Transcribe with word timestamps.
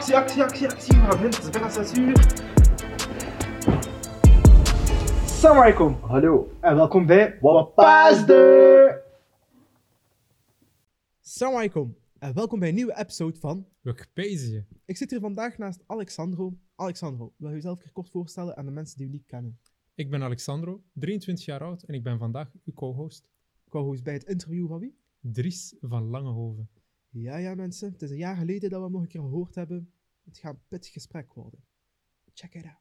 Actie, 0.00 0.16
actie, 0.16 0.42
actie, 0.42 0.68
actie. 0.68 0.94
We 0.94 1.00
gaan 1.00 1.08
beginnen. 1.08 1.34
Het 1.34 1.44
is 1.44 1.50
bijna 1.50 1.70
6 1.70 1.98
uur. 1.98 2.16
Assalamu 5.24 5.60
alaikum. 5.60 5.94
Hallo. 5.94 6.56
En 6.60 6.76
welkom 6.76 7.06
bij 7.06 7.38
Wapasde. 7.40 9.02
Assalamu 11.24 11.56
alaikum. 11.56 11.96
En 12.18 12.34
welkom 12.34 12.58
bij 12.58 12.68
een 12.68 12.74
nieuwe 12.74 12.98
episode 12.98 13.38
van... 13.38 13.66
Wikipedia. 13.80 14.64
Ik 14.84 14.96
zit 14.96 15.10
hier 15.10 15.20
vandaag 15.20 15.58
naast 15.58 15.82
Alexandro. 15.86 16.58
Alexandro, 16.74 17.32
wil 17.36 17.48
je 17.48 17.54
jezelf 17.54 17.84
een 17.84 17.92
kort 17.92 18.10
voorstellen 18.10 18.56
aan 18.56 18.64
de 18.64 18.72
mensen 18.72 18.98
die 18.98 19.06
u 19.06 19.10
niet 19.10 19.26
kennen? 19.26 19.58
Ik 19.94 20.10
ben 20.10 20.22
Alexandro, 20.22 20.82
23 20.92 21.44
jaar 21.44 21.60
oud 21.60 21.82
en 21.82 21.94
ik 21.94 22.02
ben 22.02 22.18
vandaag 22.18 22.50
uw 22.64 22.72
co-host. 22.74 23.28
Co-host 23.68 24.02
bij 24.02 24.12
het 24.12 24.24
interview 24.24 24.68
van 24.68 24.78
wie? 24.78 24.98
Dries 25.20 25.74
van 25.80 26.04
Langehoven. 26.04 26.68
Ja, 27.12 27.36
ja 27.36 27.54
mensen. 27.54 27.92
Het 27.92 28.02
is 28.02 28.10
een 28.10 28.16
jaar 28.16 28.36
geleden 28.36 28.70
dat 28.70 28.78
we 28.78 28.84
hem 28.84 28.92
nog 28.92 29.02
een 29.02 29.08
keer 29.08 29.20
gehoord 29.20 29.54
hebben. 29.54 29.92
Het 30.24 30.38
gaat 30.38 30.54
een 30.54 30.62
pittig 30.68 30.92
gesprek 30.92 31.34
worden. 31.34 31.64
Check 32.34 32.54
it 32.54 32.64
out. 32.64 32.78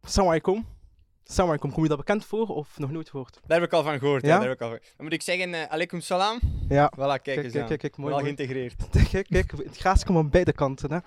Assalamu 0.00 0.30
alaikum. 0.30 0.79
Assalamu 1.30 1.50
alaikum. 1.54 1.72
Kom 1.72 1.82
je 1.82 1.88
dat 1.88 1.98
bekend 1.98 2.24
voor 2.24 2.46
of 2.46 2.78
nog 2.78 2.90
nooit 2.90 3.10
gehoord? 3.10 3.40
Daar 3.46 3.60
heb 3.60 3.66
ik 3.68 3.74
al 3.74 3.82
van 3.82 3.98
gehoord. 3.98 4.22
Ja? 4.22 4.28
Ja? 4.28 4.38
daar 4.38 4.48
heb 4.48 4.56
ik 4.56 4.62
al 4.62 4.68
van... 4.68 4.78
Dan 4.96 5.04
moet 5.04 5.12
ik 5.12 5.22
zeggen, 5.22 5.54
eh 5.54 5.70
alaikum 5.72 6.00
salam. 6.00 6.38
Ja. 6.68 6.92
Voilà, 6.94 6.98
kijk, 6.98 7.22
Kijk, 7.22 7.44
eens 7.44 7.52
kijk, 7.52 7.66
kijk, 7.66 7.80
kijk, 7.80 7.96
mooi, 7.96 8.14
Wel 8.14 8.22
geïntegreerd. 8.22 8.88
Kijk, 9.10 9.26
kijk, 9.28 9.50
het 9.50 9.76
graas 9.76 10.04
komt 10.04 10.18
aan 10.18 10.30
beide 10.30 10.52
kanten. 10.52 10.90
Hè. 10.92 10.98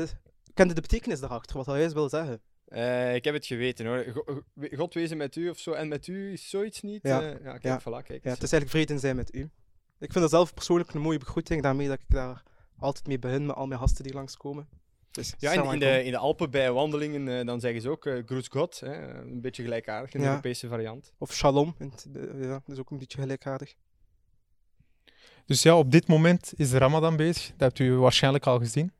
Eh, 0.00 0.08
kende 0.54 0.74
de 0.74 0.80
betekenis 0.80 1.20
daarachter, 1.20 1.56
wat 1.56 1.66
hij 1.66 1.78
juist 1.78 1.94
wil 1.94 2.08
zeggen? 2.08 2.40
Eh, 2.64 3.14
ik 3.14 3.24
heb 3.24 3.34
het 3.34 3.46
geweten 3.46 3.86
hoor. 3.86 4.04
Go- 4.12 4.22
go- 4.26 4.76
God 4.76 4.94
wezen 4.94 5.16
met 5.16 5.36
u 5.36 5.48
of 5.50 5.58
zo. 5.58 5.72
En 5.72 5.88
met 5.88 6.06
u 6.06 6.32
is 6.32 6.50
zoiets 6.50 6.82
niet. 6.82 7.02
Ja. 7.02 7.20
ja, 7.20 7.34
kijk, 7.58 7.62
Ja. 7.62 7.80
voilà, 7.80 8.06
kijk. 8.06 8.24
Ja, 8.24 8.30
het 8.30 8.42
is 8.42 8.52
eigenlijk 8.52 8.70
vrede 8.70 8.98
zijn 8.98 9.16
met 9.16 9.34
u. 9.34 9.40
Ik 9.98 10.12
vind 10.12 10.14
dat 10.14 10.30
zelf 10.30 10.54
persoonlijk 10.54 10.94
een 10.94 11.00
mooie 11.00 11.18
begroeting, 11.18 11.62
daarmee 11.62 11.88
dat 11.88 11.98
ik 11.98 12.04
daar 12.08 12.42
altijd 12.78 13.06
mee 13.06 13.18
begin 13.18 13.46
met 13.46 13.56
al 13.56 13.66
mijn 13.66 13.80
gasten 13.80 14.04
die 14.04 14.12
langskomen. 14.14 14.68
Dus, 15.14 15.34
Ja, 15.38 15.52
in, 15.72 15.78
de, 15.78 16.04
in 16.04 16.10
de 16.10 16.16
Alpen 16.18 16.50
bij 16.50 16.72
wandelingen, 16.72 17.38
eh, 17.38 17.46
dan 17.46 17.60
zeggen 17.60 17.80
ze 17.80 17.88
ook 17.88 18.06
uh, 18.06 18.22
Groet 18.26 18.48
God. 18.48 18.80
Hè, 18.80 19.20
een 19.20 19.40
beetje 19.40 19.62
gelijkaardig, 19.62 20.14
een 20.14 20.20
Ja. 20.20 20.28
Europese 20.28 20.68
variant. 20.68 21.12
Of 21.18 21.32
shalom, 21.34 21.74
het- 21.78 22.06
eh, 22.14 22.22
ja, 22.42 22.48
dat 22.48 22.62
is 22.66 22.78
ook 22.78 22.90
een 22.90 22.98
beetje 22.98 23.20
gelijkaardig. 23.20 23.74
Dus 25.46 25.62
ja, 25.62 25.76
op 25.78 25.90
dit 25.90 26.06
moment 26.06 26.52
is 26.56 26.70
de 26.70 26.78
Ramadan 26.78 27.16
bezig. 27.16 27.46
Dat 27.46 27.58
hebt 27.58 27.78
u 27.78 27.94
waarschijnlijk 27.96 28.46
al 28.46 28.58
gezien. 28.58 28.92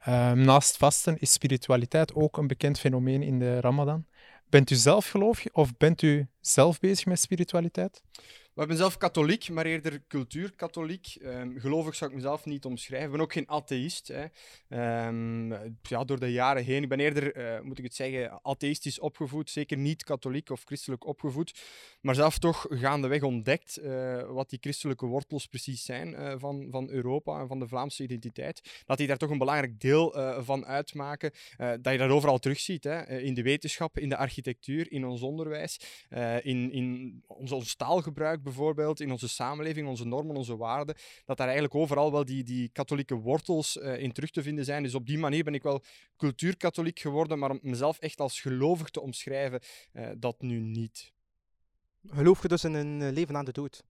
Ehm, 0.00 0.40
naast 0.40 0.76
vasten 0.76 1.18
is 1.18 1.32
spiritualiteit 1.32 2.14
ook 2.14 2.36
een 2.36 2.46
bekend 2.46 2.78
fenomeen 2.78 3.22
in 3.22 3.38
de 3.38 3.60
Ramadan. 3.60 4.06
Bent 4.48 4.70
u 4.70 4.74
zelf 4.74 5.08
gelovig 5.08 5.52
of 5.52 5.76
bent 5.76 6.02
u 6.02 6.28
zelf 6.40 6.78
bezig 6.80 7.06
met 7.06 7.20
spiritualiteit? 7.20 8.02
Ik 8.56 8.66
ben 8.66 8.76
zelf 8.76 8.96
katholiek, 8.96 9.48
maar 9.50 9.66
eerder 9.66 10.02
cultuurkatholiek. 10.08 11.16
Ehm 11.22 11.58
gelovig 11.58 11.94
zou 11.94 12.10
ik 12.10 12.16
mezelf 12.16 12.44
niet 12.44 12.64
omschrijven. 12.64 13.06
Ik 13.06 13.12
ben 13.12 13.20
ook 13.20 13.32
geen 13.32 13.48
atheïst. 13.48 14.08
Hè. 14.08 14.24
Ehm, 14.68 15.48
ja, 15.82 16.04
door 16.04 16.20
de 16.20 16.32
jaren 16.32 16.64
heen. 16.64 16.82
Ik 16.82 16.88
ben 16.88 17.00
eerder, 17.00 17.34
eh, 17.34 17.60
moet 17.60 17.78
ik 17.78 17.84
het 17.84 17.94
zeggen, 17.94 18.40
atheïstisch 18.42 18.98
opgevoed. 18.98 19.50
Zeker 19.50 19.76
niet 19.76 20.04
katholiek 20.04 20.50
of 20.50 20.62
christelijk 20.64 21.06
opgevoed. 21.06 21.60
Maar 22.00 22.14
zelf 22.14 22.38
toch 22.38 22.66
gaandeweg 22.68 23.22
ontdekt 23.22 23.76
eh, 23.76 24.22
wat 24.22 24.50
die 24.50 24.58
christelijke 24.60 25.06
wortels 25.06 25.46
precies 25.46 25.84
zijn 25.84 26.14
eh, 26.14 26.34
van, 26.38 26.68
van 26.70 26.90
Europa 26.90 27.40
en 27.40 27.48
van 27.48 27.58
de 27.58 27.68
Vlaamse 27.68 28.02
identiteit. 28.02 28.82
Dat 28.86 28.98
die 28.98 29.06
daar 29.06 29.16
toch 29.16 29.30
een 29.30 29.38
belangrijk 29.38 29.80
deel 29.80 30.14
van 30.38 30.66
uitmaken. 30.66 31.32
Dat 31.56 31.92
je 31.92 31.98
dat 31.98 32.10
overal 32.10 32.38
terugziet. 32.38 32.84
Hè. 32.84 33.18
In 33.18 33.34
de 33.34 33.42
wetenschap, 33.42 33.98
in 33.98 34.08
de 34.08 34.16
architectuur, 34.16 34.92
in 34.92 35.06
ons 35.06 35.22
onderwijs, 35.22 35.80
in, 36.42 36.72
in 36.72 37.22
ons, 37.26 37.52
ons 37.52 37.74
taalgebruik 37.74 38.42
bijvoorbeeld, 38.46 39.00
in 39.00 39.10
onze 39.10 39.28
samenleving, 39.28 39.88
onze 39.88 40.06
normen, 40.06 40.36
onze 40.36 40.56
waarden, 40.56 40.96
dat 41.24 41.36
daar 41.36 41.46
eigenlijk 41.46 41.76
overal 41.76 42.12
wel 42.12 42.24
die, 42.24 42.44
die 42.44 42.68
katholieke 42.68 43.14
wortels 43.14 43.78
eh, 43.78 43.98
in 44.02 44.12
terug 44.12 44.30
te 44.30 44.42
vinden 44.42 44.64
zijn. 44.64 44.82
Dus 44.82 44.94
op 44.94 45.06
die 45.06 45.18
manier 45.18 45.44
ben 45.44 45.54
ik 45.54 45.62
wel 45.62 45.82
cultuurkatholiek 46.16 46.98
geworden, 46.98 47.38
maar 47.38 47.50
om 47.50 47.58
mezelf 47.62 47.98
echt 47.98 48.20
als 48.20 48.40
gelovig 48.40 48.90
te 48.90 49.00
omschrijven, 49.00 49.60
eh, 49.92 50.08
dat 50.18 50.40
nu 50.40 50.60
niet. 50.60 51.12
Geloof 52.06 52.42
je 52.42 52.48
dus 52.48 52.64
in 52.64 52.74
een 52.74 53.02
eh, 53.02 53.12
leven 53.12 53.34
na 53.34 53.42
de 53.42 53.52
dood? 53.52 53.84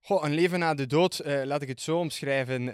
Goh, 0.00 0.24
een 0.24 0.34
leven 0.34 0.58
na 0.58 0.74
de 0.74 0.86
dood, 0.86 1.20
laat 1.24 1.62
ik 1.62 1.68
het 1.68 1.80
zo 1.80 1.98
omschrijven. 1.98 2.68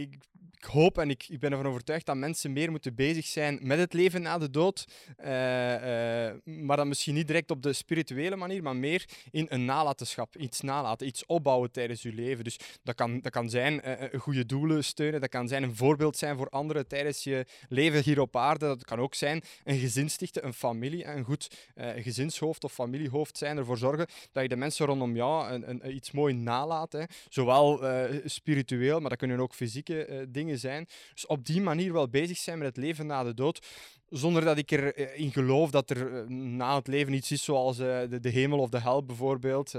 Ik, 0.00 0.16
ik 0.60 0.66
hoop 0.66 0.98
en 0.98 1.10
ik, 1.10 1.26
ik 1.28 1.38
ben 1.38 1.50
ervan 1.50 1.66
overtuigd 1.66 2.06
dat 2.06 2.16
mensen 2.16 2.52
meer 2.52 2.70
moeten 2.70 2.94
bezig 2.94 3.26
zijn 3.26 3.58
met 3.62 3.78
het 3.78 3.92
leven 3.92 4.22
na 4.22 4.38
de 4.38 4.50
dood. 4.50 4.84
Eh, 5.16 6.26
eh, 6.28 6.34
maar 6.44 6.76
dan 6.76 6.88
misschien 6.88 7.14
niet 7.14 7.26
direct 7.26 7.50
op 7.50 7.62
de 7.62 7.72
spirituele 7.72 8.36
manier, 8.36 8.62
maar 8.62 8.76
meer 8.76 9.08
in 9.30 9.46
een 9.48 9.64
nalatenschap. 9.64 10.36
Iets 10.36 10.60
nalaten, 10.60 11.06
iets 11.06 11.26
opbouwen 11.26 11.70
tijdens 11.70 12.02
je 12.02 12.12
leven. 12.12 12.44
Dus 12.44 12.58
dat 12.82 12.94
kan, 12.94 13.20
dat 13.20 13.32
kan 13.32 13.50
zijn 13.50 13.82
eh, 13.82 14.20
goede 14.20 14.46
doelen 14.46 14.84
steunen, 14.84 15.20
dat 15.20 15.30
kan 15.30 15.48
zijn 15.48 15.62
een 15.62 15.76
voorbeeld 15.76 16.16
zijn 16.16 16.36
voor 16.36 16.48
anderen 16.48 16.86
tijdens 16.86 17.24
je 17.24 17.46
leven 17.68 18.02
hier 18.02 18.20
op 18.20 18.36
aarde. 18.36 18.66
Dat 18.66 18.84
kan 18.84 18.98
ook 18.98 19.14
zijn 19.14 19.42
een 19.64 19.78
gezin 19.78 20.10
stichten, 20.10 20.44
een 20.44 20.54
familie, 20.54 21.06
een 21.06 21.24
goed 21.24 21.68
gezinshoofd 21.76 22.64
of 22.64 22.72
familiehoofd 22.72 23.38
zijn, 23.38 23.56
ervoor 23.56 23.78
zorgen 23.78 24.06
dat 24.32 24.42
je 24.42 24.48
de 24.48 24.56
mensen 24.56 24.86
rondom 24.86 25.16
jou 25.16 25.50
een, 25.50 25.70
een, 25.70 25.94
iets 25.94 26.10
mooi 26.10 26.34
nalaat. 26.34 27.06
Zowel 27.28 27.80
spiritueel, 28.24 29.00
maar 29.00 29.08
dat 29.08 29.18
kunnen 29.18 29.40
ook 29.40 29.54
fysieke 29.54 30.04
eh, 30.04 30.18
dingen 30.50 30.60
zijn. 30.60 30.86
Dus 31.14 31.26
op 31.26 31.44
die 31.44 31.60
manier 31.60 31.92
wel 31.92 32.08
bezig 32.08 32.36
zijn 32.36 32.58
met 32.58 32.66
het 32.66 32.76
leven 32.76 33.06
na 33.06 33.22
de 33.22 33.34
dood. 33.34 33.66
Zonder 34.08 34.44
dat 34.44 34.58
ik 34.58 34.70
erin 34.70 35.32
geloof 35.32 35.70
dat 35.70 35.90
er 35.90 36.16
eh, 36.16 36.28
na 36.28 36.76
het 36.76 36.86
leven 36.86 37.12
iets 37.12 37.30
is 37.30 37.44
zoals 37.44 37.78
eh, 37.78 38.00
de 38.20 38.28
hemel 38.28 38.58
of 38.58 38.68
de 38.68 38.80
hel 38.80 39.04
bijvoorbeeld. 39.04 39.74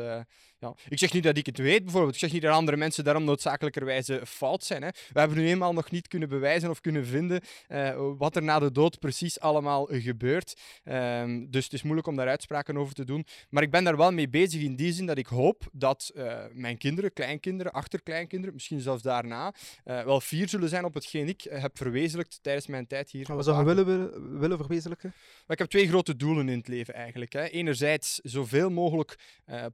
Ja. 0.61 0.75
Ik 0.89 0.97
zeg 0.97 1.13
niet 1.13 1.23
dat 1.23 1.38
ik 1.38 1.45
het 1.45 1.57
weet 1.57 1.83
bijvoorbeeld. 1.83 2.13
Ik 2.13 2.19
zeg 2.19 2.31
niet 2.31 2.41
dat 2.41 2.53
andere 2.53 2.77
mensen 2.77 3.03
daarom 3.03 3.23
noodzakelijkerwijze 3.23 4.22
fout 4.25 4.63
zijn. 4.63 4.81
Hè. 4.81 4.89
We 5.13 5.19
hebben 5.19 5.38
nu 5.38 5.47
eenmaal 5.47 5.73
nog 5.73 5.91
niet 5.91 6.07
kunnen 6.07 6.29
bewijzen 6.29 6.69
of 6.69 6.81
kunnen 6.81 7.05
vinden 7.05 7.41
eh, 7.67 8.09
wat 8.17 8.35
er 8.35 8.44
na 8.44 8.59
de 8.59 8.72
dood 8.72 8.99
precies 8.99 9.39
allemaal 9.39 9.88
gebeurt. 9.91 10.59
Ehm, 10.83 11.45
dus 11.49 11.63
het 11.63 11.73
is 11.73 11.81
moeilijk 11.81 12.07
om 12.07 12.16
daar 12.16 12.27
uitspraken 12.27 12.77
over 12.77 12.94
te 12.94 13.05
doen. 13.05 13.25
Maar 13.49 13.63
ik 13.63 13.72
ben 13.72 13.83
daar 13.83 13.97
wel 13.97 14.11
mee 14.11 14.29
bezig 14.29 14.61
in 14.61 14.75
die 14.75 14.94
zin 14.94 15.05
dat 15.05 15.17
ik 15.17 15.27
hoop 15.27 15.69
dat 15.72 16.11
eh, 16.16 16.38
mijn 16.53 16.78
kinderen, 16.78 17.13
kleinkinderen, 17.13 17.72
achterkleinkinderen, 17.72 18.53
misschien 18.53 18.79
zelfs 18.79 19.03
daarna, 19.03 19.53
eh, 19.83 20.03
wel 20.03 20.22
fier 20.22 20.49
zullen 20.49 20.69
zijn 20.69 20.85
op 20.85 20.93
hetgeen 20.93 21.28
ik 21.28 21.47
heb 21.49 21.78
verwezenlijkt 21.78 22.39
tijdens 22.41 22.67
mijn 22.67 22.88
tijd 22.88 23.11
hier. 23.11 23.35
Wat 23.35 23.45
zou 23.45 23.57
je 23.59 23.75
willen, 23.75 24.39
willen, 24.39 24.57
verwezenlijken? 24.57 25.13
Maar 25.16 25.57
ik 25.57 25.59
heb 25.59 25.69
twee 25.69 25.88
grote 25.88 26.16
doelen 26.16 26.49
in 26.49 26.57
het 26.57 26.67
leven 26.67 26.93
eigenlijk. 26.93 27.33
Hè. 27.33 27.47
Enerzijds 27.47 28.19
zoveel 28.23 28.69
mogelijk 28.69 29.17
eh, 29.45 29.66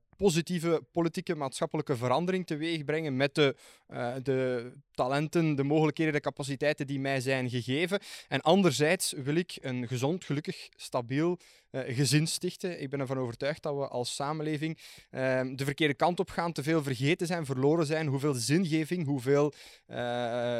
politieke, 0.91 1.35
maatschappelijke 1.35 1.95
verandering 1.95 2.45
teweeg 2.45 2.83
brengen 2.83 3.15
met 3.15 3.35
de, 3.35 3.55
eh, 3.87 4.15
de 4.23 4.71
talenten, 4.97 5.55
de 5.55 5.63
mogelijkheden, 5.63 6.13
de 6.13 6.19
capaciteiten 6.19 6.87
die 6.87 6.99
mij 6.99 7.19
zijn 7.21 7.49
gegeven. 7.49 7.99
En 8.27 8.41
anderzijds 8.41 9.11
wil 9.11 9.35
ik 9.35 9.57
een 9.61 9.87
gezond, 9.87 10.23
gelukkig, 10.23 10.69
stabiel 10.75 11.37
eh, 11.69 11.95
gezin 11.95 12.27
stichten. 12.27 12.81
Ik 12.81 12.89
ben 12.89 12.99
ervan 12.99 13.17
overtuigd 13.17 13.63
dat 13.63 13.75
we 13.75 13.87
als 13.87 14.15
samenleving 14.15 14.77
eh, 15.09 15.41
de 15.55 15.65
verkeerde 15.65 15.93
kant 15.93 16.19
op 16.19 16.29
gaan, 16.29 16.51
te 16.51 16.63
veel 16.63 16.83
vergeten 16.83 17.27
zijn, 17.27 17.45
verloren 17.45 17.85
zijn, 17.85 18.07
hoeveel 18.07 18.33
zingeving, 18.33 19.05
hoeveel 19.05 19.53
eh, 19.85 19.97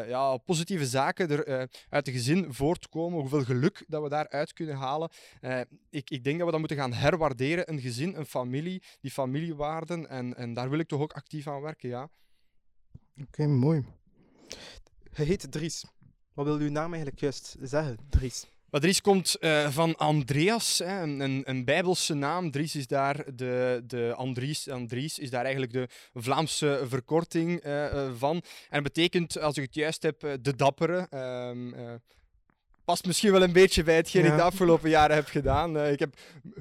ja, 0.08 0.38
positieve 0.38 0.86
zaken 0.86 1.30
er 1.30 1.46
eh, 1.46 1.64
uit 1.90 2.06
de 2.06 2.12
gezin 2.12 2.54
voortkomen, 2.54 3.20
hoeveel 3.20 3.44
geluk 3.44 3.86
dat 3.88 4.04
we 4.04 4.10
daaruit 4.10 4.54
kunnen 4.54 4.76
halen. 4.76 5.10
Ik, 5.90 6.10
ik 6.10 6.24
denk 6.24 6.38
dat 6.38 6.46
we 6.46 6.52
dat 6.52 6.60
moeten 6.60 6.78
gaan 6.78 6.94
herwaarderen, 6.94 7.72
een 7.72 7.80
gezin, 7.80 8.16
een 8.16 8.26
familie, 8.26 8.84
die 9.02 9.12
familiewaarden. 9.12 10.10
En, 10.10 10.36
en 10.36 10.54
daar 10.54 10.70
wil 10.70 10.80
ik 10.80 10.88
toch 10.88 11.02
ook 11.02 11.14
actief 11.14 11.48
aan 11.48 11.62
werken, 11.62 11.90
ja. 11.90 12.10
Oké, 13.22 13.48
mooi. 13.48 13.84
Je 15.14 15.24
heet 15.24 15.52
Dries. 15.52 15.86
Wat 16.34 16.46
wil 16.46 16.58
uw 16.58 16.70
naam 16.70 16.94
eigenlijk 16.94 17.22
juist 17.22 17.56
zeggen, 17.62 17.98
Dries? 18.10 18.46
Maar 18.70 18.82
Dries 18.82 19.02
komt 19.02 19.36
eh, 19.36 19.70
van 19.70 19.96
Andreas, 19.96 20.80
hè, 20.80 21.02
een, 21.02 21.50
een, 21.50 21.66
bijbelse 21.66 22.14
naam. 22.14 22.52
Dries 22.52 22.76
is 22.76 22.88
daar 22.88 23.36
de, 23.36 23.84
de 23.88 24.14
Andries, 24.16 24.70
Andries 24.70 25.20
is 25.20 25.30
daar 25.30 25.44
eigenlijk 25.44 25.74
de 25.74 25.88
Vlaamse 26.14 26.84
verkorting 26.88 27.60
eh, 27.60 27.86
eh, 27.86 28.14
van. 28.18 28.42
En 28.70 28.84
betekent, 28.84 29.40
als 29.40 29.58
ik 29.58 29.64
het 29.64 29.76
juist 29.76 30.04
heb, 30.04 30.38
de 30.42 30.56
dappere. 30.56 31.08
Ehm, 31.10 31.74
eh, 31.74 31.94
past 32.88 33.06
misschien 33.06 33.32
wel 33.32 33.42
een 33.44 33.52
beetje 33.52 33.84
bij 33.84 33.96
hetgeen 33.96 34.24
ik 34.24 34.30
Ja. 34.30 34.36
de 34.36 34.42
afgelopen 34.42 34.90
jaren 34.90 35.16
heb 35.16 35.28
gedaan. 35.28 35.78
Eh, 35.78 35.92
ik 35.92 36.00
heb 36.00 36.16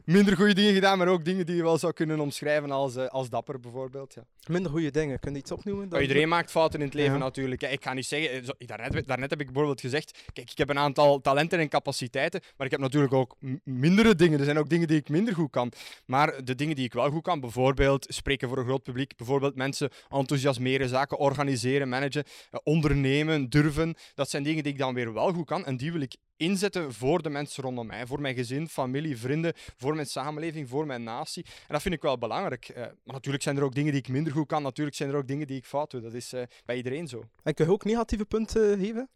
minder 0.04 0.36
goede 0.36 0.54
dingen 0.54 0.74
gedaan, 0.74 0.98
maar 0.98 1.08
ook 1.08 1.24
dingen 1.24 1.46
die 1.46 1.56
je 1.56 1.62
wel 1.62 1.78
zou 1.78 1.92
kunnen 1.92 2.20
omschrijven 2.20 2.70
als, 2.70 2.96
eh, 2.96 3.06
als 3.06 3.28
dapper 3.28 3.60
bijvoorbeeld. 3.60 4.14
Ja. 4.14 4.24
Minder 4.48 4.70
goede 4.70 4.90
dingen. 4.90 5.18
Kun 5.20 5.32
je 5.32 5.38
iets 5.38 5.50
opnoemen? 5.50 5.88
Maar 5.88 6.02
iedereen 6.02 6.28
maakt 6.28 6.50
fouten 6.50 6.80
in 6.80 6.84
het 6.86 6.94
leven 6.94 7.12
Ja. 7.12 7.18
natuurlijk. 7.18 7.62
Ik 7.62 7.84
ga 7.84 7.92
niet 7.92 8.06
zeggen, 8.06 8.30
eh, 8.30 8.42
zo- 8.44 8.52
daarnet, 8.58 9.06
daarnet 9.06 9.30
heb 9.30 9.40
ik 9.40 9.46
bijvoorbeeld 9.46 9.80
gezegd, 9.80 10.18
kijk, 10.32 10.50
ik 10.50 10.58
heb 10.58 10.68
een 10.68 10.78
aantal 10.78 11.20
talenten 11.20 11.58
en 11.58 11.68
capaciteiten, 11.68 12.40
maar 12.56 12.66
ik 12.66 12.72
heb 12.72 12.80
natuurlijk 12.80 13.12
ook 13.12 13.36
mindere 13.64 14.14
dingen. 14.14 14.38
Er 14.38 14.44
zijn 14.44 14.58
ook 14.58 14.68
dingen 14.68 14.88
die 14.88 14.96
ik 14.98 15.08
minder 15.08 15.34
goed 15.34 15.50
kan. 15.50 15.72
Maar 16.06 16.44
de 16.44 16.54
dingen 16.54 16.76
die 16.76 16.84
ik 16.84 16.92
wel 16.92 17.10
goed 17.10 17.22
kan, 17.22 17.40
bijvoorbeeld 17.40 18.06
spreken 18.08 18.48
voor 18.48 18.58
een 18.58 18.64
groot 18.64 18.82
publiek, 18.82 19.16
bijvoorbeeld 19.16 19.54
mensen 19.56 19.90
enthousiasmeren, 20.08 20.88
zaken 20.88 21.18
organiseren, 21.18 21.88
managen, 21.88 22.24
ondernemen, 22.62 23.48
durven, 23.48 23.94
dat 24.14 24.30
zijn 24.30 24.42
dingen 24.42 24.62
die 24.62 24.72
ik 24.72 24.78
dan 24.78 24.94
weer 24.94 25.12
wel 25.12 25.32
goed 25.32 25.46
kan 25.46 25.64
en 25.64 25.76
die 25.76 25.92
wil 25.92 26.00
ik 26.00 26.14
inzetten 26.36 26.92
voor 26.92 27.22
de 27.22 27.30
mensen 27.30 27.62
rondom 27.62 27.86
mij, 27.86 28.06
voor 28.06 28.20
mijn 28.20 28.34
gezin, 28.34 28.68
familie, 28.68 29.16
vrienden, 29.16 29.52
voor 29.76 29.94
mijn 29.94 30.06
samenleving, 30.06 30.68
voor 30.68 30.86
mijn 30.86 31.02
natie. 31.02 31.44
En 31.44 31.72
dat 31.72 31.82
vind 31.82 31.94
ik 31.94 32.02
wel 32.02 32.18
belangrijk. 32.18 32.68
Eh, 32.68 32.82
maar 32.82 33.14
natuurlijk 33.14 33.42
zijn 33.42 33.56
er 33.56 33.62
ook 33.62 33.74
dingen 33.74 33.92
die 33.92 34.00
ik 34.00 34.08
minder 34.08 34.32
goed 34.32 34.46
kan, 34.46 34.62
natuurlijk 34.62 34.96
zijn 34.96 35.10
er 35.10 35.16
ook 35.16 35.26
dingen 35.28 35.46
die 35.46 35.56
ik 35.56 35.64
fout 35.64 35.90
doe. 35.90 36.00
Dat 36.00 36.14
is 36.14 36.32
eh, 36.32 36.42
bij 36.64 36.76
iedereen 36.76 37.08
zo. 37.08 37.24
En 37.42 37.54
kun 37.54 37.64
je 37.66 37.72
ook 37.72 37.84
negatieve 37.84 38.24
punten 38.24 38.78
geven? 38.78 39.08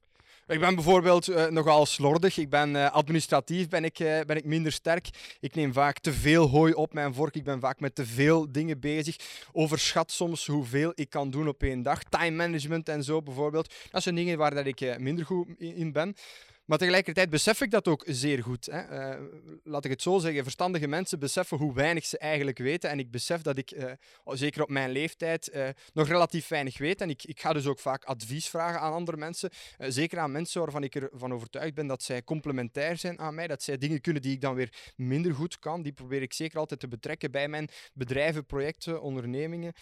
Ik 0.51 0.61
ben 0.61 0.75
bijvoorbeeld 0.75 1.29
eh, 1.29 1.47
nogal 1.47 1.87
slordig. 1.87 2.37
Ik 2.37 2.51
ben 2.51 2.77
eh, 2.77 2.91
administratief 2.93 3.69
ben 3.69 3.85
ik, 3.85 3.99
eh, 3.99 4.21
ben 4.27 4.37
ik 4.37 4.45
minder 4.45 4.73
sterk. 4.73 5.09
Ik 5.41 5.55
neem 5.55 5.73
vaak 5.73 5.99
te 5.99 6.13
veel 6.13 6.49
hooi 6.49 6.73
op 6.73 6.93
mijn 6.93 7.15
vork. 7.15 7.35
Ik 7.35 7.45
ben 7.45 7.61
vaak 7.61 7.81
met 7.81 7.95
te 7.95 8.07
veel 8.07 8.53
dingen 8.53 8.81
bezig. 8.81 9.17
Overschat 9.53 10.11
soms 10.11 10.47
hoeveel 10.47 10.93
ik 10.95 11.11
kan 11.11 11.31
doen 11.31 11.49
op 11.49 11.63
één 11.63 11.83
dag. 11.83 12.03
Time 12.03 12.37
management 12.37 12.89
en 12.89 13.05
zo 13.05 13.23
bijvoorbeeld. 13.23 13.75
Dat 13.91 14.03
zijn 14.03 14.15
dingen 14.15 14.39
waar 14.39 14.55
dat 14.55 14.67
ik 14.67 14.81
eh, 14.81 14.97
minder 14.97 15.25
goed 15.25 15.47
in 15.59 15.93
ben. 15.93 16.15
Maar 16.71 16.79
tegelijkertijd 16.79 17.31
besef 17.31 17.61
ik 17.61 17.71
dat 17.71 17.89
ook 17.89 18.05
zeer 18.07 18.43
goed. 18.43 18.67
Hè. 18.67 18.79
Eh, 18.79 19.21
laat 19.65 19.85
ik 19.85 19.91
het 19.91 20.03
zo 20.03 20.19
zeggen, 20.19 20.43
verstandige 20.43 20.87
mensen 20.87 21.19
beseffen 21.19 21.57
hoe 21.57 21.75
weinig 21.75 22.07
ze 22.07 22.19
eigenlijk 22.19 22.59
weten. 22.59 22.91
En 22.91 22.99
ik 22.99 23.11
besef 23.11 23.43
dat 23.43 23.59
ik, 23.59 23.71
eh, 23.71 23.93
zeker 24.25 24.63
op 24.63 24.69
mijn 24.69 24.91
leeftijd, 24.91 25.49
eh, 25.49 25.69
nog 25.93 26.09
relatief 26.09 26.49
weinig 26.49 26.79
weet. 26.79 27.01
En 27.01 27.11
ik, 27.11 27.25
ik 27.25 27.41
ga 27.41 27.53
dus 27.53 27.67
ook 27.67 27.79
vaak 27.79 28.05
advies 28.05 28.49
vragen 28.49 28.81
aan 28.81 28.93
andere 28.93 29.17
mensen. 29.17 29.51
Zeker 29.79 30.19
aan 30.19 30.33
mensen 30.33 30.61
waarvan 30.61 30.83
ik 30.83 30.95
ervan 30.95 31.33
overtuigd 31.33 31.75
ben 31.75 31.87
dat 31.87 32.03
zij 32.03 32.25
complementair 32.25 32.97
zijn 32.97 33.19
aan 33.19 33.35
mij. 33.35 33.47
Dat 33.47 33.63
zij 33.63 33.79
dingen 33.79 34.01
kunnen 34.01 34.23
die 34.23 34.33
ik 34.33 34.41
dan 34.41 34.55
weer 34.55 34.93
minder 34.97 35.35
goed 35.35 35.59
kan. 35.59 35.83
Die 35.83 35.93
probeer 35.93 36.23
ik 36.23 36.33
zeker 36.33 36.59
altijd 36.59 36.81
te 36.81 36.89
betrekken 36.89 37.31
bij 37.31 37.49
mijn 37.49 37.69
bedrijven, 37.95 38.47
projecten, 38.47 39.03
ondernemingen. 39.03 39.73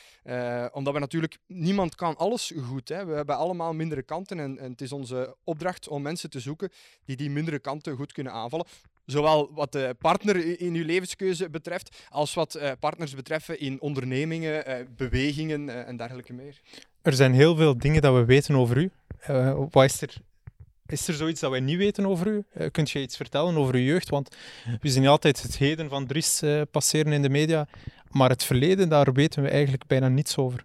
Omdat 0.72 0.94
we 0.94 1.00
natuurlijk, 1.00 1.38
niemand 1.46 1.94
kan 1.94 2.16
alles 2.16 2.52
goed. 2.56 2.88
Hè. 2.88 3.06
We 3.06 3.14
hebben 3.14 3.36
allemaal 3.36 3.72
mindere 3.72 4.02
kanten. 4.02 4.40
En, 4.40 4.58
en 4.58 4.70
het 4.70 4.80
is 4.80 4.92
onze 4.92 5.36
opdracht 5.44 5.88
om 5.88 6.02
mensen 6.02 6.30
te 6.30 6.40
zoeken 6.40 6.70
die 7.04 7.16
die 7.16 7.30
mindere 7.30 7.58
kanten 7.58 7.96
goed 7.96 8.12
kunnen 8.12 8.32
aanvallen. 8.32 8.66
Zowel 9.06 9.50
wat 9.54 9.72
de 9.72 9.96
partner 9.98 10.60
in 10.60 10.74
uw 10.74 10.84
levenskeuze 10.84 11.50
betreft, 11.50 12.06
als 12.08 12.34
wat 12.34 12.54
eh, 12.54 12.70
partners 12.80 13.14
betreffen 13.14 13.60
in 13.60 13.80
ondernemingen, 13.80 14.66
eh, 14.66 14.84
bewegingen 14.96 15.68
eh, 15.68 15.88
en 15.88 15.96
dergelijke 15.96 16.32
meer. 16.32 16.60
Er 17.02 17.12
zijn 17.12 17.32
heel 17.34 17.56
veel 17.56 17.78
dingen 17.78 18.02
dat 18.02 18.14
we 18.14 18.24
weten 18.24 18.54
over 18.54 18.76
u. 18.76 18.90
Eh, 19.20 19.58
wat 19.70 19.84
is 19.84 20.00
er? 20.00 20.14
Is 20.86 21.08
er 21.08 21.14
zoiets 21.14 21.40
dat 21.40 21.50
wij 21.50 21.60
niet 21.60 21.76
weten 21.76 22.06
over 22.06 22.26
u? 22.26 22.44
Eh, 22.52 22.70
kunt 22.70 22.90
je 22.90 23.00
iets 23.00 23.16
vertellen 23.16 23.56
over 23.56 23.74
uw 23.74 23.80
jeugd? 23.80 24.08
Want 24.08 24.36
we 24.80 24.88
zien 24.88 25.06
altijd 25.06 25.42
het 25.42 25.56
heden 25.56 25.88
van 25.88 26.06
Dries 26.06 26.42
passeren 26.70 27.12
in 27.12 27.22
de 27.22 27.28
media, 27.28 27.68
maar 28.10 28.30
het 28.30 28.44
verleden, 28.44 28.88
daar 28.88 29.12
weten 29.12 29.42
we 29.42 29.48
eigenlijk 29.48 29.86
bijna 29.86 30.08
niets 30.08 30.36
over. 30.36 30.64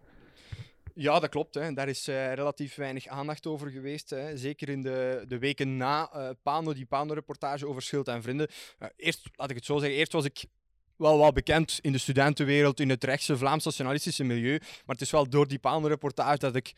Ja, 0.95 1.19
dat 1.19 1.30
klopt. 1.30 1.54
Hè. 1.54 1.74
Daar 1.74 1.90
is 1.90 2.07
eh, 2.07 2.34
relatief 2.34 2.75
weinig 2.75 3.07
aandacht 3.07 3.48
over 3.48 3.69
geweest. 3.69 4.10
Hè. 4.10 4.38
Zeker 4.38 4.69
in 4.69 4.81
de, 4.81 5.25
de 5.28 5.38
weken 5.38 5.78
na 5.78 6.10
eh 6.12 6.30
Pano, 6.44 6.74
die 6.74 6.86
Pano-reportage 6.86 7.68
over 7.68 7.81
Schild 7.81 8.07
en 8.07 8.22
Vrienden. 8.22 8.48
Eh, 8.78 8.88
eerst, 8.95 9.30
laat 9.36 9.50
ik 9.50 9.56
het 9.56 9.66
zo 9.66 9.78
zeggen, 9.78 9.98
eerst 9.98 10.12
was 10.12 10.25
ik 10.25 10.45
wel 10.95 11.18
wel 11.18 11.31
bekend 11.31 11.80
in 11.81 11.92
de 11.92 11.98
studentenwereld, 11.98 12.80
in 12.80 12.90
het 12.90 13.04
rechtse 13.04 13.38
Vlaams 13.38 13.66
nationalistische 13.66 14.24
milieu. 14.24 14.57
Maar 14.60 14.95
het 14.95 15.01
is 15.01 15.12
wel 15.12 15.30
door 15.30 15.48
die 15.48 15.60
Pano-reportage 15.60 16.38
dat 16.38 16.56
ik 16.56 16.74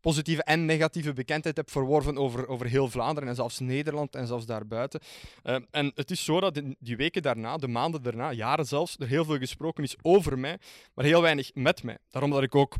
positieve 0.00 0.42
en 0.42 0.64
negatieve 0.64 1.12
bekendheid 1.12 1.56
heb 1.56 1.70
verworven 1.70 2.18
over, 2.18 2.48
over 2.48 2.66
heel 2.66 2.88
Vlaanderen 2.88 3.28
en 3.28 3.34
zelfs 3.34 3.58
Nederland 3.58 4.14
en 4.14 4.26
zelfs 4.26 4.46
daarbuiten. 4.46 5.00
Eh, 5.42 5.56
en 5.70 5.92
het 5.94 6.10
is 6.10 6.24
zo 6.24 6.40
dat 6.40 6.56
in 6.56 6.76
die 6.78 6.96
weken 6.96 7.22
daarna, 7.22 7.56
de 7.56 7.68
maanden 7.68 8.02
daarna, 8.02 8.32
jaren 8.32 8.66
zelfs, 8.66 8.96
er 8.98 9.08
heel 9.08 9.24
veel 9.24 9.38
gesproken 9.38 9.84
is 9.84 9.96
over 10.02 10.38
mij, 10.38 10.58
maar 10.94 11.04
heel 11.04 11.22
weinig 11.22 11.50
met 11.54 11.82
mij. 11.82 11.98
Daarom 12.10 12.30
dat 12.30 12.42
ik 12.42 12.54
ook 12.54 12.76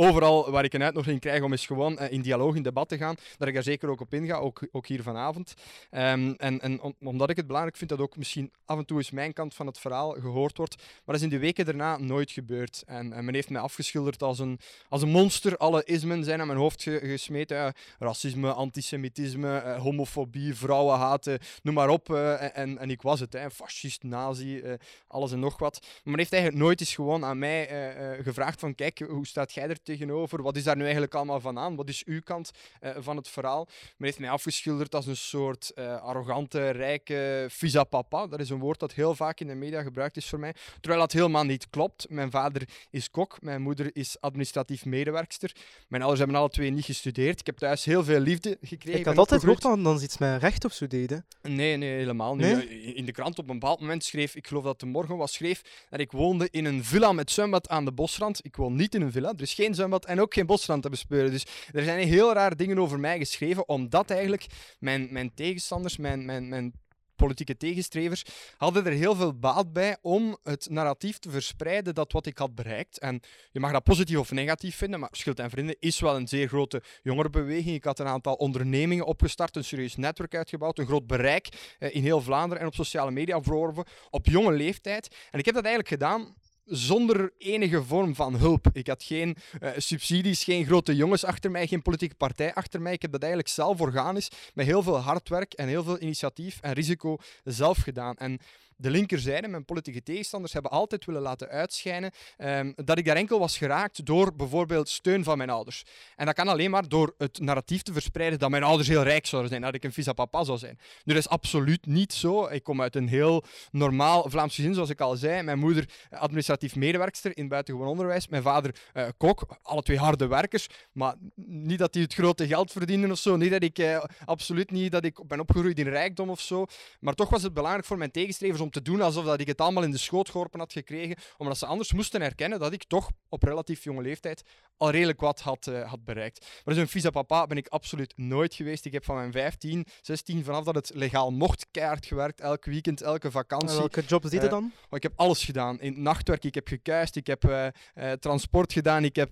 overal 0.00 0.50
waar 0.50 0.64
ik 0.64 0.72
een 0.74 0.82
uitnodiging 0.82 1.20
krijg 1.20 1.42
om 1.42 1.50
eens 1.52 1.66
gewoon 1.66 1.98
eh, 1.98 2.12
in 2.12 2.22
dialoog, 2.22 2.54
in 2.54 2.62
debat 2.62 2.88
te 2.88 2.96
gaan, 2.96 3.14
dat 3.38 3.48
ik 3.48 3.54
daar 3.54 3.62
zeker 3.62 3.88
ook 3.88 4.00
op 4.00 4.14
inga, 4.14 4.36
ook, 4.36 4.60
ook 4.72 4.86
hier 4.86 5.02
vanavond. 5.02 5.54
Ehm, 5.90 6.34
en 6.36 6.60
en 6.60 6.80
om- 6.80 6.94
omdat 7.00 7.30
ik 7.30 7.36
het 7.36 7.46
belangrijk 7.46 7.76
vind 7.76 7.90
dat 7.90 7.98
ook 8.00 8.16
misschien 8.16 8.52
af 8.64 8.78
en 8.78 8.84
toe 8.84 8.96
eens 8.98 9.10
mijn 9.10 9.32
kant 9.32 9.54
van 9.54 9.66
het 9.66 9.78
verhaal 9.78 10.10
gehoord 10.10 10.56
wordt, 10.56 10.76
maar 10.76 10.86
dat 11.04 11.14
is 11.16 11.22
in 11.22 11.28
de 11.28 11.38
weken 11.38 11.64
daarna 11.64 11.96
nooit 11.98 12.30
gebeurd. 12.30 12.82
En, 12.86 13.12
en 13.12 13.24
men 13.24 13.34
heeft 13.34 13.50
mij 13.50 13.60
afgeschilderd 13.60 14.22
als 14.22 14.38
een, 14.38 14.58
als 14.88 15.02
een 15.02 15.08
monster. 15.08 15.56
Alle 15.56 15.84
ismen 15.84 16.24
zijn 16.24 16.40
aan 16.40 16.46
mijn 16.46 16.58
hoofd 16.58 16.82
ge- 16.82 17.00
gesmeten. 17.02 17.56
Ja, 17.56 17.72
racisme, 17.98 18.52
antisemitisme, 18.52 19.56
eh, 19.58 19.80
homofobie, 19.80 20.54
vrouwenhaat, 20.54 21.26
eh, 21.26 21.34
noem 21.62 21.74
maar 21.74 21.88
op. 21.88 22.10
eh, 22.10 22.56
en, 22.58 22.78
en 22.78 22.90
ik 22.90 23.02
was 23.02 23.20
het, 23.20 23.32
hè, 23.32 23.50
fascist, 23.50 24.02
nazi, 24.02 24.58
eh, 24.58 24.72
alles 25.08 25.32
en 25.32 25.40
nog 25.40 25.58
wat. 25.58 25.78
Maar 25.82 25.90
men 26.04 26.18
heeft 26.18 26.32
eigenlijk 26.32 26.62
nooit 26.62 26.80
eens 26.80 26.94
gewoon 26.94 27.24
aan 27.24 27.38
mij 27.38 27.68
eh, 27.68 28.12
eh, 28.18 28.24
gevraagd 28.24 28.60
van 28.60 28.74
kijk, 28.74 28.98
hoe 28.98 29.26
staat 29.26 29.52
jij 29.52 29.68
er 29.68 29.82
tegenover? 29.86 30.42
Wat 30.42 30.56
is 30.56 30.64
daar 30.64 30.76
nu 30.76 30.82
eigenlijk 30.82 31.14
allemaal 31.14 31.40
van 31.40 31.58
aan? 31.58 31.76
Wat 31.76 31.88
is 31.88 32.04
uw 32.04 32.20
kant 32.20 32.50
eh, 32.80 32.90
van 32.98 33.16
het 33.16 33.28
verhaal? 33.28 33.64
Men 33.64 34.06
heeft 34.06 34.18
mij 34.18 34.30
afgeschilderd 34.30 34.94
als 34.94 35.06
een 35.06 35.16
soort 35.16 35.70
eh, 35.70 36.02
arrogante, 36.02 36.70
rijke 36.70 37.46
visa 37.50 37.84
papa. 37.84 38.26
Dat 38.26 38.40
is 38.40 38.50
een 38.50 38.58
woord 38.58 38.80
dat 38.80 38.92
heel 38.92 39.14
vaak 39.14 39.40
in 39.40 39.46
de 39.46 39.54
media 39.54 39.82
gebruikt 39.82 40.16
is 40.16 40.28
voor 40.28 40.38
mij. 40.38 40.54
Terwijl 40.80 41.00
dat 41.00 41.12
helemaal 41.12 41.44
niet 41.44 41.70
klopt. 41.70 42.06
Mijn 42.08 42.30
vader 42.30 42.62
is 42.90 43.10
kok, 43.10 43.42
mijn 43.42 43.62
moeder 43.62 43.90
is 43.92 44.20
administratief 44.20 44.84
medewerkster. 44.84 45.52
Mijn 45.88 46.02
ouders 46.02 46.22
hebben 46.22 46.40
alle 46.40 46.48
twee 46.50 46.70
niet 46.70 46.84
gestudeerd. 46.84 47.40
Ik 47.40 47.46
heb 47.46 47.56
thuis 47.56 47.84
heel 47.84 48.04
veel 48.04 48.20
liefde 48.20 48.58
gekregen. 48.60 49.00
Ik 49.00 49.06
had 49.06 49.18
altijd 49.18 49.40
gehoord 49.40 49.62
dat 49.62 49.84
dan 49.84 50.02
iets 50.02 50.18
met 50.18 50.40
recht 50.42 50.64
of 50.64 50.72
zo 50.72 50.86
deden. 50.86 51.26
Nee, 51.42 51.76
nee, 51.76 51.90
helemaal 51.96 52.34
niet. 52.36 52.46
Nee? 52.46 52.68
Eh, 52.68 52.96
In 52.96 53.04
de 53.04 53.12
krant 53.12 53.38
op 53.38 53.48
een 53.48 53.58
bepaald 53.58 53.80
moment 53.80 54.04
schreef, 54.04 54.34
ik 54.34 54.46
geloof 54.46 54.62
dat 54.62 54.72
het 54.72 54.80
de 54.80 54.86
morgen 54.86 55.16
was, 55.16 55.32
schreef 55.32 55.62
dat 55.90 56.00
ik 56.00 56.12
woonde 56.12 56.48
in 56.50 56.64
een 56.64 56.84
villa 56.84 57.12
met 57.12 57.30
zwembad 57.30 57.68
aan 57.68 57.84
de 57.84 57.92
bosrand. 57.92 58.44
Ik 58.44 58.56
woon 58.56 58.76
niet 58.76 58.94
in 58.94 59.02
een 59.02 59.12
villa, 59.12 59.28
er 59.36 59.42
is 59.42 59.54
geen 59.54 59.74
en 59.78 60.20
ook 60.20 60.34
geen 60.34 60.46
bosrand 60.46 60.82
te 60.82 60.88
bespeuren. 60.88 61.30
Dus 61.30 61.46
er 61.72 61.84
zijn 61.84 62.08
heel 62.08 62.32
raar 62.32 62.56
dingen 62.56 62.78
over 62.78 63.00
mij 63.00 63.18
geschreven, 63.18 63.68
omdat 63.68 64.10
eigenlijk 64.10 64.46
mijn, 64.78 65.08
mijn 65.10 65.34
tegenstanders, 65.34 65.96
mijn, 65.96 66.24
mijn, 66.24 66.48
mijn 66.48 66.72
politieke 67.16 67.56
tegenstrevers, 67.56 68.24
hadden 68.56 68.86
er 68.86 68.92
heel 68.92 69.14
veel 69.14 69.38
baat 69.38 69.72
bij 69.72 69.96
om 70.02 70.36
het 70.42 70.70
narratief 70.70 71.18
te 71.18 71.30
verspreiden 71.30 71.94
dat 71.94 72.12
wat 72.12 72.26
ik 72.26 72.38
had 72.38 72.54
bereikt. 72.54 72.98
En 72.98 73.20
je 73.52 73.60
mag 73.60 73.72
dat 73.72 73.84
positief 73.84 74.18
of 74.18 74.30
negatief 74.30 74.76
vinden, 74.76 75.00
maar 75.00 75.08
Schild 75.12 75.38
en 75.38 75.50
Vrienden 75.50 75.76
is 75.78 76.00
wel 76.00 76.16
een 76.16 76.28
zeer 76.28 76.48
grote 76.48 76.82
jongerenbeweging. 77.02 77.74
Ik 77.74 77.84
had 77.84 77.98
een 77.98 78.06
aantal 78.06 78.34
ondernemingen 78.34 79.06
opgestart, 79.06 79.56
een 79.56 79.64
serieus 79.64 79.96
netwerk 79.96 80.34
uitgebouwd, 80.34 80.78
een 80.78 80.86
groot 80.86 81.06
bereik 81.06 81.48
eh, 81.78 81.94
in 81.94 82.02
heel 82.02 82.20
Vlaanderen 82.20 82.62
en 82.62 82.68
op 82.68 82.74
sociale 82.74 83.10
media 83.10 83.42
verworven 83.42 83.84
op 84.10 84.26
jonge 84.26 84.52
leeftijd. 84.52 85.14
En 85.30 85.38
ik 85.38 85.44
heb 85.44 85.54
dat 85.54 85.64
eigenlijk 85.64 85.94
gedaan 85.94 86.34
zonder 86.66 87.32
enige 87.38 87.82
vorm 87.82 88.14
van 88.14 88.36
hulp. 88.36 88.66
Ik 88.72 88.86
had 88.86 89.02
geen 89.02 89.36
eh, 89.60 89.70
subsidies, 89.76 90.44
geen 90.44 90.66
grote 90.66 90.96
jongens 90.96 91.24
achter 91.24 91.50
mij, 91.50 91.66
geen 91.66 91.82
politieke 91.82 92.14
partij 92.14 92.54
achter 92.54 92.82
mij. 92.82 92.92
Ik 92.92 93.02
heb 93.02 93.12
dat 93.12 93.20
eigenlijk 93.20 93.52
zelf 93.52 93.80
organisch, 93.80 94.30
met 94.54 94.66
heel 94.66 94.82
veel 94.82 94.98
hard 94.98 95.28
werk 95.28 95.52
en 95.52 95.68
heel 95.68 95.84
veel 95.84 96.00
initiatief 96.00 96.58
en 96.60 96.72
risico 96.72 97.16
zelf 97.44 97.78
gedaan. 97.78 98.16
En 98.16 98.38
de 98.76 98.90
linkerzijde, 98.90 99.48
mijn 99.48 99.64
politieke 99.64 100.02
tegenstanders, 100.02 100.52
hebben 100.52 100.70
altijd 100.70 101.04
willen 101.04 101.22
laten 101.22 101.48
uitschijnen 101.48 102.10
ehm, 102.36 102.72
dat 102.74 102.98
ik 102.98 103.04
daar 103.04 103.16
enkel 103.16 103.38
was 103.38 103.58
geraakt 103.58 104.06
door 104.06 104.36
bijvoorbeeld 104.36 104.88
steun 104.88 105.24
van 105.24 105.38
mijn 105.38 105.50
ouders. 105.50 105.84
En 106.16 106.26
dat 106.26 106.34
kan 106.34 106.48
alleen 106.48 106.70
maar 106.70 106.88
door 106.88 107.14
het 107.18 107.40
narratief 107.40 107.82
te 107.82 107.92
verspreiden 107.92 108.38
dat 108.38 108.50
mijn 108.50 108.62
ouders 108.62 108.88
heel 108.88 109.02
rijk 109.02 109.26
zouden 109.26 109.50
zijn, 109.50 109.62
dat 109.62 109.74
ik 109.74 109.84
een 109.84 109.92
visa 109.92 110.12
papa 110.12 110.44
zou 110.44 110.58
zijn. 110.58 110.78
Nu, 111.04 111.14
dat 111.14 111.22
is 111.22 111.28
absoluut 111.28 111.86
niet 111.86 112.12
zo. 112.12 112.46
Ik 112.46 112.62
kom 112.62 112.82
uit 112.82 112.96
een 112.96 113.08
heel 113.08 113.44
normaal 113.70 114.30
Vlaams 114.30 114.54
gezin, 114.54 114.74
zoals 114.74 114.90
ik 114.90 115.00
al 115.00 115.16
zei. 115.16 115.42
Mijn 115.42 115.58
moeder 115.58 115.88
eh, 116.10 116.20
administratief 116.20 116.76
medewerkster 116.76 117.36
in 117.36 117.48
buitengewoon 117.48 117.88
onderwijs. 117.88 118.28
Mijn 118.28 118.42
vader 118.42 118.74
eh, 118.92 119.06
kok. 119.16 119.58
Alle 119.62 119.82
twee 119.82 119.98
harde 119.98 120.26
werkers. 120.26 120.66
Maar 120.92 121.14
niet 121.46 121.78
dat 121.78 121.92
die 121.92 122.02
het 122.02 122.14
grote 122.14 122.46
geld 122.46 122.72
verdienen 122.72 123.10
of 123.10 123.18
zo. 123.18 123.36
Niet 123.36 123.50
dat 123.50 123.62
ik, 123.62 123.78
eh, 123.78 124.04
absoluut 124.24 124.70
niet 124.70 124.92
dat 124.92 125.04
ik 125.04 125.26
ben 125.26 125.40
opgegroeid 125.40 125.78
in 125.78 125.88
rijkdom 125.88 126.30
of 126.30 126.40
zo. 126.40 126.66
Maar 127.00 127.14
toch 127.14 127.30
was 127.30 127.42
het 127.42 127.54
belangrijk 127.54 127.86
voor 127.86 127.98
mijn 127.98 128.10
tegenstrevers 128.10 128.60
om 128.66 128.72
te 128.72 128.82
doen 128.82 129.00
alsof 129.00 129.24
dat 129.24 129.40
ik 129.40 129.46
het 129.46 129.60
allemaal 129.60 129.82
in 129.82 129.90
de 129.90 129.98
schoot 129.98 130.30
geworpen 130.30 130.58
had 130.60 130.72
gekregen, 130.72 131.16
omdat 131.36 131.58
ze 131.58 131.66
anders 131.66 131.92
moesten 131.92 132.22
erkennen 132.22 132.58
dat 132.58 132.72
ik 132.72 132.84
toch 132.84 133.10
op 133.28 133.42
relatief 133.42 133.84
jonge 133.84 134.02
leeftijd 134.02 134.42
al 134.76 134.90
redelijk 134.90 135.20
wat 135.20 135.40
had, 135.40 135.66
eh, 135.66 135.88
had 135.90 136.04
bereikt. 136.04 136.46
Maar 136.64 136.76
een 136.76 136.88
vieze 136.88 137.10
papa 137.10 137.46
ben 137.46 137.56
ik 137.56 137.68
absoluut 137.68 138.12
nooit 138.16 138.54
geweest. 138.54 138.84
Ik 138.84 138.92
heb 138.92 139.04
van 139.04 139.16
mijn 139.16 139.32
15, 139.32 139.86
16, 140.02 140.44
vanaf 140.44 140.64
dat 140.64 140.74
het 140.74 140.90
legaal 140.94 141.30
mocht, 141.30 141.66
keihard 141.70 142.06
gewerkt. 142.06 142.40
Elk 142.40 142.64
weekend, 142.64 143.00
elke 143.02 143.26
En 143.26 143.32
vakantie. 143.32 143.76
welke 143.78 144.02
jobs 144.02 144.30
deed 144.30 144.40
je 144.40 144.46
Eh, 144.46 144.52
dan? 144.52 144.72
Oh, 144.90 144.96
ik 144.96 145.02
heb 145.02 145.12
alles 145.16 145.44
gedaan. 145.44 145.80
In 145.80 145.92
het 145.92 146.00
nachtwerk, 146.00 146.44
ik 146.44 146.54
heb 146.54 146.68
gekuist, 146.68 147.16
ik 147.16 147.26
heb 147.26 147.44
eh, 147.44 148.12
transport 148.12 148.72
gedaan, 148.72 149.04
ik 149.04 149.16
heb 149.16 149.30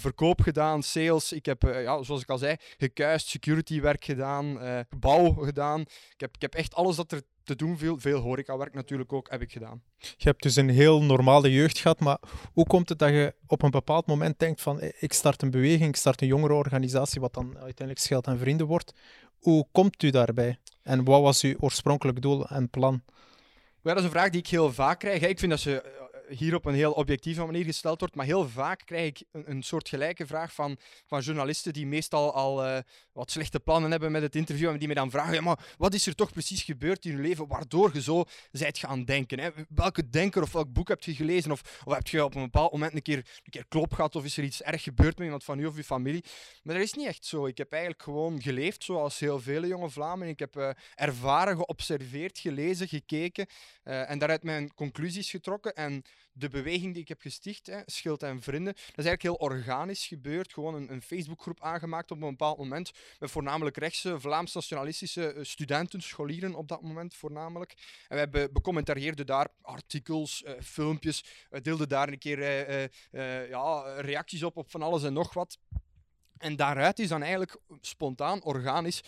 verkoop 0.00 0.40
gedaan, 0.40 0.82
sales. 0.82 1.32
Ik 1.32 1.46
heb, 1.46 1.62
ja, 1.62 2.02
zoals 2.02 2.22
ik 2.22 2.30
al 2.30 2.38
zei, 2.38 2.56
gekuist, 2.78 3.28
security 3.28 3.80
werk 3.80 4.04
gedaan, 4.04 4.58
bouw 4.98 5.32
gedaan. 5.32 5.80
Ik 5.80 6.20
heb, 6.20 6.34
ik 6.34 6.42
heb 6.42 6.54
echt 6.54 6.74
alles 6.74 6.96
dat 6.96 7.12
er 7.12 7.22
te 7.46 7.56
doen 7.56 7.78
viel. 7.78 7.98
Veel 7.98 8.20
horecawerk 8.20 8.74
natuurlijk 8.74 9.12
ook, 9.12 9.30
heb 9.30 9.42
ik 9.42 9.52
gedaan. 9.52 9.82
Je 9.98 10.28
hebt 10.28 10.42
dus 10.42 10.56
een 10.56 10.68
heel 10.68 11.02
normale 11.02 11.52
jeugd 11.52 11.78
gehad, 11.78 12.00
maar 12.00 12.18
hoe 12.52 12.66
komt 12.66 12.88
het 12.88 12.98
dat 12.98 13.08
je 13.08 13.34
op 13.46 13.62
een 13.62 13.70
bepaald 13.70 14.06
moment 14.06 14.38
denkt 14.38 14.60
van 14.60 14.80
eh, 14.80 14.92
ik 14.98 15.12
start 15.12 15.42
een 15.42 15.50
beweging, 15.50 15.88
ik 15.88 15.96
start 15.96 16.20
een 16.20 16.26
jongerenorganisatie, 16.26 17.20
wat 17.20 17.34
dan 17.34 17.46
uiteindelijk 17.46 17.98
Scheld 17.98 18.26
en 18.26 18.38
Vrienden 18.38 18.66
wordt. 18.66 18.92
Hoe 19.38 19.66
komt 19.72 20.02
u 20.02 20.10
daarbij? 20.10 20.58
En 20.82 21.04
wat 21.04 21.22
was 21.22 21.42
uw 21.42 21.54
oorspronkelijk 21.58 22.22
doel 22.22 22.46
en 22.46 22.70
plan? 22.70 23.02
Ja, 23.82 23.92
dat 23.92 23.96
is 23.96 24.04
een 24.04 24.16
vraag 24.16 24.30
die 24.30 24.40
ik 24.40 24.46
heel 24.46 24.72
vaak 24.72 24.98
krijg. 24.98 25.22
Ik 25.22 25.38
vind 25.38 25.50
dat 25.50 25.60
ze 25.60 26.05
hier 26.28 26.54
op 26.54 26.64
een 26.64 26.74
heel 26.74 26.92
objectieve 26.92 27.44
manier 27.44 27.64
gesteld 27.64 28.00
wordt, 28.00 28.14
maar 28.14 28.26
heel 28.26 28.48
vaak 28.48 28.82
krijg 28.84 29.06
ik 29.06 29.22
een, 29.32 29.50
een 29.50 29.62
soort 29.62 29.88
gelijke 29.88 30.26
vraag 30.26 30.52
van, 30.52 30.76
van 31.06 31.20
journalisten 31.20 31.72
die 31.72 31.86
meestal 31.86 32.32
al 32.32 32.64
eh, 32.64 32.78
wat 33.12 33.30
slechte 33.30 33.60
plannen 33.60 33.90
hebben 33.90 34.12
met 34.12 34.22
het 34.22 34.36
interview 34.36 34.68
en 34.68 34.78
die 34.78 34.88
me 34.88 34.94
dan 34.94 35.10
vragen, 35.10 35.34
ja, 35.34 35.40
maar 35.40 35.74
wat 35.78 35.94
is 35.94 36.06
er 36.06 36.14
toch 36.14 36.32
precies 36.32 36.62
gebeurd 36.62 37.04
in 37.04 37.10
je 37.10 37.22
leven 37.22 37.46
waardoor 37.46 37.90
je 37.92 38.02
zo 38.02 38.24
zijt 38.52 38.78
gaan 38.78 39.04
denken? 39.04 39.38
Hè? 39.38 39.50
Welke 39.68 40.08
denker 40.08 40.42
of 40.42 40.52
welk 40.52 40.72
boek 40.72 40.88
heb 40.88 41.02
je 41.02 41.14
gelezen? 41.14 41.50
Of, 41.50 41.82
of 41.84 41.94
heb 41.94 42.06
je 42.06 42.24
op 42.24 42.34
een 42.34 42.42
bepaald 42.42 42.72
moment 42.72 42.94
een 42.94 43.02
keer, 43.02 43.16
een 43.16 43.50
keer 43.50 43.66
klop 43.68 43.92
gehad 43.92 44.16
of 44.16 44.24
is 44.24 44.36
er 44.36 44.44
iets 44.44 44.62
erg 44.62 44.82
gebeurd 44.82 45.16
met 45.16 45.24
iemand 45.24 45.44
van 45.44 45.58
u 45.58 45.66
of 45.66 45.76
uw 45.76 45.82
familie? 45.82 46.24
Maar 46.62 46.74
dat 46.74 46.84
is 46.84 46.92
niet 46.92 47.06
echt 47.06 47.24
zo. 47.24 47.46
Ik 47.46 47.58
heb 47.58 47.72
eigenlijk 47.72 48.02
gewoon 48.02 48.42
geleefd 48.42 48.84
zoals 48.84 49.18
heel 49.18 49.40
vele 49.40 49.66
jonge 49.66 49.90
Vlamingen. 49.90 50.32
Ik 50.32 50.38
heb 50.38 50.56
eh, 50.56 50.70
ervaren, 50.94 51.56
geobserveerd, 51.56 52.38
gelezen, 52.38 52.88
gekeken 52.88 53.46
eh, 53.82 54.10
en 54.10 54.18
daaruit 54.18 54.42
mijn 54.42 54.74
conclusies 54.74 55.30
getrokken. 55.30 55.74
En 55.74 56.02
de 56.32 56.48
beweging 56.48 56.92
die 56.92 57.02
ik 57.02 57.08
heb 57.08 57.20
gesticht, 57.20 57.66
hè, 57.66 57.80
Schild 57.86 58.22
en 58.22 58.42
Vrienden, 58.42 58.72
dat 58.72 58.98
is 58.98 59.04
eigenlijk 59.04 59.22
heel 59.22 59.48
organisch 59.50 60.06
gebeurd. 60.06 60.52
Gewoon 60.52 60.74
een, 60.74 60.92
een 60.92 61.02
Facebookgroep 61.02 61.62
aangemaakt 61.62 62.10
op 62.10 62.22
een 62.22 62.30
bepaald 62.30 62.58
moment. 62.58 62.92
Met 63.18 63.30
voornamelijk 63.30 63.76
rechtse, 63.76 64.20
Vlaams-nationalistische 64.20 65.32
eh, 65.32 65.44
studenten, 65.44 66.02
scholieren 66.02 66.54
op 66.54 66.68
dat 66.68 66.82
moment 66.82 67.14
voornamelijk. 67.14 67.74
En 68.08 68.16
wij 68.16 68.30
be 68.30 68.48
becommentarieerden 68.52 69.26
daar 69.26 69.48
artikels, 69.62 70.42
eh, 70.42 70.54
filmpjes, 70.62 71.24
deelden 71.62 71.88
daar 71.88 72.08
een 72.08 72.18
keer 72.18 72.42
eh, 72.42 73.48
ja, 73.48 74.00
reacties 74.00 74.42
op, 74.42 74.56
op 74.56 74.70
van 74.70 74.82
alles 74.82 75.02
en 75.02 75.12
nog 75.12 75.34
wat. 75.34 75.58
En 76.36 76.56
daaruit 76.56 76.98
is 76.98 77.08
dan 77.08 77.22
eigenlijk 77.22 77.56
spontaan, 77.80 78.42
organisch, 78.42 79.02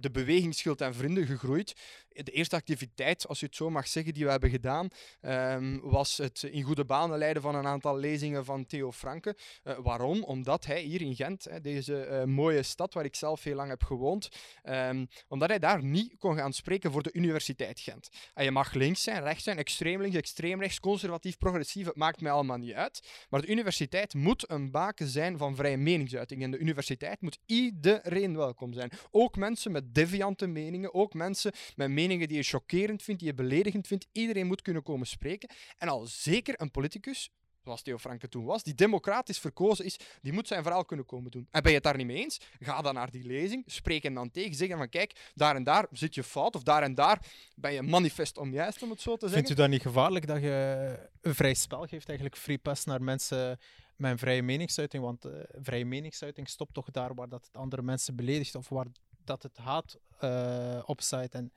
de 0.00 0.10
beweging 0.10 0.54
Schild 0.54 0.80
en 0.80 0.94
Vrienden 0.94 1.26
gegroeid. 1.26 1.74
De 2.22 2.32
eerste 2.32 2.56
activiteit, 2.56 3.28
als 3.28 3.40
je 3.40 3.46
het 3.46 3.56
zo 3.56 3.70
mag 3.70 3.88
zeggen, 3.88 4.14
die 4.14 4.24
we 4.24 4.30
hebben 4.30 4.50
gedaan, 4.50 4.88
ehm, 5.20 5.78
was 5.82 6.16
het 6.16 6.42
in 6.42 6.62
goede 6.62 6.84
banen 6.84 7.18
leiden 7.18 7.42
van 7.42 7.54
een 7.54 7.66
aantal 7.66 7.98
lezingen 7.98 8.44
van 8.44 8.66
Theo 8.66 8.92
Franke. 8.92 9.36
Eh, 9.62 9.78
waarom? 9.82 10.22
Omdat 10.22 10.66
hij 10.66 10.82
hier 10.82 11.00
in 11.00 11.14
Gent, 11.14 11.44
hè, 11.44 11.60
deze 11.60 12.04
eh, 12.04 12.24
mooie 12.24 12.62
stad 12.62 12.94
waar 12.94 13.04
ik 13.04 13.14
zelf 13.14 13.42
heel 13.42 13.54
lang 13.54 13.68
heb 13.68 13.82
gewoond, 13.82 14.28
ehm, 14.62 15.06
omdat 15.28 15.48
hij 15.48 15.58
daar 15.58 15.84
niet 15.84 16.14
kon 16.18 16.36
gaan 16.36 16.52
spreken 16.52 16.92
voor 16.92 17.02
de 17.02 17.12
Universiteit 17.12 17.80
Gent. 17.80 18.08
En 18.34 18.44
je 18.44 18.50
mag 18.50 18.72
links 18.72 19.02
zijn, 19.02 19.22
rechts 19.22 19.44
zijn, 19.44 19.58
extreem 19.58 20.00
links, 20.00 20.16
extreem 20.16 20.60
rechts, 20.60 20.80
conservatief, 20.80 21.38
progressief, 21.38 21.86
het 21.86 21.96
maakt 21.96 22.20
mij 22.20 22.32
allemaal 22.32 22.58
niet 22.58 22.72
uit. 22.72 23.26
Maar 23.28 23.40
de 23.40 23.48
universiteit 23.48 24.14
moet 24.14 24.50
een 24.50 24.70
baken 24.70 25.06
zijn 25.06 25.38
van 25.38 25.56
vrije 25.56 25.76
meningsuiting. 25.76 26.42
En 26.42 26.50
de 26.50 26.58
universiteit 26.58 27.20
moet 27.20 27.38
iedereen 27.46 28.36
welkom 28.36 28.72
zijn. 28.72 28.90
Ook 29.10 29.36
mensen 29.36 29.72
met 29.72 29.94
deviante 29.94 30.46
meningen, 30.46 30.94
ook 30.94 31.14
mensen 31.14 31.52
met 31.76 31.88
meningen 31.88 32.02
die 32.08 32.36
je 32.36 32.42
chockerend 32.42 33.02
vindt, 33.02 33.20
die 33.20 33.30
je 33.30 33.36
beledigend 33.36 33.86
vindt. 33.86 34.06
Iedereen 34.12 34.46
moet 34.46 34.62
kunnen 34.62 34.82
komen 34.82 35.06
spreken. 35.06 35.48
En 35.78 35.88
al 35.88 36.06
zeker 36.06 36.60
een 36.60 36.70
politicus, 36.70 37.30
zoals 37.64 37.82
Theo 37.82 37.98
Franke 37.98 38.28
toen 38.28 38.44
was, 38.44 38.62
die 38.62 38.74
democratisch 38.74 39.38
verkozen 39.38 39.84
is, 39.84 39.96
die 40.22 40.32
moet 40.32 40.46
zijn 40.48 40.62
verhaal 40.62 40.84
kunnen 40.84 41.06
komen 41.06 41.30
doen. 41.30 41.46
En 41.50 41.62
ben 41.62 41.70
je 41.70 41.76
het 41.76 41.86
daar 41.86 41.96
niet 41.96 42.06
mee 42.06 42.16
eens? 42.16 42.40
Ga 42.60 42.82
dan 42.82 42.94
naar 42.94 43.10
die 43.10 43.24
lezing, 43.24 43.62
spreek 43.66 44.02
hem 44.02 44.14
dan 44.14 44.30
tegen, 44.30 44.54
zeg 44.54 44.68
van 44.68 44.88
kijk, 44.88 45.30
daar 45.34 45.56
en 45.56 45.64
daar 45.64 45.86
zit 45.90 46.14
je 46.14 46.22
fout, 46.22 46.54
of 46.56 46.62
daar 46.62 46.82
en 46.82 46.94
daar 46.94 47.26
ben 47.56 47.72
je 47.72 47.82
manifest 47.82 48.38
onjuist, 48.38 48.82
om 48.82 48.90
het 48.90 49.00
zo 49.00 49.16
te 49.16 49.26
zeggen. 49.28 49.46
Vindt 49.46 49.60
u 49.60 49.62
dat 49.62 49.70
niet 49.70 49.82
gevaarlijk 49.82 50.26
dat 50.26 50.40
je 50.40 51.10
een 51.20 51.34
vrij 51.34 51.54
spel 51.54 51.86
geeft, 51.86 52.08
eigenlijk 52.08 52.38
free 52.38 52.58
pass 52.58 52.84
naar 52.84 53.02
mensen 53.02 53.58
met 53.96 54.18
vrije 54.18 54.42
meningsuiting? 54.42 55.02
Want 55.02 55.24
eh, 55.24 55.32
vrije 55.60 55.84
meningsuiting 55.84 56.48
stopt 56.48 56.74
toch 56.74 56.90
daar 56.90 57.14
waar 57.14 57.28
dat 57.28 57.46
het 57.46 57.56
andere 57.56 57.82
mensen 57.82 58.16
beledigt 58.16 58.54
of 58.54 58.68
waar 58.68 58.86
dat 59.24 59.42
het 59.42 59.56
haat 59.56 59.98
eh 60.18 60.82
opzaait. 60.86 61.34
En 61.34 61.52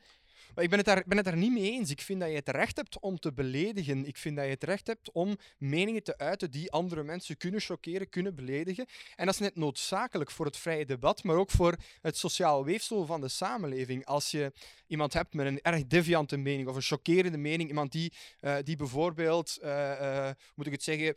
Maar 0.55 0.63
ik 0.63 0.69
ben 0.69 0.79
het, 0.79 0.87
daar, 0.87 1.23
daar 1.23 1.37
niet 1.37 1.51
mee 1.51 1.71
eens. 1.71 1.91
Ik 1.91 2.01
vind 2.01 2.19
dat 2.19 2.29
je 2.29 2.35
het 2.35 2.49
recht 2.49 2.75
hebt 2.75 2.99
om 2.99 3.19
te 3.19 3.33
beledigen. 3.33 4.05
Ik 4.05 4.17
vind 4.17 4.35
dat 4.35 4.45
je 4.45 4.51
het 4.51 4.63
recht 4.63 4.87
hebt 4.87 5.11
om 5.11 5.37
meningen 5.57 6.03
te 6.03 6.17
uiten 6.17 6.51
die 6.51 6.71
andere 6.71 7.03
mensen 7.03 7.37
kunnen 7.37 7.59
chockeren, 7.61 8.09
kunnen 8.09 8.35
beledigen. 8.35 8.85
En 9.15 9.25
dat 9.25 9.33
is 9.33 9.39
net 9.39 9.55
noodzakelijk 9.55 10.31
voor 10.31 10.45
het 10.45 10.57
vrije 10.57 10.85
debat, 10.85 11.23
maar 11.23 11.35
ook 11.35 11.51
voor 11.51 11.75
het 12.01 12.17
sociaal 12.17 12.65
weefsel 12.65 13.05
van 13.05 13.21
de 13.21 13.27
samenleving. 13.27 14.05
Als 14.05 14.31
je 14.31 14.51
iemand 14.87 15.13
hebt 15.13 15.33
met 15.33 15.45
een 15.45 15.61
erg 15.61 15.87
deviante 15.87 16.37
mening 16.37 16.67
of 16.67 16.75
een 16.75 16.81
chockerende 16.81 17.37
mening, 17.37 17.69
iemand 17.69 17.91
die, 17.91 18.13
eh, 18.39 18.55
die 18.63 18.75
bijvoorbeeld, 18.75 19.57
eh, 19.57 20.29
moet 20.55 20.65
ik 20.65 20.71
het 20.71 20.83
zeggen, 20.83 21.15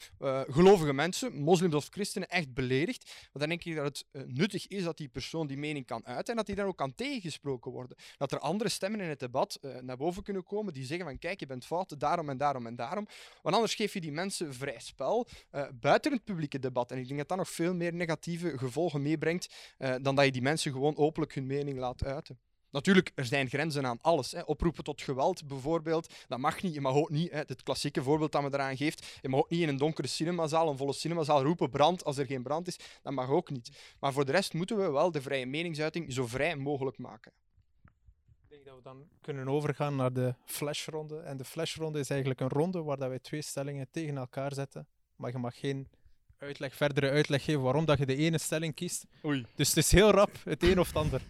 gelovige 0.49 0.93
mensen, 0.93 1.35
moslims 1.35 1.75
of 1.75 1.87
christenen, 1.91 2.29
echt 2.29 2.55
beledigt, 2.55 3.29
dan 3.33 3.49
denk 3.49 3.65
ik 3.65 3.77
dat 3.77 3.85
het 3.85 4.27
nuttig 4.29 4.67
is 4.67 4.83
dat 4.83 4.97
die 4.97 5.09
persoon 5.09 5.47
die 5.47 5.57
mening 5.57 5.87
kan 5.87 6.07
uiten 6.07 6.31
en 6.31 6.37
dat 6.37 6.47
die 6.47 6.55
dan 6.55 6.67
ook 6.67 6.77
kan 6.77 6.95
tegengesproken 6.95 7.71
worden. 7.73 7.97
Dat 8.17 8.33
er 8.33 8.39
andere 8.39 8.71
stemmen 8.71 9.01
in 9.01 9.09
het 9.09 9.20
debat 9.21 9.59
eh, 9.61 9.77
naar 9.77 9.97
boven 9.97 10.23
kunnen 10.23 10.45
komen 10.45 10.73
die 10.73 10.85
zeggen 10.85 11.07
van 11.07 11.19
kijk, 11.19 11.41
je 11.41 11.47
bent 11.47 11.67
fout, 11.67 12.01
daarom 12.01 12.29
en 12.29 12.37
daarom 12.37 12.67
en 12.67 12.77
daarom. 12.77 13.07
Want 13.43 13.55
anders 13.55 13.75
geef 13.75 13.93
je 13.93 14.01
die 14.01 14.13
mensen 14.13 14.55
vrij 14.55 14.79
spel 14.81 15.29
eh, 15.51 15.67
buiten 15.81 16.13
het 16.13 16.25
publieke 16.25 16.59
debat. 16.59 16.91
En 16.91 16.99
ik 16.99 17.07
denk 17.07 17.19
dat 17.19 17.29
dat 17.29 17.39
nog 17.39 17.51
veel 17.51 17.75
meer 17.75 17.95
negatieve 17.95 18.59
gevolgen 18.59 19.03
meebrengt 19.03 19.55
eh, 19.79 19.95
dan 20.03 20.15
dat 20.15 20.25
je 20.25 20.33
die 20.33 20.43
mensen 20.43 20.73
gewoon 20.73 20.97
openlijk 20.97 21.35
hun 21.35 21.47
mening 21.47 21.79
laat 21.79 22.05
uiten. 22.05 22.39
Natuurlijk, 22.71 23.13
er 23.15 23.25
zijn 23.25 23.49
grenzen 23.49 23.87
aan 23.87 23.99
alles. 24.01 24.33
Hè. 24.33 24.43
Oproepen 24.43 24.85
tot 24.85 25.03
geweld 25.03 25.47
bijvoorbeeld, 25.47 26.15
dat 26.29 26.39
mag 26.39 26.63
niet. 26.63 26.75
Je 26.75 26.81
mag 26.81 26.95
ook 26.95 27.11
niet, 27.11 27.31
hè, 27.31 27.39
het 27.39 27.63
klassieke 27.63 28.03
voorbeeld 28.03 28.33
dat 28.33 28.43
me 28.43 28.49
eraan 28.53 28.77
geeft, 28.77 29.19
je 29.21 29.29
mag 29.29 29.41
ook 29.41 29.51
niet 29.51 29.61
in 29.61 29.69
een 29.69 29.77
donkere 29.77 30.09
cinemazaal, 30.09 30.69
een 30.69 30.77
volle 30.77 30.93
cinemazaal, 30.93 31.43
roepen 31.43 31.71
brand 31.71 32.05
als 32.05 32.19
er 32.19 32.27
geen 32.27 32.43
brand 32.43 32.67
is. 32.67 32.79
Dat 33.03 33.13
mag 33.13 33.29
ook 33.29 33.51
niet. 33.51 33.71
Maar 34.01 34.13
voor 34.13 34.25
de 34.25 34.33
rest 34.33 34.55
moeten 34.55 34.77
we 34.77 34.91
wel 34.91 35.11
de 35.11 35.23
vrije 35.23 35.47
meningsuiting 35.47 36.13
zo 36.13 36.27
vrij 36.27 36.57
mogelijk 36.57 36.99
maken. 36.99 37.33
We 38.83 38.89
dan 38.89 39.09
kunnen 39.21 39.49
overgaan 39.49 39.97
naar 39.97 40.13
de 40.13 40.35
flashronde. 40.45 41.19
En 41.19 41.37
de 41.37 41.45
flashronde 41.45 41.99
is 41.99 42.11
eigenlijk 42.11 42.41
een 42.41 42.49
ronde 42.49 42.83
waar 42.83 42.97
dat 42.97 43.09
wij 43.09 43.19
twee 43.19 43.43
stellingen 43.43 43.89
tegen 43.91 44.17
elkaar 44.17 44.55
zetten. 44.55 44.87
Maar 45.17 45.31
je 45.31 45.39
mag 45.39 45.59
geen 45.59 45.89
uitleg, 46.39 46.75
verdere 46.75 47.11
uitleg 47.11 47.45
geven 47.45 47.63
waarom 47.63 47.85
dat 47.85 47.99
je 47.99 48.07
de 48.07 48.17
ene 48.17 48.39
stelling 48.39 48.75
kiest. 48.75 49.07
Oei. 49.25 49.47
Dus 49.55 49.69
het 49.69 49.77
is 49.77 49.93
heel 49.93 50.11
rap, 50.11 50.31
het 50.45 50.63
een 50.63 50.81
of 50.81 50.87
het 50.87 50.97
ander. 50.97 51.23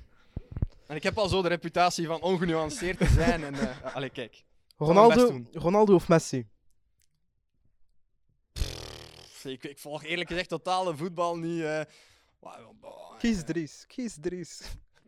En 0.86 0.96
ik 0.96 1.02
heb 1.02 1.18
al 1.18 1.28
zo 1.28 1.42
de 1.42 1.48
reputatie 1.48 2.06
van 2.06 2.20
ongenuanceerd 2.20 2.98
te 2.98 3.06
zijn. 3.06 3.44
En, 3.44 3.54
eh 3.54 3.94
allee, 3.96 4.10
kijk. 4.10 4.44
Ronaldo. 4.76 5.40
Ronaldo 5.52 5.94
of 5.94 6.08
Messi? 6.08 6.48
Ik, 9.42 9.64
ik 9.64 9.78
volg 9.78 10.04
eerlijk 10.04 10.28
gezegd 10.28 10.48
totaal 10.48 10.84
de 10.84 10.96
voetbal 10.96 11.38
niet. 11.38 11.62
eh. 11.62 11.80
Kies 13.18 13.44
Dries. 13.44 13.84
Kies 13.86 14.16
Dries. 14.20 14.60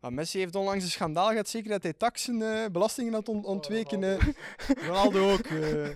Maar 0.00 0.12
Messi 0.12 0.38
heeft 0.38 0.54
onlangs 0.54 0.84
een 0.84 0.90
schandaal 0.90 1.28
gehad, 1.28 1.48
zeker 1.48 1.70
dat 1.70 1.82
hij 1.82 1.92
taxen, 1.92 2.42
eh, 2.62 2.70
belastingen 2.70 3.12
had 3.12 3.28
ont- 3.28 3.44
ontweken. 3.46 4.04
eh. 4.04 4.26
Ronaldo 4.86 5.32
ook. 5.32 5.40
eh. 5.46 5.88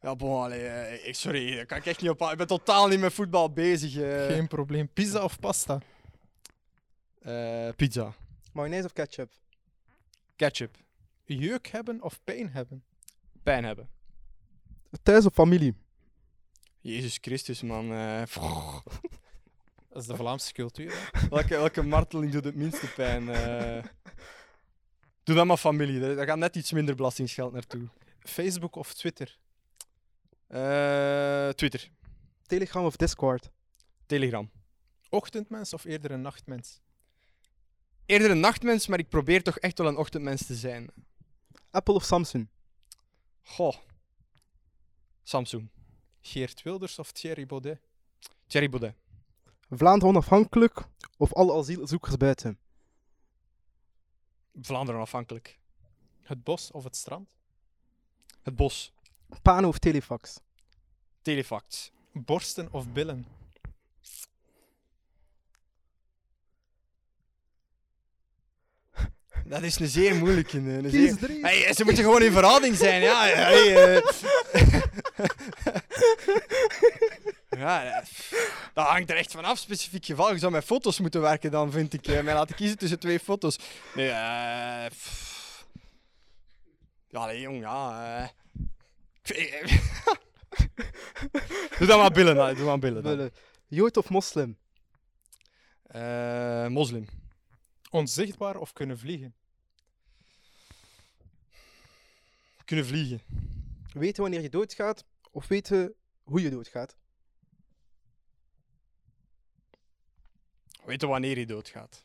Ja, 0.00 0.16
bon, 0.16 0.42
allee, 0.42 1.02
ik- 1.02 1.14
sorry, 1.14 1.54
daar 1.56 1.66
kan 1.66 1.78
ik 1.78 1.86
echt 1.86 2.00
niet 2.00 2.10
op. 2.10 2.20
Ik 2.20 2.36
ben 2.36 2.46
totaal 2.46 2.88
niet 2.88 3.00
met 3.00 3.12
voetbal 3.12 3.50
bezig. 3.52 3.92
Geen 4.26 4.48
probleem. 4.48 4.88
Pizza 4.88 5.24
of 5.24 5.38
pasta? 5.40 5.80
Eh, 7.20 7.68
pizza. 7.76 8.14
Mayonaise 8.52 8.86
of 8.86 8.92
ketchup? 8.92 9.32
Ketchup. 10.36 10.76
Jeuk 11.24 11.66
hebben 11.66 12.02
of 12.02 12.20
pijn 12.24 12.50
hebben? 12.52 12.84
Pijn 13.42 13.64
hebben. 13.64 13.88
Thuis 15.02 15.26
of 15.26 15.32
familie? 15.32 15.74
Jezus 16.80 17.18
Christus, 17.20 17.62
man. 17.62 17.86
Dat 19.94 20.02
is 20.02 20.08
de 20.08 20.16
Vlaamse 20.16 20.52
cultuur. 20.52 21.10
hè. 21.12 21.28
welke, 21.28 21.48
welke 21.56 21.82
marteling 21.82 22.32
doet 22.32 22.44
het 22.44 22.54
minste 22.54 22.86
pijn? 22.92 23.28
eh? 23.28 23.84
Doe 25.22 25.34
dat 25.36 25.46
maar 25.46 25.56
familie. 25.56 26.00
Daar 26.00 26.14
daar 26.14 26.26
gaat 26.26 26.38
net 26.38 26.56
iets 26.56 26.72
minder 26.72 26.94
belastingsgeld 26.94 27.52
naartoe. 27.52 27.88
Facebook 28.18 28.76
of 28.76 28.94
Twitter? 28.94 29.38
Eh, 30.46 31.48
Twitter. 31.48 31.90
Telegram 32.46 32.84
of 32.84 32.96
Discord? 32.96 33.50
Telegram. 34.06 34.50
Ochtendmens 35.08 35.72
of 35.72 35.84
eerder 35.84 36.10
een 36.10 36.20
nachtmens? 36.22 36.80
eerder 38.06 38.30
een 38.30 38.40
nachtmens, 38.40 38.86
maar 38.86 38.98
ik 38.98 39.08
probeer 39.08 39.42
toch 39.42 39.58
echt 39.58 39.78
wel 39.78 39.86
een 39.86 39.96
ochtendmens 39.96 40.46
te 40.46 40.54
zijn. 40.54 40.90
Apple 41.70 41.94
of 41.94 42.04
Samsung? 42.04 42.48
Goh. 43.42 43.74
Samsung. 45.22 45.68
Geert 46.20 46.62
Wilders 46.62 46.98
of 46.98 47.12
Thierry 47.12 47.46
Baudet? 47.46 47.80
Thierry 48.46 48.68
Baudet. 48.68 48.94
Vlaanderen 49.76 50.14
onafhankelijk 50.14 50.82
of 51.16 51.32
alle 51.32 51.58
asielzoekers 51.58 52.16
buiten? 52.16 52.58
Vlaanderen 54.60 55.00
afhankelijk. 55.00 55.58
Het 56.22 56.44
bos 56.44 56.70
of 56.70 56.84
het 56.84 56.96
strand? 56.96 57.28
Het 58.42 58.56
bos. 58.56 58.92
Pano 59.42 59.68
of 59.68 59.78
telefax? 59.78 60.40
Telefax. 61.22 61.92
Borsten 62.12 62.68
of 62.72 62.88
billen? 62.88 63.26
Dat 69.46 69.62
is 69.62 69.78
een 69.78 69.88
zeer 69.88 70.14
moeilijke. 70.14 70.58
Een 70.58 70.90
zeer... 70.90 71.16
Hey, 71.40 71.72
ze 71.72 71.84
moeten 71.84 72.04
gewoon 72.04 72.22
in 72.22 72.32
verhouding 72.32 72.76
zijn, 72.76 73.02
ja. 73.02 73.24
hey, 73.26 73.94
eh. 73.94 74.02
ja, 77.58 77.94
dat- 78.00 78.10
dat 78.74 78.86
hangt 78.86 79.10
er 79.10 79.16
echt 79.16 79.30
vanaf, 79.32 79.58
specifiek 79.58 80.04
geval. 80.04 80.32
Je 80.32 80.38
zou 80.38 80.52
met 80.52 80.64
foto's 80.64 80.98
moeten 81.00 81.20
werken 81.20 81.50
dan, 81.50 81.70
vind 81.72 81.92
ik. 81.92 82.06
eh, 82.06 82.22
Mij 82.22 82.34
laten 82.34 82.54
kiezen 82.54 82.78
tussen 82.78 82.98
twee 82.98 83.20
foto's. 83.20 83.58
Nee, 83.94 84.08
eh... 84.10 84.86
pff. 84.90 85.66
Ja, 87.08 87.26
nee, 87.26 87.40
jong, 87.40 87.60
ja. 87.60 88.06
eh. 88.22 88.28
Doe 91.78 91.86
dan 91.86 91.98
maar 91.98 92.10
billen, 92.12 92.34
dan. 92.34 92.54
Doe 92.54 92.64
maar 92.64 92.78
billen. 92.78 93.02
dan. 93.02 93.30
Jood 93.66 93.96
of 93.96 94.08
moslim? 94.08 94.56
Eh, 95.82 96.66
moslim. 96.66 97.06
Onzichtbaar 97.90 98.56
of 98.56 98.72
kunnen 98.72 98.98
vliegen? 98.98 99.34
Kunnen 102.64 102.86
vliegen. 102.86 103.20
Weten 103.92 104.22
wanneer 104.22 104.40
je 104.40 104.48
doodgaat 104.48 105.04
of 105.30 105.46
weten 105.48 105.94
hoe 106.22 106.42
je 106.42 106.50
doodgaat? 106.50 106.96
Weten 110.84 111.08
wanneer 111.08 111.34
hij 111.34 111.44
doodgaat. 111.44 112.04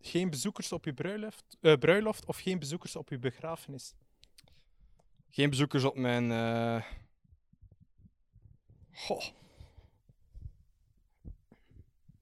Geen 0.00 0.30
bezoekers 0.30 0.72
op 0.72 0.84
je 0.84 0.92
bruiloft, 0.94 1.56
eh, 1.60 1.74
bruiloft 1.74 2.24
of 2.24 2.38
geen 2.38 2.58
bezoekers 2.58 2.96
op 2.96 3.08
je 3.08 3.18
begrafenis? 3.18 3.94
Geen 5.30 5.50
bezoekers 5.50 5.84
op 5.84 5.96
mijn. 5.96 6.30
eh 6.32 6.84
Goh. 8.92 9.24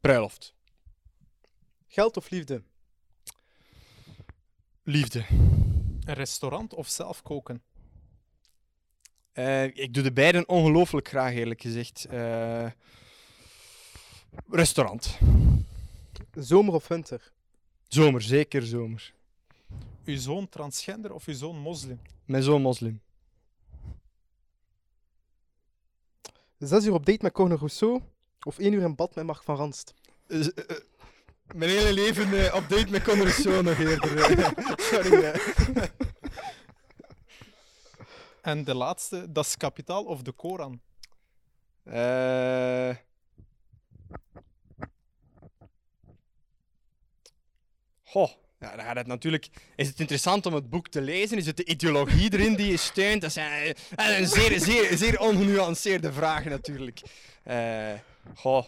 Bruiloft. 0.00 0.54
Geld 1.86 2.16
of 2.16 2.30
liefde? 2.30 2.62
Liefde. 4.82 5.24
Een 6.04 6.14
restaurant 6.14 6.74
of 6.74 6.88
zelf 6.88 7.22
koken? 7.22 7.62
Eh, 9.32 9.64
ik 9.64 9.94
doe 9.94 10.02
de 10.02 10.12
beiden 10.12 10.48
ongelooflijk 10.48 11.08
graag, 11.08 11.32
eerlijk 11.32 11.60
gezegd. 11.60 12.04
Eh, 12.04 12.70
restaurant. 14.50 15.18
Zomer 16.34 16.74
of 16.74 16.88
winter? 16.88 17.32
Zomer, 17.88 18.22
zeker 18.22 18.62
zomer. 18.62 19.12
Uw 20.04 20.16
zoon 20.16 20.48
transgender 20.48 21.12
of 21.12 21.26
uw 21.26 21.34
zoon 21.34 21.56
moslim? 21.56 22.00
Mijn 22.24 22.42
zoon 22.42 22.62
moslim. 22.62 23.00
Zes 26.58 26.84
uur 26.84 26.92
op 26.92 27.06
date 27.06 27.22
met 27.22 27.32
Corne 27.32 27.56
Rousseau 27.56 28.00
of 28.42 28.58
één 28.58 28.72
uur 28.72 28.82
in 28.82 28.94
bad 28.94 29.14
met 29.14 29.24
Mark 29.24 29.42
van 29.42 29.56
Ranst? 29.56 29.94
Eh, 30.26 30.40
eh, 30.40 30.46
eh, 30.56 30.76
mijn 31.54 31.70
hele 31.70 31.92
leven 31.92 32.54
op 32.54 32.68
date 32.68 32.90
met 32.90 33.02
Conor 33.02 33.28
zo 33.30 33.62
nog 33.62 33.78
eerder. 33.78 34.52
Sorry. 34.90 35.40
En 38.42 38.64
de 38.64 38.74
laatste, 38.74 39.32
dat 39.32 39.44
is 39.44 39.56
kapitaal 39.56 40.04
of 40.04 40.22
de 40.22 40.32
Koran? 40.32 40.80
Eh. 41.84 42.96
Goh, 48.02 48.30
ja, 48.60 48.76
dan 48.76 48.84
gaat 48.84 48.96
het 48.96 49.06
natuurlijk. 49.06 49.48
Is 49.76 49.88
het 49.88 50.00
interessant 50.00 50.46
om 50.46 50.54
het 50.54 50.70
boek 50.70 50.88
te 50.88 51.00
lezen? 51.00 51.38
Is 51.38 51.46
het 51.46 51.56
de 51.56 51.64
ideologie 51.64 52.32
erin 52.32 52.54
die 52.54 52.70
je 52.70 52.76
steunt? 52.76 53.20
Dat 53.20 53.32
zijn 53.32 53.74
eh, 53.96 54.18
een 54.18 54.26
zeer, 54.26 54.60
zeer, 54.60 54.96
zeer 54.96 55.20
ongenuanceerde 55.20 56.12
vragen 56.12 56.50
natuurlijk. 56.50 57.00
Eh 57.42 57.92
goh. 58.34 58.64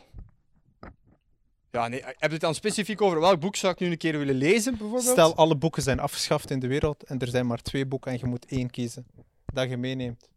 Ja, 1.70 1.88
nee, 1.88 2.02
heb 2.04 2.16
je 2.20 2.28
het 2.28 2.40
dan 2.40 2.54
specifiek 2.54 3.02
over 3.02 3.20
welk 3.20 3.40
boek 3.40 3.56
zou 3.56 3.72
ik 3.72 3.78
nu 3.78 3.90
een 3.90 3.96
keer 3.96 4.18
willen 4.18 4.34
lezen, 4.34 4.76
bijvoorbeeld? 4.76 5.12
Stel, 5.12 5.36
alle 5.36 5.56
boeken 5.56 5.82
zijn 5.82 6.00
afgeschaft 6.00 6.50
in 6.50 6.58
de 6.58 6.66
wereld 6.66 7.02
en 7.02 7.18
er 7.18 7.28
zijn 7.28 7.46
maar 7.46 7.62
twee 7.62 7.86
boeken 7.86 8.12
en 8.12 8.18
je 8.18 8.26
moet 8.26 8.46
één 8.46 8.70
kiezen 8.70 9.06
dat 9.52 9.68
je 9.68 9.76
meeneemt. 9.76 10.28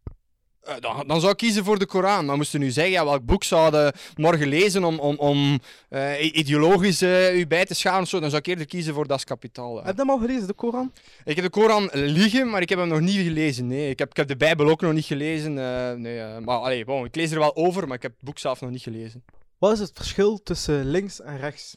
Eh, 0.70 0.76
dan, 0.80 1.08
dan 1.08 1.20
zou 1.20 1.32
ik 1.32 1.38
kiezen 1.38 1.64
voor 1.64 1.80
de 1.80 1.86
Koran. 1.86 2.26
Maar 2.26 2.38
moesten 2.38 2.60
nu 2.60 2.72
zeggen, 2.72 2.94
ja, 2.94 3.06
welk 3.06 3.26
boek 3.26 3.44
zouden 3.44 3.94
morgen 4.16 4.48
lezen 4.48 4.84
om, 4.84 5.00
om, 5.00 5.16
om 5.16 5.60
eh, 5.90 6.36
ideologisch 6.36 7.02
eh, 7.02 7.38
u 7.38 7.48
bij 7.48 7.66
te 7.66 7.74
scharen 7.74 8.02
of 8.02 8.08
zo, 8.08 8.20
dan 8.20 8.30
zou 8.30 8.42
ik 8.42 8.48
eerder 8.48 8.66
kiezen 8.66 8.94
voor 8.94 9.08
Das 9.08 9.24
Kapitaal. 9.24 9.76
Heb 9.76 9.96
je 9.96 10.02
hem 10.02 10.10
al 10.10 10.18
gelezen, 10.18 10.48
de 10.48 10.54
Koran? 10.54 10.92
Ik 11.24 11.36
heb 11.36 11.46
de 11.46 11.52
Koran 11.52 11.90
liggen, 11.94 12.50
maar 12.50 12.62
ik 12.62 12.70
heb 12.70 12.80
hem 12.80 12.88
nog 12.88 13.00
niet 13.00 13.16
gelezen. 13.16 13.68
Nee, 13.68 13.90
ik 13.90 14.00
heb, 14.00 14.10
ik 14.10 14.18
heb 14.18 14.28
de 14.28 14.38
Bijbel 14.38 14.70
ook 14.70 14.82
nog 14.82 14.94
niet 14.94 15.06
gelezen. 15.06 15.54
nee, 16.02 16.40
maar 16.40 16.58
allee, 16.58 16.86
bon, 16.86 17.06
ik 17.06 17.16
lees 17.16 17.32
er 17.32 17.40
wel 17.40 17.56
over, 17.56 17.88
maar 17.88 17.96
ik 17.96 18.02
heb 18.02 18.12
het 18.12 18.24
boek 18.24 18.40
zelf 18.40 18.62
nog 18.62 18.70
niet 18.70 18.82
gelezen. 18.82 19.24
Wat 19.58 19.72
is 19.72 19.80
het 19.80 19.92
verschil 19.94 20.44
tussen 20.44 20.86
links 20.90 21.22
en 21.22 21.38
rechts? 21.38 21.76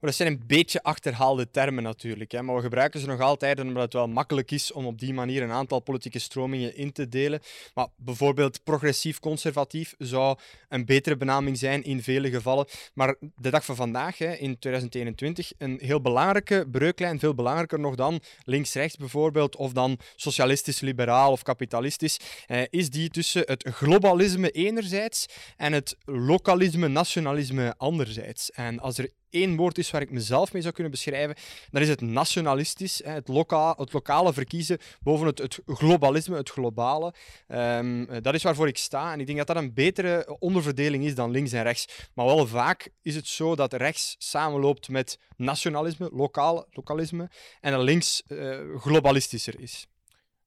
Maar 0.00 0.10
dat 0.10 0.18
zijn 0.18 0.32
een 0.32 0.42
beetje 0.46 0.82
achterhaalde 0.82 1.50
termen 1.50 1.82
natuurlijk. 1.82 2.32
Hè. 2.32 2.42
Maar 2.42 2.56
we 2.56 2.62
gebruiken 2.62 3.00
ze 3.00 3.06
nog 3.06 3.20
altijd 3.20 3.60
omdat 3.60 3.82
het 3.82 3.92
wel 3.92 4.08
makkelijk 4.08 4.50
is 4.50 4.72
om 4.72 4.86
op 4.86 4.98
die 4.98 5.14
manier 5.14 5.42
een 5.42 5.50
aantal 5.50 5.80
politieke 5.80 6.18
stromingen 6.18 6.76
in 6.76 6.92
te 6.92 7.08
delen. 7.08 7.40
Maar 7.74 7.88
bijvoorbeeld 7.96 8.62
progressief-conservatief 8.62 9.94
zou 9.98 10.38
een 10.68 10.84
betere 10.84 11.16
benaming 11.16 11.58
zijn 11.58 11.84
in 11.84 12.02
vele 12.02 12.30
gevallen. 12.30 12.66
Maar 12.94 13.16
de 13.36 13.50
dag 13.50 13.64
van 13.64 13.76
vandaag, 13.76 14.18
hè, 14.18 14.32
in 14.32 14.58
2021, 14.58 15.52
een 15.58 15.78
heel 15.82 16.00
belangrijke 16.00 16.66
breuklijn, 16.70 17.18
veel 17.18 17.34
belangrijker 17.34 17.80
nog 17.80 17.94
dan 17.94 18.20
links-rechts 18.44 18.96
bijvoorbeeld, 18.96 19.56
of 19.56 19.72
dan 19.72 19.98
socialistisch-liberaal 20.16 21.32
of 21.32 21.42
kapitalistisch, 21.42 22.20
is 22.70 22.90
die 22.90 23.08
tussen 23.08 23.42
het 23.46 23.68
globalisme 23.68 24.50
enerzijds 24.50 25.26
en 25.56 25.72
het 25.72 25.96
localisme-nationalisme 26.04 27.74
anderzijds. 27.76 28.50
En 28.50 28.80
als 28.80 28.98
er 28.98 29.10
één 29.30 29.56
woord 29.56 29.78
is 29.78 29.90
waar 29.90 30.00
ik 30.00 30.10
mezelf 30.10 30.52
mee 30.52 30.62
zou 30.62 30.74
kunnen 30.74 30.92
beschrijven, 30.92 31.36
dan 31.70 31.82
is 31.82 31.88
het 31.88 32.00
nationalistisch. 32.00 33.00
Hè, 33.04 33.12
het, 33.12 33.28
loka 33.28 33.74
het 33.76 33.92
lokale 33.92 34.32
verkiezen 34.32 34.78
boven 35.00 35.26
het, 35.26 35.38
het 35.38 35.60
globalisme, 35.66 36.36
het 36.36 36.50
globale. 36.50 37.14
Ehm, 37.46 38.02
eh, 38.02 38.22
dat 38.22 38.34
is 38.34 38.42
waarvoor 38.42 38.68
ik 38.68 38.76
sta. 38.76 39.12
En 39.12 39.20
ik 39.20 39.26
denk 39.26 39.38
dat 39.38 39.46
dat 39.46 39.56
een 39.56 39.74
betere 39.74 40.36
onderverdeling 40.38 41.04
is 41.04 41.14
dan 41.14 41.30
links 41.30 41.52
en 41.52 41.62
rechts. 41.62 42.08
Maar 42.14 42.26
wel 42.26 42.46
vaak 42.46 42.90
is 43.02 43.14
het 43.14 43.26
zo 43.26 43.56
dat 43.56 43.72
rechts 43.72 44.14
samenloopt 44.18 44.88
met 44.88 45.18
nationalisme, 45.36 46.10
lokaal, 46.12 46.66
lokalisme, 46.70 47.30
en 47.60 47.72
dat 47.72 47.82
links 47.82 48.22
eh, 48.26 48.58
globalistischer 48.76 49.60
is. 49.60 49.86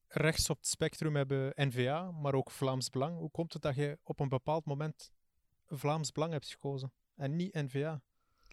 Rechts 0.08 0.50
op 0.50 0.58
het 0.58 0.68
spectrum 0.68 1.16
hebben 1.16 1.54
N-VA, 1.56 2.12
maar 2.12 2.34
ook 2.34 2.52
Vlaams 2.52 2.90
Belang. 2.90 3.18
Hoe 3.18 3.32
komt 3.32 3.54
het 3.54 3.62
dat 3.62 3.76
je 3.76 3.98
op 4.04 4.20
een 4.20 4.30
bepaald 4.30 4.66
moment 4.66 5.12
Vlaams 5.68 6.12
Belang 6.12 6.32
hebt 6.32 6.52
gekozen 6.52 6.94
en 7.16 7.36
niet 7.36 7.54
N-VA? 7.54 8.02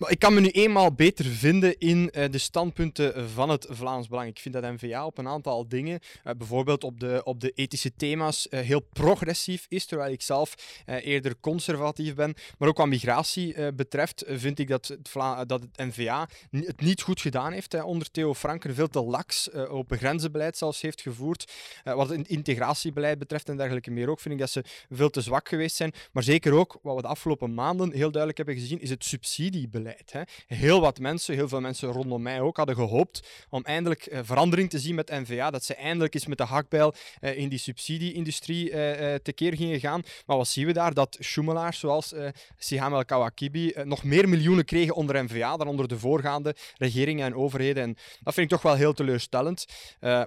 Ik 0.08 0.18
kan 0.18 0.34
me 0.34 0.40
nu 0.40 0.48
eenmaal 0.48 0.92
beter 0.92 1.24
vinden 1.24 1.78
in 1.78 2.10
eh, 2.10 2.30
de 2.30 2.38
standpunten 2.38 3.30
van 3.30 3.48
het 3.48 3.66
Vlaams 3.70 4.08
Belang. 4.08 4.28
Ik 4.28 4.38
vind 4.38 4.54
dat 4.54 4.62
N-VA 4.62 5.06
op 5.06 5.18
een 5.18 5.28
aantal 5.28 5.68
dingen, 5.68 6.00
eh, 6.24 6.34
bijvoorbeeld 6.34 6.84
op 6.84 7.00
de, 7.00 7.20
op 7.24 7.40
de 7.40 7.50
ethische 7.50 7.92
thema's, 7.96 8.48
eh, 8.48 8.60
heel 8.60 8.80
progressief 8.80 9.66
is, 9.68 9.86
terwijl 9.86 10.12
ik 10.12 10.22
zelf 10.22 10.54
eerder 10.86 11.34
conservatief 11.40 12.14
ben. 12.14 12.34
Maar 12.58 12.68
ook 12.68 12.76
wat 12.76 12.86
migratie 12.86 13.72
betreft, 13.72 14.24
vind 14.26 14.58
ik 14.58 14.68
dat 14.68 14.86
het, 14.86 15.08
Vla- 15.08 15.44
dat 15.44 15.60
het 15.60 15.76
N-VA 15.76 16.28
het 16.50 16.80
niet 16.80 17.02
goed 17.02 17.20
gedaan 17.20 17.52
heeft 17.52 17.82
onder 17.82 18.10
Theo 18.10 18.34
Franken. 18.34 18.74
Veel 18.74 18.88
te 18.88 19.02
laks 19.02 19.52
open 19.52 19.98
grenzenbeleid 19.98 20.56
zelfs 20.56 20.80
heeft 20.80 21.00
gevoerd. 21.00 21.52
Wat 21.84 22.08
het 22.08 22.28
integratiebeleid 22.28 23.18
betreft 23.18 23.48
en 23.48 23.56
dergelijke 23.56 23.90
meer 23.90 24.08
ook, 24.10 24.20
vind 24.20 24.34
ik 24.34 24.40
dat 24.40 24.50
ze 24.50 24.64
veel 24.90 25.10
te 25.10 25.20
zwak 25.20 25.48
geweest 25.48 25.76
zijn. 25.76 25.92
Maar 26.12 26.22
zeker 26.22 26.52
ook, 26.52 26.78
wat 26.82 26.96
we 26.96 27.02
de 27.02 27.08
afgelopen 27.08 27.54
maanden 27.54 27.92
heel 27.92 28.10
duidelijk 28.10 28.36
hebben 28.36 28.54
gezien, 28.54 28.80
is 28.80 28.90
het 28.90 29.04
subsidiebeleid. 29.04 29.89
Heel 30.46 30.80
wat 30.80 30.98
mensen, 30.98 31.34
heel 31.34 31.48
veel 31.48 31.60
mensen 31.60 31.88
rondom 31.88 32.22
mij 32.22 32.40
ook, 32.40 32.56
hadden 32.56 32.74
gehoopt 32.74 33.28
om 33.48 33.64
eindelijk 33.64 34.06
eh, 34.06 34.20
verandering 34.22 34.70
te 34.70 34.78
zien 34.78 34.94
met 34.94 35.10
NVA. 35.10 35.50
Dat 35.50 35.64
ze 35.64 35.74
eindelijk 35.74 36.14
eens 36.14 36.26
met 36.26 36.38
de 36.38 36.44
hakbijl 36.44 36.94
eh, 37.20 37.36
in 37.36 37.48
die 37.48 37.58
subsidie-industrie 37.58 38.70
eh, 38.70 39.14
tekeer 39.14 39.56
gingen 39.56 39.80
gaan. 39.80 40.02
Maar 40.26 40.36
wat 40.36 40.48
zien 40.48 40.66
we 40.66 40.72
daar? 40.72 40.94
Dat 40.94 41.16
schoemelaars 41.20 41.78
zoals 41.78 42.14
Siham 42.58 42.92
El 42.92 43.04
Kawakibi 43.04 43.72
nog 43.84 44.04
meer 44.04 44.28
miljoenen 44.28 44.64
kregen 44.64 44.94
onder 44.94 45.24
NVA 45.24 45.56
dan 45.56 45.68
onder 45.68 45.88
de 45.88 45.98
voorgaande 45.98 46.54
regeringen 46.76 47.26
en 47.26 47.34
overheden. 47.34 47.82
En 47.82 47.96
dat 48.22 48.34
vind 48.34 48.50
ik 48.50 48.52
toch 48.52 48.62
wel 48.62 48.74
heel 48.74 48.92
teleurstellend. 48.92 49.64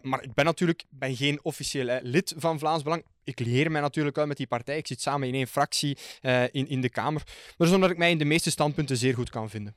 Maar 0.01 0.23
ik 0.23 0.33
ben 0.33 0.45
natuurlijk 0.45 0.83
ben 0.89 1.15
geen 1.15 1.39
officieel 1.43 1.99
lid 2.01 2.33
van 2.37 2.59
Vlaams 2.59 2.83
Belang. 2.83 3.03
Ik 3.23 3.39
leer 3.39 3.71
mij 3.71 3.81
natuurlijk 3.81 4.15
wel 4.15 4.27
met 4.27 4.37
die 4.37 4.47
partij. 4.47 4.77
Ik 4.77 4.87
zit 4.87 5.01
samen 5.01 5.27
in 5.27 5.33
één 5.33 5.47
fractie 5.47 5.97
eh, 6.21 6.43
in, 6.43 6.67
in 6.67 6.81
de 6.81 6.89
Kamer. 6.89 7.21
Maar 7.25 7.53
dat 7.57 7.67
is 7.67 7.73
omdat 7.73 7.89
ik 7.89 7.97
mij 7.97 8.11
in 8.11 8.17
de 8.17 8.25
meeste 8.25 8.51
standpunten 8.51 8.97
zeer 8.97 9.13
goed 9.13 9.29
kan 9.29 9.49
vinden. 9.49 9.75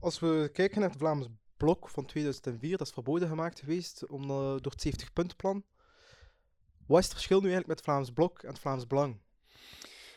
Als 0.00 0.18
we 0.18 0.50
kijken 0.52 0.80
naar 0.80 0.88
het 0.88 0.98
Vlaams 0.98 1.26
Blok 1.56 1.88
van 1.88 2.06
2004, 2.06 2.76
dat 2.76 2.86
is 2.86 2.92
verboden 2.92 3.28
gemaakt 3.28 3.60
geweest 3.60 4.02
eh, 4.02 4.18
door 4.28 4.72
het 4.76 4.86
70-puntenplan. 4.86 5.62
Wat 6.86 6.98
is 6.98 7.04
het 7.04 7.14
verschil 7.14 7.40
nu 7.40 7.52
eigenlijk 7.52 7.66
met 7.66 7.76
het 7.76 7.86
Vlaams 7.86 8.10
Blok 8.10 8.42
en 8.42 8.48
het 8.48 8.58
Vlaams 8.58 8.86
Belang? 8.86 9.20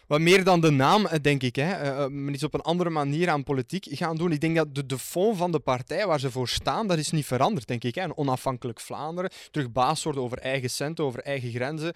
Wat 0.08 0.20
meer 0.20 0.44
dan 0.44 0.62
de 0.62 0.70
naam, 0.70 1.06
eh, 1.06 1.20
denk 1.22 1.44
ik. 1.44 1.56
Hè. 1.56 1.72
Eh, 1.72 2.08
men 2.08 2.34
is 2.34 2.44
op 2.44 2.54
een 2.54 2.62
andere 2.62 2.90
manier 2.90 3.30
aan 3.30 3.44
politiek 3.44 3.88
gaan 3.90 4.16
doen. 4.16 4.32
Ik 4.32 4.42
denk 4.42 4.56
dat 4.56 4.76
de, 4.76 4.86
de 4.86 4.98
fond 4.98 5.38
van 5.38 5.52
de 5.52 5.60
partij 5.60 6.08
waar 6.08 6.20
ze 6.20 6.32
voor 6.32 6.48
staan, 6.48 6.88
dat 6.88 6.98
is 6.98 7.12
niet 7.12 7.26
veranderd, 7.26 7.68
denk 7.68 7.84
ik. 7.84 7.96
Hè. 7.96 8.04
Een 8.04 8.18
onafhankelijk 8.18 8.80
Vlaanderen, 8.80 9.32
terug 9.52 9.72
baas 9.72 10.04
worden 10.04 10.22
over 10.22 10.38
eigen 10.38 10.70
centen, 10.70 11.06
over 11.06 11.20
eigen 11.20 11.52
grenzen, 11.52 11.94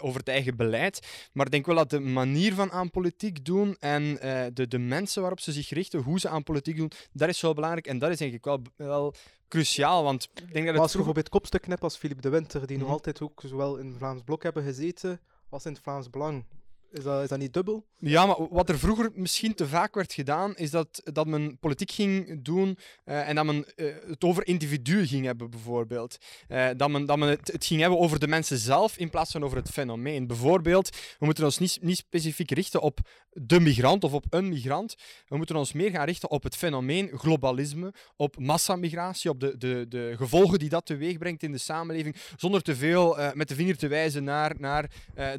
over 0.00 0.18
het 0.18 0.28
eigen 0.28 0.56
beleid. 0.56 1.28
Maar 1.32 1.46
ik 1.46 1.52
denk 1.52 1.66
wel 1.66 1.74
dat 1.74 1.90
de 1.90 2.00
manier 2.00 2.54
van 2.54 2.70
aan 2.70 2.90
politiek 2.90 3.44
doen 3.44 3.76
en 3.78 4.14
de, 4.54 4.68
de 4.68 4.78
mensen 4.78 5.20
waarop 5.20 5.40
ze 5.40 5.52
zich 5.52 5.68
richten, 5.68 6.00
hoe 6.00 6.20
ze 6.20 6.28
aan 6.28 6.42
politiek 6.42 6.76
doen, 6.76 6.90
dat 7.12 7.28
is 7.28 7.40
wel 7.40 7.54
belangrijk. 7.54 7.86
En 7.86 7.98
dat 7.98 8.10
is 8.10 8.18
denk 8.18 8.32
ik 8.32 8.44
wel, 8.44 8.62
wel 8.76 9.14
cruciaal. 9.48 10.02
Want 10.02 10.28
ik 10.34 10.52
denk 10.52 10.64
dat 10.64 10.74
het 10.74 10.82
als 10.82 10.90
je 10.90 10.96
bijvoorbeeld 10.96 11.28
kopstuk 11.28 11.66
hebt 11.66 11.82
als 11.82 11.96
Philippe 11.96 12.22
de 12.22 12.28
Winter, 12.28 12.66
die 12.66 12.76
nog 12.76 12.86
mhm. 12.86 12.94
altijd 12.94 13.20
ook 13.20 13.42
zowel 13.44 13.76
in 13.76 13.86
het 13.86 13.96
Vlaams 13.96 14.22
Blok 14.24 14.42
hebben 14.42 14.62
gezeten 14.62 15.20
als 15.48 15.64
in 15.64 15.72
het 15.72 15.82
Vlaams 15.82 16.10
Belang. 16.10 16.44
Is 16.90 17.02
dat, 17.02 17.22
is 17.22 17.28
dat 17.28 17.38
niet 17.38 17.52
dubbel? 17.52 17.86
Ja, 17.98 18.26
maar 18.26 18.48
wat 18.50 18.68
er 18.68 18.78
vroeger 18.78 19.10
misschien 19.14 19.54
te 19.54 19.68
vaak 19.68 19.94
werd 19.94 20.12
gedaan, 20.12 20.56
is 20.56 20.70
dat, 20.70 21.00
dat 21.04 21.26
men 21.26 21.58
politiek 21.58 21.90
ging 21.90 22.42
doen 22.44 22.78
uh, 23.04 23.28
en 23.28 23.34
dat 23.34 23.44
men 23.44 23.64
uh, 23.76 23.94
het 24.06 24.24
over 24.24 24.46
individuen 24.46 25.06
ging 25.06 25.24
hebben, 25.24 25.50
bijvoorbeeld. 25.50 26.18
Uh, 26.48 26.68
dat 26.76 26.90
men, 26.90 27.06
dat 27.06 27.18
men 27.18 27.28
het, 27.28 27.52
het, 27.52 27.66
ging 27.66 27.80
hebben 27.80 27.98
over 27.98 28.18
de 28.18 28.28
mensen 28.28 28.58
zelf 28.58 28.98
in 28.98 29.10
plaats 29.10 29.30
van 29.30 29.44
over 29.44 29.56
het 29.56 29.70
fenomeen. 29.70 30.26
Bijvoorbeeld, 30.26 30.88
we 31.18 31.24
moeten 31.24 31.44
ons 31.44 31.58
niet, 31.58 31.78
niet 31.80 31.96
specifiek 31.96 32.50
richten 32.50 32.80
op 32.80 32.98
de 33.32 33.60
migrant 33.60 34.04
of 34.04 34.12
op 34.12 34.26
een 34.30 34.48
migrant. 34.48 34.96
We 35.28 35.36
moeten 35.36 35.56
ons 35.56 35.72
meer 35.72 35.90
gaan 35.90 36.06
richten 36.06 36.30
op 36.30 36.42
het 36.42 36.56
fenomeen 36.56 37.10
globalisme, 37.14 37.94
op 38.16 38.38
massamigratie, 38.38 39.30
op 39.30 39.40
de, 39.40 39.56
de, 39.58 39.86
de 39.88 40.14
gevolgen 40.16 40.58
die 40.58 40.68
dat 40.68 40.86
teweeg 40.86 41.18
brengt 41.18 41.42
in 41.42 41.52
de 41.52 41.58
samenleving, 41.58 42.16
zonder 42.36 42.62
te 42.62 42.76
veel 42.76 43.18
met 43.34 43.48
de 43.48 43.54
vinger 43.54 43.76
te 43.76 43.88
wijzen 43.88 44.24
naar, 44.24 44.54
naar 44.58 44.90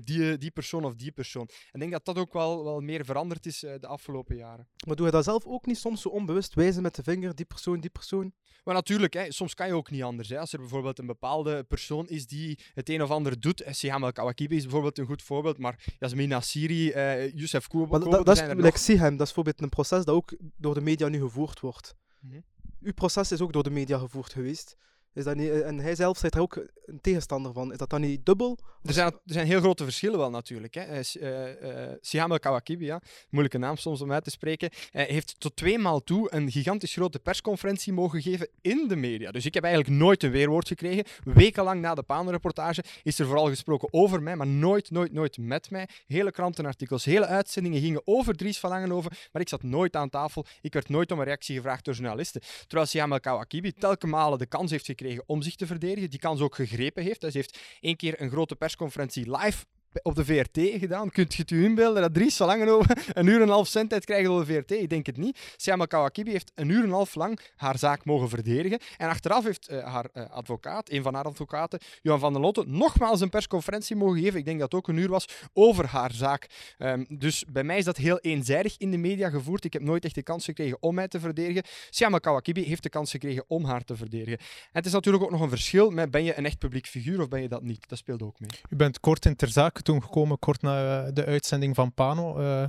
die, 0.04 0.38
die 0.38 0.52
persoon 0.52 0.86
of 0.86 0.96
die 0.96 1.12
persoon. 1.12 1.41
Ik 1.44 1.80
denk 1.80 1.92
dat 1.92 2.06
dat 2.06 2.18
ook 2.18 2.34
wel, 2.34 2.64
wel 2.64 2.80
meer 2.80 3.06
veranderd 3.06 3.46
is 3.46 3.64
uh, 3.64 3.74
de 3.80 3.88
afgelopen 3.88 4.36
jaren. 4.36 4.68
Maar 4.88 4.96
doe 4.96 5.06
je 5.06 5.12
dat 5.12 5.24
zelf 5.24 5.46
ook 5.46 5.66
niet 5.66 5.78
soms 5.78 6.02
zo 6.02 6.10
onbewust 6.10 6.54
wijzen 6.54 6.82
met 6.82 6.96
de 6.96 7.04
vinger, 7.04 7.36
die 7.36 7.46
persoon, 7.46 7.80
die 7.80 7.90
persoon? 7.90 8.34
Maar 8.64 8.74
natuurlijk, 8.74 9.14
hè, 9.14 9.32
soms 9.32 9.54
kan 9.54 9.68
je 9.68 9.74
ook 9.74 9.92
niet 9.92 10.04
anders. 10.04 10.30
Hè. 10.30 10.40
Als 10.40 10.54
er 10.54 10.60
bijvoorbeeld 10.60 11.00
een 11.00 11.06
bepaalde 11.06 11.64
persoon 11.64 12.08
is 12.08 12.28
die 12.28 12.60
het 12.74 12.90
een 12.90 13.02
of 13.02 13.10
ander 13.10 13.40
doet, 13.40 13.62
eh, 13.62 13.74
Siham 13.74 14.04
El 14.04 14.12
Kawakibi 14.12 14.56
is 14.56 14.62
bijvoorbeeld 14.62 14.98
een 14.98 15.06
goed 15.06 15.22
voorbeeld, 15.22 15.58
maar 15.58 15.96
Yasmin 16.00 16.30
Nassiri, 16.30 16.88
uh, 16.88 17.32
Youssef 17.34 17.68
Kouba... 17.68 18.00
Dat, 18.00 18.12
dat, 18.12 18.26
dat, 18.26 18.38
is, 18.38 18.66
ik 18.66 18.78
zie 18.78 18.98
hem, 18.98 19.18
dat 19.18 19.28
is 19.28 19.34
bijvoorbeeld 19.34 19.62
een 19.62 19.70
proces 19.70 20.06
dat 20.06 20.16
ook 20.16 20.36
door 20.58 20.74
de 20.74 20.82
media 20.82 21.08
nu 21.08 21.20
gevoerd 21.20 21.60
wordt. 21.60 21.96
Mm 22.20 22.44
Uw 22.82 22.94
proces 22.94 23.32
is 23.32 23.42
ook 23.42 23.54
door 23.54 23.64
de 23.64 23.70
media 23.70 23.98
gevoerd 23.98 24.34
geweest. 24.34 24.76
Is 25.14 25.24
dat 25.24 25.36
niet, 25.36 25.50
eh, 25.50 25.68
en 25.68 25.80
hij 25.80 25.96
zelf 25.96 26.18
zit 26.18 26.36
er 26.36 26.42
ook 26.42 26.56
een 26.86 27.02
tegenstander 27.02 27.54
van. 27.54 27.72
Is 27.72 27.78
dat 27.78 27.90
dan 27.90 28.02
niet 28.02 28.26
dubbel? 28.26 28.58
Er 28.84 28.94
zijn, 28.94 29.08
er 29.08 29.20
zijn 29.26 29.46
heel 29.46 29.60
grote 29.60 29.84
verschillen 29.84 30.18
wel 30.18 30.30
natuurlijk. 30.30 30.74
Hè. 30.74 31.00
Uh, 31.20 32.14
uh, 32.14 32.36
Kawakibi, 32.36 32.86
ja, 32.86 33.02
moeilijke 33.30 33.58
naam 33.58 33.78
soms 33.78 34.02
om 34.02 34.12
uit 34.12 34.24
te 34.24 34.30
spreken, 34.30 34.70
uh, 34.72 35.04
heeft 35.04 35.36
tot 35.40 35.56
twee 35.56 35.78
maal 35.78 36.04
toe 36.04 36.34
een 36.34 36.52
gigantisch 36.52 36.94
grote 36.94 37.20
persconferentie 37.20 37.94
mogen 37.94 38.22
geven 38.22 38.48
in 38.62 38.88
de 38.88 38.96
media. 38.96 39.32
Dus 39.32 39.46
ik 39.46 39.54
heb 39.54 39.64
eigenlijk 39.64 39.96
nooit 39.96 40.24
een 40.24 40.32
weerwoord 40.32 40.68
gekregen. 40.68 41.04
Wekenlang 41.24 41.82
na 41.82 41.96
de 41.96 42.04
Panenreportage 42.04 42.84
is 43.04 43.20
er 43.20 43.26
vooral 43.26 43.48
gesproken 43.48 43.88
over 43.92 44.22
mij, 44.22 44.36
maar 44.36 44.48
nooit, 44.48 44.92
nooit, 44.92 45.14
nooit 45.14 45.38
met 45.38 45.70
mij. 45.70 45.88
Hele 46.08 46.32
krantenartikels, 46.32 47.06
hele 47.06 47.26
uitzendingen 47.26 47.82
gingen 47.82 48.02
over 48.06 48.36
Dries 48.36 48.60
van 48.60 48.70
Langenhoven, 48.70 49.12
maar 49.32 49.42
ik 49.42 49.50
zat 49.50 49.64
nooit 49.64 49.96
aan 49.96 50.10
tafel. 50.10 50.46
Ik 50.62 50.74
werd 50.74 50.90
nooit 50.90 51.12
om 51.12 51.20
een 51.20 51.26
reactie 51.26 51.56
gevraagd 51.56 51.86
door 51.86 51.94
journalisten. 51.94 52.42
Terwijl 52.68 52.86
Siam 52.86 53.20
Kawakibi 53.20 53.74
telkens 53.74 54.12
malen 54.12 54.40
de 54.40 54.46
kans 54.46 54.72
heeft 54.72 54.86
gekregen 54.86 55.01
om 55.26 55.42
zich 55.42 55.56
te 55.56 55.66
verdedigen, 55.66 56.10
die 56.10 56.20
kans 56.20 56.42
ook 56.42 56.56
gegrepen 56.56 57.04
heeft. 57.04 57.22
Hij 57.22 57.32
heeft 57.34 57.60
één 57.80 57.96
keer 57.96 58.22
een 58.22 58.30
grote 58.30 58.56
persconferentie 58.56 59.38
live 59.38 59.66
op 60.04 60.16
de 60.16 60.26
VRT 60.26 60.80
gedaan. 60.80 61.10
Kunt 61.10 61.34
je 61.34 61.42
het 61.42 61.52
u 61.52 61.64
inbeelden 61.64 62.02
dat 62.02 62.14
Dries 62.14 62.42
over 62.42 62.98
een 63.14 63.28
uur 63.28 63.36
en 63.36 63.42
een 63.42 63.50
half 63.50 63.68
zendtijd 63.68 64.06
krijgt 64.06 64.30
op 64.30 64.46
de 64.46 64.54
VRT? 64.54 64.72
Ik 64.72 64.90
denk 64.90 65.06
het 65.06 65.18
niet. 65.18 65.54
Siama 65.58 65.86
Kawakibi 65.86 66.32
heeft 66.32 66.52
een 66.56 66.70
uur 66.70 66.78
en 66.78 66.84
een 66.84 66.92
half 66.92 67.16
lang 67.16 67.40
haar 67.56 67.78
zaak 67.78 68.06
mogen 68.06 68.30
verdedigen. 68.30 68.80
En 68.98 69.10
achteraf 69.10 69.44
heeft 69.44 69.72
uh, 69.72 69.84
haar 69.84 70.06
uh, 70.14 70.30
advocaat, 70.30 70.90
een 70.90 71.04
van 71.04 71.14
haar 71.14 71.24
advocaten, 71.24 71.80
Johan 72.02 72.20
van 72.20 72.34
der 72.34 72.42
Lotte, 72.42 72.64
nogmaals 72.68 73.22
een 73.22 73.30
persconferentie 73.30 73.96
mogen 73.96 74.22
geven. 74.22 74.40
Ik 74.40 74.46
denk 74.46 74.60
dat 74.60 74.72
het 74.72 74.82
ook 74.82 74.88
een 74.88 74.98
uur 74.98 75.10
was 75.10 75.28
over 75.54 75.86
haar 75.86 76.14
zaak. 76.14 76.50
Um, 76.78 77.06
dus 77.10 77.44
bij 77.48 77.64
mij 77.64 77.78
is 77.78 77.86
dat 77.86 77.98
heel 77.98 78.20
eenzijdig 78.20 78.78
in 78.78 78.92
de 78.92 78.98
media 78.98 79.30
gevoerd. 79.30 79.64
Ik 79.64 79.74
heb 79.74 79.82
nooit 79.82 80.06
echt 80.06 80.16
de 80.16 80.24
kans 80.24 80.46
gekregen 80.46 80.78
om 80.80 80.96
mij 80.96 81.08
te 81.08 81.20
verdedigen. 81.20 81.64
Siama 81.90 82.18
Kawakibi 82.18 82.64
heeft 82.64 82.84
de 82.84 82.90
kans 82.90 83.12
gekregen 83.12 83.44
om 83.48 83.66
haar 83.66 83.84
te 83.84 83.96
verdedigen. 83.96 84.38
En 84.40 84.46
het 84.72 84.86
is 84.86 84.92
natuurlijk 84.92 85.24
ook 85.24 85.32
nog 85.32 85.42
een 85.42 85.50
verschil 85.50 85.90
met 85.90 86.12
ben 86.12 86.24
je 86.24 86.38
een 86.38 86.46
echt 86.46 86.58
publiek 86.58 86.88
figuur 86.88 87.22
of 87.22 87.28
ben 87.28 87.42
je 87.42 87.48
dat 87.48 87.64
niet. 87.64 87.90
Dat 87.90 87.98
speelt 87.98 88.22
ook 88.22 88.40
mee. 88.40 88.50
U 88.70 88.76
bent 88.76 89.00
kort 89.00 89.26
in 89.26 89.36
ter 89.36 89.50
toen 89.82 90.04
gekomen, 90.04 90.40
kort 90.40 90.62
na 90.62 91.06
eh, 91.06 91.14
de 91.14 91.26
uitzending 91.26 91.76
van 91.76 91.94
Pano, 91.94 92.40
uh, 92.40 92.64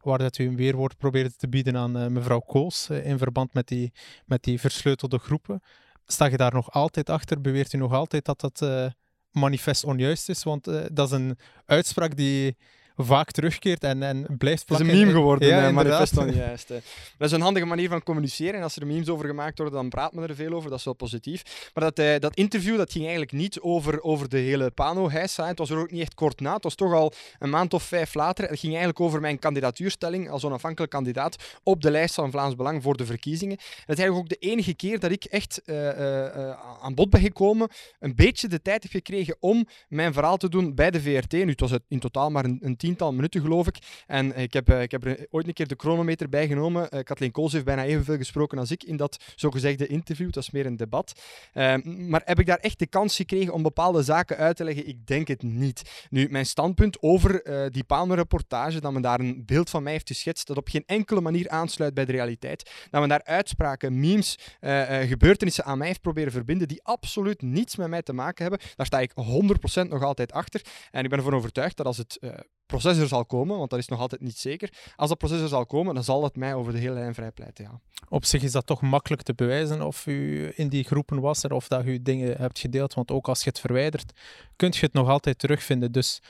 waar 0.00 0.18
dat 0.18 0.38
u 0.38 0.46
een 0.46 0.56
weerwoord 0.56 0.96
probeerde 0.96 1.36
te 1.36 1.48
bieden 1.48 1.76
aan 1.76 1.96
uh, 1.96 2.06
mevrouw 2.06 2.40
Koos 2.40 2.90
in 2.90 3.18
verband 3.18 3.54
met 3.54 3.68
die, 3.68 3.92
met 4.26 4.42
die 4.42 4.60
versleutelde 4.60 5.18
groepen. 5.18 5.62
Sta 6.06 6.24
je 6.24 6.36
daar 6.36 6.54
nog 6.54 6.70
altijd 6.70 7.10
achter? 7.10 7.40
Beweert 7.40 7.72
u 7.72 7.78
nog 7.78 7.92
altijd 7.92 8.24
dat 8.24 8.40
dat 8.40 8.92
manifest 9.30 9.84
onjuist 9.84 10.28
is? 10.28 10.42
Want 10.42 10.64
dat 10.92 11.06
is 11.06 11.10
een 11.10 11.38
uitspraak 11.66 12.16
die 12.16 12.56
vaak 12.96 13.30
terugkeert 13.30 13.84
en, 13.84 14.02
en 14.02 14.26
blijft 14.38 14.64
plakken. 14.66 14.86
Het 14.86 14.96
is 14.96 15.00
een 15.00 15.06
meme 15.06 15.18
geworden, 15.18 15.48
ja, 15.48 15.70
manifest 15.70 16.14
dan 16.14 16.34
juist. 16.34 16.68
Dat 16.68 16.82
is 17.28 17.32
een 17.32 17.40
handige 17.40 17.66
manier 17.66 17.88
van 17.88 18.02
communiceren. 18.02 18.54
En 18.54 18.62
als 18.62 18.76
er 18.76 18.86
memes 18.86 19.08
over 19.08 19.26
gemaakt 19.26 19.58
worden, 19.58 19.76
dan 19.76 19.88
praat 19.88 20.12
men 20.12 20.28
er 20.28 20.34
veel 20.34 20.52
over. 20.52 20.70
Dat 20.70 20.78
is 20.78 20.84
wel 20.84 20.94
positief. 20.94 21.70
Maar 21.74 21.84
dat, 21.84 21.98
uh, 21.98 22.18
dat 22.18 22.36
interview 22.36 22.76
dat 22.76 22.92
ging 22.92 23.02
eigenlijk 23.04 23.32
niet 23.32 23.60
over, 23.60 24.02
over 24.02 24.28
de 24.28 24.38
hele 24.38 24.70
Pano-heisa. 24.70 25.46
Het 25.46 25.58
was 25.58 25.70
er 25.70 25.78
ook 25.78 25.90
niet 25.90 26.00
echt 26.00 26.14
kort 26.14 26.40
na. 26.40 26.54
Het 26.54 26.62
was 26.62 26.74
toch 26.74 26.92
al 26.92 27.12
een 27.38 27.50
maand 27.50 27.74
of 27.74 27.82
vijf 27.82 28.14
later. 28.14 28.48
Het 28.48 28.58
ging 28.58 28.72
eigenlijk 28.72 29.00
over 29.00 29.20
mijn 29.20 29.38
kandidatuurstelling 29.38 30.30
als 30.30 30.44
onafhankelijk 30.44 30.92
kandidaat 30.92 31.36
op 31.62 31.82
de 31.82 31.90
lijst 31.90 32.14
van 32.14 32.30
Vlaams 32.30 32.56
Belang 32.56 32.82
voor 32.82 32.96
de 32.96 33.06
verkiezingen. 33.06 33.56
En 33.56 33.84
dat 33.86 33.96
is 33.98 34.02
eigenlijk 34.02 34.32
ook 34.32 34.40
de 34.40 34.46
enige 34.46 34.74
keer 34.74 34.98
dat 34.98 35.10
ik 35.10 35.24
echt 35.24 35.62
uh, 35.64 35.76
uh, 35.76 36.50
aan 36.82 36.94
bod 36.94 37.10
ben 37.10 37.20
gekomen, 37.20 37.68
een 37.98 38.14
beetje 38.14 38.48
de 38.48 38.62
tijd 38.62 38.82
heb 38.82 38.92
gekregen 38.92 39.36
om 39.40 39.66
mijn 39.88 40.12
verhaal 40.12 40.36
te 40.36 40.48
doen 40.48 40.74
bij 40.74 40.90
de 40.90 41.00
VRT. 41.00 41.32
Nu, 41.32 41.50
het 41.50 41.60
was 41.60 41.72
in 41.88 41.98
totaal 41.98 42.30
maar 42.30 42.44
een, 42.44 42.58
een 42.62 42.76
tiental 42.84 43.12
minuten, 43.12 43.40
geloof 43.40 43.66
ik. 43.66 43.78
En 44.06 44.36
ik 44.36 44.52
heb, 44.52 44.68
eh, 44.68 44.82
ik 44.82 44.90
heb 44.90 45.04
er 45.04 45.26
ooit 45.30 45.46
een 45.46 45.52
keer 45.52 45.68
de 45.68 45.74
chronometer 45.78 46.28
bij 46.28 46.46
genomen. 46.46 46.88
Uh, 46.90 47.00
Kathleen 47.00 47.30
Kools 47.30 47.52
heeft 47.52 47.64
bijna 47.64 47.84
evenveel 47.84 48.16
gesproken 48.16 48.58
als 48.58 48.70
ik 48.70 48.82
in 48.82 48.96
dat 48.96 49.16
zogezegde 49.36 49.86
interview. 49.86 50.30
Dat 50.30 50.42
is 50.42 50.50
meer 50.50 50.66
een 50.66 50.76
debat. 50.76 51.20
Ehm, 51.52 52.08
maar 52.08 52.22
heb 52.24 52.38
ik 52.38 52.46
daar 52.46 52.58
echt 52.58 52.78
de 52.78 52.86
kans 52.86 53.16
gekregen 53.16 53.52
om 53.52 53.62
bepaalde 53.62 54.02
zaken 54.02 54.36
uit 54.36 54.56
te 54.56 54.64
leggen? 54.64 54.88
Ik 54.88 55.06
denk 55.06 55.28
het 55.28 55.42
niet. 55.42 56.06
Nu, 56.10 56.28
mijn 56.30 56.46
standpunt 56.46 57.02
over 57.02 57.46
uh, 57.46 57.66
die 57.70 57.84
Palme-reportage, 57.84 58.80
dat 58.80 58.92
men 58.92 59.02
daar 59.02 59.20
een 59.20 59.42
beeld 59.46 59.70
van 59.70 59.82
mij 59.82 59.92
heeft 59.92 60.08
geschetst 60.08 60.46
dat 60.46 60.56
op 60.56 60.68
geen 60.68 60.84
enkele 60.86 61.20
manier 61.20 61.48
aansluit 61.48 61.94
bij 61.94 62.04
de 62.04 62.12
realiteit. 62.12 62.70
Dat 62.90 63.00
men 63.00 63.08
daar 63.08 63.24
uitspraken, 63.24 64.00
memes, 64.00 64.38
gebeurtenissen 65.06 65.64
aan 65.64 65.78
mij 65.78 65.86
heeft 65.86 66.00
proberen 66.00 66.32
verbinden 66.32 66.68
die 66.68 66.82
absoluut 66.82 67.42
niets 67.42 67.76
met 67.76 67.88
mij 67.88 68.02
te 68.02 68.12
maken 68.12 68.42
hebben. 68.42 68.68
Daar 68.76 68.86
sta 68.86 69.00
ik 69.00 69.12
100% 69.84 69.88
nog 69.88 70.02
altijd 70.02 70.32
achter. 70.32 70.60
En 70.90 71.04
ik 71.04 71.10
ben 71.10 71.18
ervan 71.18 71.34
overtuigd 71.34 71.76
dat 71.76 71.86
als 71.86 71.98
het 71.98 72.18
proces 72.66 72.98
er 72.98 73.08
zal 73.08 73.24
komen, 73.24 73.58
want 73.58 73.70
dat 73.70 73.78
is 73.78 73.88
nog 73.88 74.00
altijd 74.00 74.20
niet 74.20 74.38
zeker. 74.38 74.72
Als 74.96 75.08
dat 75.08 75.18
proces 75.18 75.40
er 75.40 75.48
zal 75.48 75.66
komen, 75.66 75.94
dan 75.94 76.04
zal 76.04 76.24
het 76.24 76.36
mij 76.36 76.54
over 76.54 76.72
de 76.72 76.78
hele 76.78 76.94
lijn 76.94 77.14
vrijpleiten. 77.14 77.64
Ja. 77.64 77.80
Op 78.08 78.24
zich 78.24 78.42
is 78.42 78.52
dat 78.52 78.66
toch 78.66 78.80
makkelijk 78.80 79.22
te 79.22 79.34
bewijzen 79.34 79.82
of 79.82 80.06
u 80.06 80.52
in 80.54 80.68
die 80.68 80.84
groepen 80.84 81.20
was 81.20 81.42
er, 81.42 81.52
of 81.52 81.68
dat 81.68 81.84
u 81.84 82.02
dingen 82.02 82.36
hebt 82.36 82.58
gedeeld. 82.58 82.94
Want 82.94 83.10
ook 83.10 83.28
als 83.28 83.42
je 83.42 83.48
het 83.48 83.60
verwijdert, 83.60 84.12
kun 84.56 84.68
je 84.72 84.80
het 84.80 84.92
nog 84.92 85.08
altijd 85.08 85.38
terugvinden. 85.38 85.92
Dus 85.92 86.20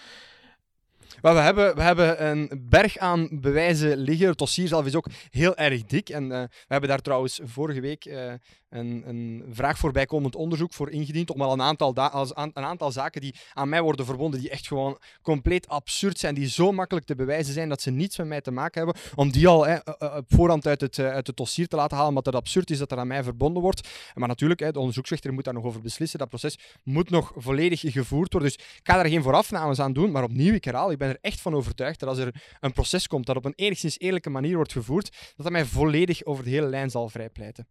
maar 1.21 1.35
we 1.35 1.41
hebben, 1.41 1.75
we 1.75 1.83
hebben 1.83 2.27
een 2.27 2.67
berg 2.69 2.99
aan 2.99 3.29
bewijzen 3.41 3.97
liggen. 3.97 4.29
Het 4.29 4.39
dossier 4.39 4.69
zelf 4.69 4.87
is 4.87 4.95
ook 4.95 5.07
heel 5.31 5.57
erg 5.57 5.85
dik. 5.85 6.09
En 6.09 6.25
uh, 6.25 6.29
we 6.29 6.49
hebben 6.69 6.89
daar 6.89 7.01
trouwens 7.01 7.41
vorige 7.43 7.81
week 7.81 8.05
uh, 8.05 8.33
een, 8.75 9.03
een 9.07 9.45
vraag 9.51 9.79
voor 9.79 9.93
bijkomend 9.93 10.37
onderzoek 10.37 10.73
voor 10.73 10.91
ingediend. 10.91 11.31
Om 11.31 11.43
al 11.43 11.53
een 11.53 11.63
aantal, 11.63 11.95
als, 11.95 12.33
een 12.35 12.57
aantal 12.57 12.93
zaken 12.93 13.21
die 13.21 13.35
aan 13.53 13.69
mij 13.69 13.83
worden 13.83 14.07
verbonden, 14.07 14.41
die 14.41 14.51
echt 14.51 14.67
gewoon 14.67 14.99
compleet 15.23 15.69
absurd 15.69 16.19
zijn, 16.19 16.35
die 16.35 16.49
zo 16.49 16.73
makkelijk 16.73 17.07
te 17.07 17.15
bewijzen 17.15 17.55
zijn 17.55 17.69
dat 17.69 17.83
ze 17.83 17.91
niets 17.91 18.17
met 18.17 18.27
mij 18.27 18.41
te 18.41 18.51
maken 18.51 18.85
hebben, 18.85 19.03
om 19.15 19.31
die 19.31 19.49
al 19.49 19.67
hè, 19.67 19.77
op 20.17 20.25
voorhand 20.29 20.67
uit 20.67 20.81
het, 20.81 20.99
uit 20.99 21.27
het 21.27 21.37
dossier 21.37 21.69
te 21.69 21.77
laten 21.77 21.97
halen, 21.97 22.09
omdat 22.09 22.27
het 22.27 22.35
absurd 22.35 22.71
is 22.71 22.79
dat 22.79 22.93
er 22.93 22.99
aan 22.99 23.07
mij 23.07 23.23
verbonden 23.23 23.63
wordt. 23.63 23.89
Maar 24.15 24.29
natuurlijk, 24.29 24.61
hè, 24.61 24.73
de 24.73 24.79
onderzoeksrechter 24.79 25.33
moet 25.33 25.45
daar 25.45 25.55
nog 25.55 25.65
over 25.65 25.81
beslissen. 25.81 26.19
Dat 26.19 26.29
proces 26.29 26.59
moet 26.83 27.11
nog 27.11 27.33
volledig 27.37 27.81
gevoerd 27.81 28.33
worden. 28.33 28.51
Dus 28.51 28.67
ik 28.67 28.81
ga 28.83 28.95
daar 28.95 29.07
geen 29.07 29.23
voorafnames 29.23 29.81
aan 29.81 29.93
doen. 29.93 30.11
Maar 30.11 30.23
opnieuw, 30.23 30.55
ik 30.55 30.65
herhaal, 30.65 30.91
ik 30.91 30.99
ben 30.99 31.09
er 31.09 31.19
echt 31.21 31.41
van 31.41 31.55
overtuigd 31.55 32.01
dat 32.01 32.09
als 32.09 32.19
er 32.19 32.35
een 32.61 32.73
proces 32.73 33.07
komt 33.07 33.27
dat 33.27 33.37
op 33.37 33.45
een 33.45 33.53
enigszins 33.57 33.99
eerlijke 33.99 34.31
manier 34.31 34.57
wordt 34.57 34.73
gevoerd, 34.73 35.11
dat 35.11 35.45
dat 35.45 35.53
mij 35.53 35.65
volledig 35.65 36.25
over 36.25 36.45
de 36.45 36.51
hele 36.51 36.67
lijn 36.67 36.91
zal 36.91 37.09
vrijpleiten. 37.09 37.67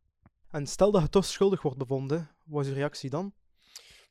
En 0.53 0.67
stel 0.67 0.91
dat 0.91 1.01
je 1.01 1.09
toch 1.09 1.25
schuldig 1.25 1.61
wordt 1.61 1.77
bevonden, 1.77 2.29
wat 2.43 2.61
is 2.61 2.67
je 2.67 2.73
reactie 2.73 3.09
dan? 3.09 3.33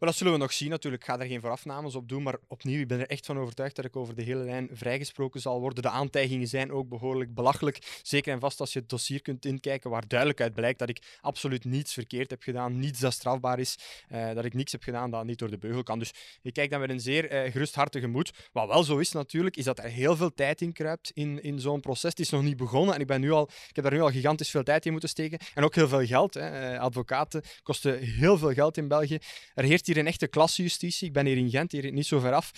Maar 0.03 0.11
dat 0.11 0.21
zullen 0.21 0.33
we 0.37 0.39
nog 0.39 0.53
zien 0.53 0.71
natuurlijk. 0.71 1.03
Ik 1.03 1.09
ga 1.09 1.21
er 1.21 1.27
geen 1.27 1.41
voorafnames 1.41 1.95
op 1.95 2.09
doen, 2.09 2.23
maar 2.23 2.37
opnieuw, 2.49 2.81
ik 2.81 2.89
ben 2.89 3.01
er 3.01 3.07
echt 3.07 3.27
van 3.27 3.39
overtuigd 3.39 3.77
dat 3.77 3.85
ik 3.85 3.97
over 3.97 4.15
de 4.15 4.23
hele 4.23 4.45
lijn 4.45 4.69
vrijgesproken 4.73 5.41
zal 5.41 5.61
worden. 5.61 5.83
De 5.83 5.89
aantijgingen 5.89 6.49
zijn 6.49 6.73
ook 6.73 6.89
behoorlijk 6.89 7.35
belachelijk. 7.35 8.01
Zeker 8.03 8.33
en 8.33 8.41
vast 8.41 8.61
als 8.61 8.73
je 8.73 8.79
het 8.79 8.89
dossier 8.89 9.23
kunt 9.23 9.45
inkijken, 9.45 9.91
waar 9.91 10.09
duidelijk 10.09 10.41
uit 10.41 10.55
blijkt 10.55 10.79
dat 10.79 10.89
ik 10.89 11.19
absoluut 11.21 11.65
niets 11.65 11.93
verkeerd 11.93 12.31
heb 12.31 12.43
gedaan, 12.43 12.79
niets 12.79 13.01
dat 13.01 13.13
strafbaar 13.13 13.59
is, 13.59 13.79
uh, 14.13 14.35
dat 14.35 14.45
ik 14.45 14.55
niks 14.55 14.73
heb 14.73 14.83
gedaan 14.83 15.11
dat 15.11 15.25
niet 15.25 15.39
door 15.39 15.51
de 15.51 15.59
beugel 15.59 15.83
kan. 15.83 15.99
Dus 15.99 16.13
ik 16.43 16.53
kijk 16.53 16.71
dan 16.71 16.81
met 16.81 16.91
een 16.91 17.01
zeer 17.01 17.51
gerusthartige 17.51 18.07
moed. 18.07 18.33
Wat 18.53 18.69
wel 18.69 18.85
zo 18.85 18.99
is 18.99 19.13
natuurlijk, 19.13 19.57
is 19.57 19.65
dat 19.65 19.79
er 19.79 19.85
heel 19.85 20.17
veel 20.17 20.35
tijd 20.35 20.61
in 20.61 20.73
kruipt 20.73 21.11
in, 21.15 21.43
in 21.43 21.61
zo'n 21.61 21.81
proces. 21.81 22.11
Het 22.11 22.21
is 22.21 22.31
nog 22.31 22.43
niet 22.43 22.57
begonnen 22.57 22.95
en 22.95 23.01
ik, 23.01 23.07
ben 23.07 23.21
nu 23.21 23.31
al, 23.31 23.49
ik 23.69 23.77
heb 23.77 23.85
daar 23.85 23.95
nu 23.95 24.01
al 24.01 24.11
gigantisch 24.11 24.51
veel 24.51 24.63
tijd 24.63 24.87
in 24.87 24.91
moeten 24.91 25.09
steken. 25.09 25.39
En 25.55 25.65
ook 25.65 25.75
heel 25.75 25.89
veel 25.89 26.07
geld. 26.07 26.35
Hè. 26.35 26.73
Uh, 26.73 26.81
advocaten 26.81 27.43
kosten 27.63 27.99
heel 27.99 28.39
veel 28.39 28.53
geld 28.53 28.77
in 28.77 28.89
België. 28.89 29.19
Er 29.55 29.65
heerst 29.65 29.91
hier 29.93 30.03
een 30.03 30.09
echte 30.09 30.27
klassejustitie. 30.27 31.07
Ik 31.07 31.13
ben 31.13 31.27
hier 31.27 31.37
in 31.37 31.51
Gent, 31.51 31.73
hier 31.73 31.93
niet 31.93 32.07
zo 32.07 32.19
ver 32.19 32.33
af. 32.33 32.51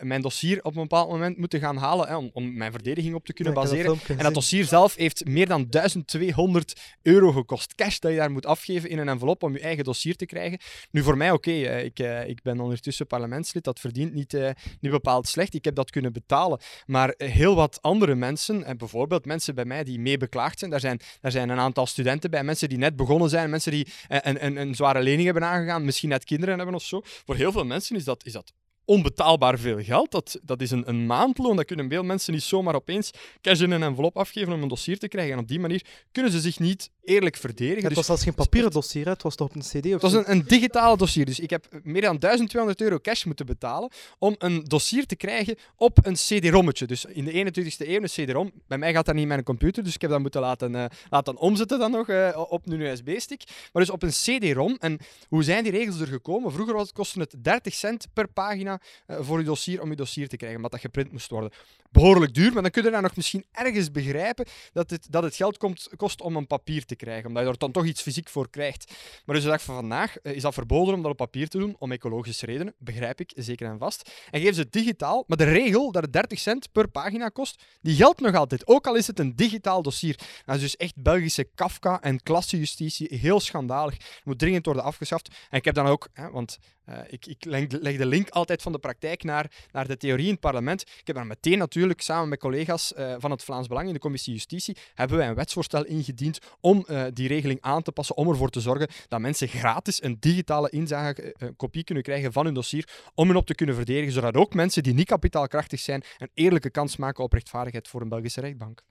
mijn 0.00 0.20
dossier 0.20 0.64
op 0.64 0.76
een 0.76 0.82
bepaald 0.82 1.10
moment 1.10 1.38
moeten 1.38 1.60
gaan 1.60 1.76
halen 1.76 2.08
hè, 2.08 2.16
om, 2.16 2.30
om, 2.32 2.56
mijn 2.56 2.72
verdediging 2.72 3.14
op 3.14 3.24
te 3.24 3.32
kunnen 3.32 3.54
Ja, 3.54 3.60
dat 3.60 3.70
baseren. 3.70 3.98
En 4.06 4.24
dat 4.24 4.34
dossier 4.34 4.64
zelf 4.64 4.94
heeft 4.94 5.24
meer 5.24 5.46
dan 5.46 5.66
1200 5.70 6.80
euro 7.02 7.32
gekost. 7.32 7.74
Cash 7.74 7.98
dat 7.98 8.10
je 8.10 8.16
daar 8.16 8.30
moet 8.30 8.46
afgeven 8.46 8.90
in 8.90 8.98
een 8.98 9.08
envelop 9.08 9.42
om 9.42 9.52
je 9.52 9.60
eigen 9.60 9.84
dossier 9.84 10.16
te 10.16 10.26
krijgen. 10.26 10.58
Nu, 10.90 11.02
voor 11.02 11.16
mij, 11.16 11.30
oké, 11.30 11.50
eh, 11.50 11.84
ik, 11.84 11.98
eh, 11.98 12.28
ik 12.28 12.42
ben 12.42 12.60
ondertussen 12.60 13.06
parlementslid. 13.06 13.64
Dat 13.64 13.80
verdient 13.80 14.14
niet, 14.14 14.34
eh, 14.34 14.50
niet 14.80 14.92
bepaald 14.92 15.28
slecht. 15.28 15.54
Ik 15.54 15.64
heb 15.64 15.74
dat 15.74 15.90
kunnen 15.90 16.12
betalen. 16.12 16.60
Maar 16.86 17.08
eh, 17.08 17.30
heel 17.30 17.54
wat 17.54 17.78
andere 17.82 18.14
mensen, 18.14 18.64
en 18.64 18.78
bijvoorbeeld 18.78 19.24
mensen 19.24 19.54
bij 19.54 19.64
mij 19.64 19.84
die 19.84 20.00
mee 20.00 20.18
beklaagd 20.18 20.58
zijn, 20.58 20.70
daar 20.70 20.80
zijn, 20.80 21.00
daar 21.20 21.30
zijn 21.30 21.48
een 21.48 21.58
aantal 21.58 21.86
studenten 21.86 22.30
bij, 22.30 22.44
mensen 22.44 22.68
die 22.68 22.78
net 22.78 22.96
begonnen 22.96 23.28
zijn, 23.28 23.50
mensen 23.50 23.72
die 23.72 23.86
eh, 24.08 24.18
een, 24.22 24.44
een, 24.44 24.56
een 24.56 24.74
zware 24.74 25.02
lening 25.02 25.24
hebben 25.24 25.44
aangegaan, 25.44 25.84
misschien 25.84 26.08
net 26.08 26.24
kinderen 26.24 26.56
hebben 26.56 26.65
zo. 26.82 27.00
Voor 27.04 27.34
heel 27.34 27.52
veel 27.52 27.64
mensen 27.64 27.96
is 27.96 28.04
dat, 28.04 28.24
is 28.24 28.32
dat 28.32 28.52
onbetaalbaar 28.86 29.58
veel 29.58 29.82
geld. 29.82 30.10
Dat, 30.10 30.38
dat 30.42 30.60
is 30.60 30.70
een, 30.70 30.88
een 30.88 31.06
maandloon. 31.06 31.56
Dat 31.56 31.64
kunnen 31.64 31.88
veel 31.88 32.02
mensen 32.02 32.32
niet 32.32 32.42
zomaar 32.42 32.74
opeens 32.74 33.10
cash 33.40 33.60
in 33.60 33.70
een 33.70 33.82
envelop 33.82 34.16
afgeven 34.16 34.52
om 34.52 34.62
een 34.62 34.68
dossier 34.68 34.98
te 34.98 35.08
krijgen. 35.08 35.32
En 35.32 35.38
op 35.38 35.48
die 35.48 35.60
manier 35.60 35.84
kunnen 36.12 36.32
ze 36.32 36.40
zich 36.40 36.58
niet 36.58 36.90
eerlijk 37.04 37.36
verdedigen. 37.36 37.74
Het 37.76 37.88
Dus 37.88 37.96
was 37.96 38.06
zelfs 38.06 38.22
geen 38.22 38.34
papieren 38.34 38.70
dossier, 38.70 39.04
hè. 39.04 39.10
het 39.10 39.22
was 39.22 39.34
toch 39.34 39.48
op 39.48 39.54
een 39.54 39.60
CD 39.60 39.86
of 39.86 39.92
het 39.92 40.02
was 40.02 40.12
een, 40.12 40.30
een 40.30 40.44
digitale 40.46 40.96
dossier. 40.96 41.24
Dus 41.24 41.40
ik 41.40 41.50
heb 41.50 41.66
meer 41.82 42.02
dan 42.02 42.18
1200 42.18 42.80
euro 42.80 42.98
cash 42.98 43.24
moeten 43.24 43.46
betalen 43.46 43.90
om 44.18 44.34
een 44.38 44.64
dossier 44.64 45.06
te 45.06 45.16
krijgen 45.16 45.56
op 45.76 46.06
een 46.06 46.14
CD-rommetje. 46.14 46.86
Dus 46.86 47.04
in 47.04 47.24
de 47.24 47.32
21ste 47.32 47.88
eeuw 47.88 48.02
een 48.02 48.26
CD-rom. 48.26 48.52
Bij 48.66 48.78
mij 48.78 48.92
gaat 48.92 49.04
dat 49.04 49.14
niet 49.14 49.22
in 49.22 49.28
mijn 49.28 49.42
computer, 49.42 49.84
dus 49.84 49.94
ik 49.94 50.00
heb 50.00 50.10
dat 50.10 50.20
moeten 50.20 50.40
laten, 50.40 50.74
eh, 50.74 50.84
laten 51.10 51.36
omzetten 51.36 51.78
dan 51.78 51.90
nog 51.90 52.08
eh, 52.08 52.44
op 52.48 52.66
een 52.66 52.80
USB-stick. 52.80 53.42
Maar 53.72 53.82
dus 53.82 53.92
op 53.92 54.02
een 54.02 54.10
CD-rom. 54.10 54.76
En 54.80 54.98
hoe 55.28 55.42
zijn 55.42 55.62
die 55.62 55.72
regels 55.72 56.00
er 56.00 56.06
gekomen? 56.06 56.52
Vroeger 56.52 56.74
was, 56.74 56.92
kostte 56.92 57.20
het 57.20 57.34
30 57.38 57.74
cent 57.74 58.06
per 58.12 58.28
pagina 58.28 58.75
eh, 59.06 59.16
voor 59.20 59.38
je 59.38 59.44
dossier 59.44 59.82
om 59.82 59.90
je 59.90 59.96
dossier 59.96 60.28
te 60.28 60.36
krijgen, 60.36 60.56
omdat 60.56 60.72
dat 60.72 60.80
geprint 60.80 61.12
moest 61.12 61.30
worden. 61.30 61.50
Behoorlijk 61.90 62.34
duur, 62.34 62.52
maar 62.52 62.62
dan 62.62 62.70
kun 62.70 62.84
je 62.84 62.90
daar 62.90 63.02
nog 63.02 63.16
misschien 63.16 63.44
ergens 63.52 63.90
begrijpen 63.90 64.46
dat 64.72 64.90
het, 64.90 65.06
dat 65.10 65.22
het 65.22 65.36
geld 65.36 65.58
komt, 65.58 65.88
kost 65.96 66.20
om 66.20 66.36
een 66.36 66.46
papier 66.46 66.84
te 66.84 66.96
krijgen, 66.96 67.28
omdat 67.28 67.42
je 67.42 67.48
er 67.48 67.58
dan 67.58 67.72
toch 67.72 67.84
iets 67.84 68.02
fysiek 68.02 68.28
voor 68.28 68.50
krijgt. 68.50 68.92
Maar 69.24 69.34
dus 69.34 69.44
de 69.44 69.50
dag 69.50 69.62
van 69.62 69.74
vandaag 69.74 70.18
eh, 70.18 70.34
is 70.34 70.42
dat 70.42 70.54
verboden 70.54 70.94
om 70.94 71.02
dat 71.02 71.10
op 71.10 71.16
papier 71.16 71.48
te 71.48 71.58
doen, 71.58 71.76
om 71.78 71.92
ecologische 71.92 72.46
redenen, 72.46 72.74
begrijp 72.78 73.20
ik, 73.20 73.32
zeker 73.34 73.66
en 73.66 73.78
vast. 73.78 74.10
En 74.30 74.40
geven 74.40 74.54
ze 74.54 74.60
het 74.60 74.72
digitaal, 74.72 75.24
maar 75.26 75.36
de 75.36 75.44
regel 75.44 75.92
dat 75.92 76.02
het 76.02 76.12
30 76.12 76.38
cent 76.38 76.72
per 76.72 76.88
pagina 76.88 77.28
kost, 77.28 77.62
die 77.80 77.94
geldt 77.94 78.20
nog 78.20 78.34
altijd, 78.34 78.66
ook 78.66 78.86
al 78.86 78.94
is 78.94 79.06
het 79.06 79.18
een 79.18 79.36
digitaal 79.36 79.82
dossier. 79.82 80.18
Dat 80.44 80.54
is 80.56 80.60
dus 80.60 80.76
echt 80.76 80.96
Belgische 80.96 81.48
Kafka 81.54 82.02
en 82.02 82.22
klassejustitie, 82.22 83.18
heel 83.18 83.40
schandalig. 83.40 83.96
Moet 84.24 84.38
dringend 84.38 84.64
worden 84.64 84.82
afgeschaft. 84.82 85.28
En 85.50 85.58
ik 85.58 85.64
heb 85.64 85.74
dan 85.74 85.86
ook, 85.86 86.08
hè, 86.12 86.30
want 86.30 86.58
eh, 86.86 86.98
ik, 87.08 87.26
ik 87.26 87.44
leg, 87.44 87.66
de- 87.66 88.06
link 88.06 88.28
altijd 88.28 88.62
van 88.62 88.72
de 88.72 88.78
praktijk 88.78 89.22
naar, 89.22 89.50
naar 89.72 89.86
de 89.86 89.96
theorie 89.96 90.24
in 90.24 90.30
het 90.30 90.40
parlement. 90.40 90.80
Ik 90.80 91.06
heb 91.06 91.16
dan 91.16 91.26
meteen 91.26 91.58
natuurlijk 91.58 92.00
samen 92.00 92.28
met 92.28 92.38
collega's 92.38 92.94
eh, 92.94 93.14
van 93.18 93.30
het 93.30 93.44
Vlaams 93.44 93.66
Belang 93.66 93.86
in 93.86 93.92
de 93.92 93.98
commissie 93.98 94.32
Justitie 94.32 94.76
hebben 94.94 95.16
wij 95.16 95.28
een 95.28 95.34
wetsvoorstel 95.34 95.84
ingediend 95.84 96.38
om 96.60 96.84
eh, 96.86 97.04
die 97.12 97.28
regeling 97.28 97.60
aan 97.60 97.82
te 97.82 97.92
passen, 97.92 98.16
om 98.16 98.28
ervoor 98.28 98.50
te 98.50 98.60
zorgen 98.60 98.88
dat 99.08 99.20
mensen 99.20 99.48
gratis 99.48 100.02
een 100.02 100.16
digitale 100.20 100.70
inzage, 100.70 101.34
een 101.38 101.56
kopie 101.56 101.84
kunnen 101.84 102.04
krijgen 102.04 102.32
van 102.32 102.44
hun 102.44 102.54
dossier, 102.54 102.88
om 103.14 103.26
hun 103.26 103.36
op 103.36 103.46
te 103.46 103.54
kunnen 103.54 103.74
verdedigen, 103.74 104.12
zodat 104.12 104.34
ook 104.34 104.54
mensen 104.54 104.82
die 104.82 104.94
niet 104.94 105.06
kapitaalkrachtig 105.06 105.80
zijn 105.80 106.02
een 106.18 106.30
eerlijke 106.34 106.70
kans 106.70 106.96
maken 106.96 107.24
op 107.24 107.32
rechtvaardigheid 107.32 107.88
voor 107.88 108.00
een 108.00 108.08
Belgische 108.08 108.40
rechtbank. 108.40 108.82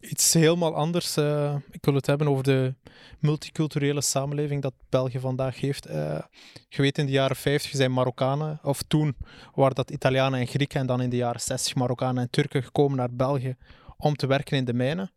Iets 0.00 0.34
helemaal 0.34 0.74
anders. 0.74 1.16
eh, 1.16 1.56
ik 1.70 1.84
wil 1.84 1.94
het 1.94 2.06
hebben 2.06 2.28
over 2.28 2.44
de 2.44 2.74
multiculturele 3.18 4.00
samenleving 4.00 4.62
dat 4.62 4.72
België 4.88 5.20
vandaag 5.20 5.60
heeft. 5.60 5.88
Weet, 6.68 6.98
in 6.98 7.06
de 7.06 7.12
jaren 7.12 7.36
50 7.36 7.70
zijn 7.70 7.92
Marokkanen, 7.92 8.60
of 8.62 8.82
toen 8.82 9.16
waren 9.54 9.74
dat 9.74 9.90
Italianen 9.90 10.40
en 10.40 10.46
Grieken, 10.46 10.80
en 10.80 10.86
dan 10.86 11.00
in 11.00 11.10
de 11.10 11.16
jaren 11.16 11.40
60 11.40 11.74
Marokkanen 11.74 12.22
en 12.22 12.30
Turken 12.30 12.62
gekomen 12.62 12.96
naar 12.96 13.14
België 13.14 13.56
om 13.96 14.16
te 14.16 14.26
werken 14.26 14.56
in 14.56 14.64
de 14.64 14.72
mijnen. 14.72 15.12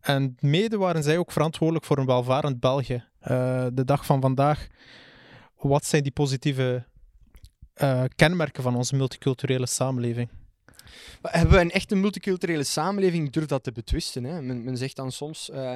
En 0.00 0.36
mede 0.40 0.76
waren 0.76 1.02
zij 1.02 1.18
ook 1.18 1.32
verantwoordelijk 1.32 1.86
voor 1.86 1.98
een 1.98 2.06
welvarend 2.06 2.60
België. 2.60 3.04
Eh, 3.20 3.66
de 3.72 3.84
dag 3.84 4.06
van 4.06 4.20
vandaag, 4.20 4.66
wat 5.56 5.84
zijn 5.84 6.02
die 6.02 6.12
positieve 6.12 6.84
kenmerken 8.16 8.62
van 8.62 8.76
onze 8.76 8.96
multiculturele 8.96 9.66
samenleving? 9.66 10.28
Hebben 11.22 11.54
we 11.54 11.60
een 11.60 11.70
echte 11.70 11.94
multiculturele 11.94 12.64
samenleving? 12.64 13.30
Durf 13.30 13.46
dat 13.46 13.64
te 13.64 13.72
betwisten. 13.72 14.24
Hè. 14.24 14.42
Men, 14.42 14.76
zegt 14.76 14.96
dan 14.96 15.12
soms, 15.12 15.50
eh, 15.50 15.74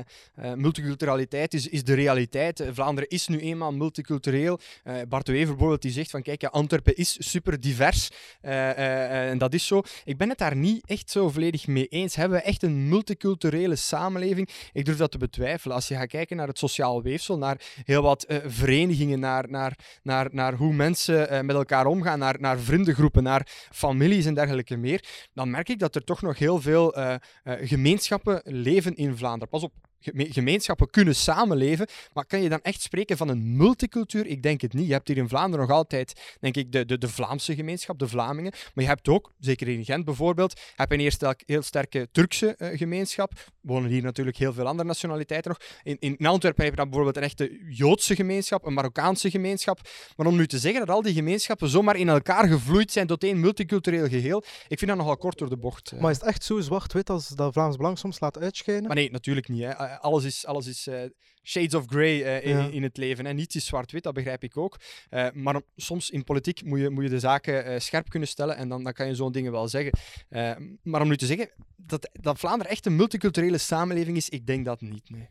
multiculturaliteit 0.54 1.54
is, 1.54 1.68
is 1.68 1.84
de 1.84 1.94
realiteit. 1.94 2.60
Eh, 2.60 2.68
Vlaanderen 2.72 3.10
is 3.10 3.26
nu 3.26 3.38
eenmaal 3.38 3.72
multicultureel. 3.72 4.60
Bart 5.08 5.28
Wever 5.28 5.48
bijvoorbeeld, 5.48 5.82
die 5.82 5.90
zegt 5.90 6.10
van, 6.10 6.22
kijk, 6.22 6.40
ja, 6.40 6.48
Antwerpen 6.48 6.96
is 6.96 7.16
super 7.18 7.60
divers. 7.60 8.10
En 8.40 9.38
dat 9.38 9.54
is 9.54 9.66
zo. 9.66 9.82
Ik 10.04 10.16
ben 10.16 10.28
het 10.28 10.38
daar 10.38 10.56
niet 10.56 10.86
echt 10.86 11.10
zo 11.10 11.28
volledig 11.28 11.66
mee 11.66 11.86
eens. 11.86 12.14
Hebben 12.14 12.38
we 12.38 12.44
echt 12.44 12.62
een 12.62 12.88
multiculturele 12.88 13.76
samenleving? 13.76 14.48
Ik 14.72 14.84
durf 14.84 14.96
dat 14.96 15.10
te 15.10 15.18
betwijfelen. 15.18 15.76
Als 15.76 15.88
je 15.88 15.94
gaat 15.94 16.08
kijken 16.08 16.36
naar 16.36 16.48
het 16.48 16.58
sociaal 16.58 17.02
weefsel, 17.02 17.38
naar 17.38 17.60
heel 17.84 18.02
wat 18.02 18.24
verenigingen, 18.46 19.20
naar, 19.20 19.50
naar, 19.50 19.78
naar, 20.02 20.28
naar 20.32 20.54
hoe 20.54 20.72
mensen 20.72 21.46
met 21.46 21.56
elkaar 21.56 21.86
omgaan, 21.86 22.18
naar, 22.18 22.36
naar 22.40 22.58
vriendengroepen, 22.58 23.22
naar 23.22 23.48
families 23.70 24.26
en 24.26 24.34
dergelijke 24.34 24.76
meer, 24.76 25.04
dan 25.34 25.50
merk 25.50 25.68
ik 25.68 25.78
dat 25.78 25.94
er 25.94 26.04
toch 26.04 26.22
nog 26.22 26.38
heel 26.38 26.60
veel 26.60 26.94
eh, 26.94 27.14
eh, 27.14 27.20
gemeenschappen 27.68 28.40
leven 28.44 28.94
in 28.94 29.16
Vlaanderen. 29.16 29.48
Pas 29.48 29.62
op, 29.62 29.72
gemeenschappen 30.14 30.90
kunnen 30.90 31.14
samenleven, 31.16 31.86
maar 32.12 32.26
kan 32.26 32.42
je 32.42 32.48
dan 32.48 32.60
echt 32.62 32.80
spreken 32.82 33.16
van 33.16 33.28
een 33.28 33.56
multicultuur? 33.56 34.26
Ik 34.26 34.42
denk 34.42 34.60
het 34.60 34.72
niet. 34.72 34.86
Je 34.86 34.92
hebt 34.92 35.08
hier 35.08 35.16
in 35.16 35.28
Vlaanderen 35.28 35.66
nog 35.66 35.76
altijd, 35.76 36.36
denk 36.40 36.56
ik, 36.56 36.72
de, 36.72 36.84
de, 36.84 36.98
de 36.98 37.08
Vlaamse 37.08 37.54
gemeenschap, 37.54 37.98
de 37.98 38.08
Vlamingen, 38.08 38.52
maar 38.74 38.84
je 38.84 38.90
hebt 38.90 39.08
ook, 39.08 39.32
zeker 39.38 39.68
in 39.68 39.84
Gent 39.84 40.04
bijvoorbeeld, 40.04 40.60
heb 40.76 40.88
je 40.88 40.94
een 40.94 41.00
eerst 41.00 41.24
heel 41.46 41.62
sterke 41.62 42.08
Turkse 42.12 42.54
eh, 42.56 42.78
gemeenschap. 42.78 43.32
Wonen 43.60 43.90
hier 43.90 44.02
natuurlijk 44.02 44.36
heel 44.36 44.52
veel 44.52 44.66
andere 44.66 44.88
nationaliteiten 44.88 45.50
nog. 45.50 45.60
In, 45.82 45.96
in 46.18 46.26
Antwerpen 46.26 46.62
heb 46.64 46.72
je 46.72 46.78
dan 46.78 46.88
bijvoorbeeld 46.90 47.16
een 47.16 47.22
echte 47.22 47.64
Joodse 47.68 48.14
gemeenschap, 48.14 48.66
een 48.66 48.72
Marokkaanse 48.72 49.30
gemeenschap. 49.30 49.80
Maar 50.16 50.26
om 50.26 50.36
nu 50.36 50.46
te 50.46 50.58
zeggen 50.58 50.86
dat 50.86 50.94
al 50.96 51.02
die 51.02 51.14
gemeenschappen 51.14 51.68
zomaar 51.68 51.96
in 51.96 52.08
elkaar 52.08 52.48
gevloeid 52.48 52.92
zijn 52.92 53.06
tot 53.06 53.24
één 53.24 53.40
multicultureel 53.40 54.08
geheel, 54.08 54.44
ik 54.68 54.78
vind 54.78 54.90
dat 54.90 55.00
nogal 55.00 55.16
kort 55.16 55.38
door 55.38 55.48
de 55.48 55.56
bocht. 55.56 55.90
eh. 55.90 56.00
Maar 56.00 56.10
is 56.10 56.16
het 56.16 56.26
echt 56.26 56.44
zo 56.44 56.60
zwart-wit 56.60 57.10
als 57.10 57.28
dat 57.28 57.52
Vlaams 57.52 57.76
Belang 57.76 57.98
soms 57.98 58.20
laat 58.20 58.38
uitschijnen? 58.38 58.86
Maar 58.86 58.96
nee, 58.96 59.10
natuurlijk 59.10 59.48
niet. 59.48 59.62
Hè. 59.62 59.70
Eh, 59.96 60.02
Alles 60.02 60.24
is, 60.24 60.46
alles 60.46 60.66
is 60.66 60.86
eh, 60.86 61.00
shades 61.42 61.74
of 61.74 61.84
grey 61.86 62.24
eh, 62.24 62.50
in, 62.50 62.56
Ja. 62.56 62.68
in 62.68 62.82
het 62.82 62.96
leven. 62.96 63.26
Hè. 63.26 63.32
Niets 63.32 63.56
is 63.56 63.66
zwart-wit, 63.66 64.02
dat 64.02 64.14
begrijp 64.14 64.42
ik 64.44 64.56
ook. 64.56 64.76
Maar 65.32 65.60
soms 65.76 66.10
in 66.10 66.24
politiek 66.24 66.64
moet 66.64 66.80
je, 66.80 66.90
moet 66.90 67.04
je 67.04 67.10
de 67.10 67.18
zaken 67.18 67.82
scherp 67.82 68.08
kunnen 68.08 68.28
stellen 68.28 68.56
en 68.56 68.68
dan, 68.68 68.84
dan 68.84 68.92
kan 68.92 69.06
je 69.06 69.14
zo'n 69.14 69.32
dingen 69.32 69.52
wel 69.52 69.68
zeggen. 69.68 69.92
Maar 70.82 71.00
om 71.02 71.08
nu 71.08 71.16
te 71.16 71.26
zeggen 71.26 71.50
dat, 71.76 72.10
dat 72.12 72.38
Vlaanderen 72.38 72.72
echt 72.72 72.86
een 72.86 72.96
multiculturele 72.96 73.58
samenleving 73.58 74.16
is, 74.16 74.28
ik 74.28 74.46
denk 74.46 74.64
dat 74.64 74.80
niet. 74.80 75.10
Nee. 75.10 75.28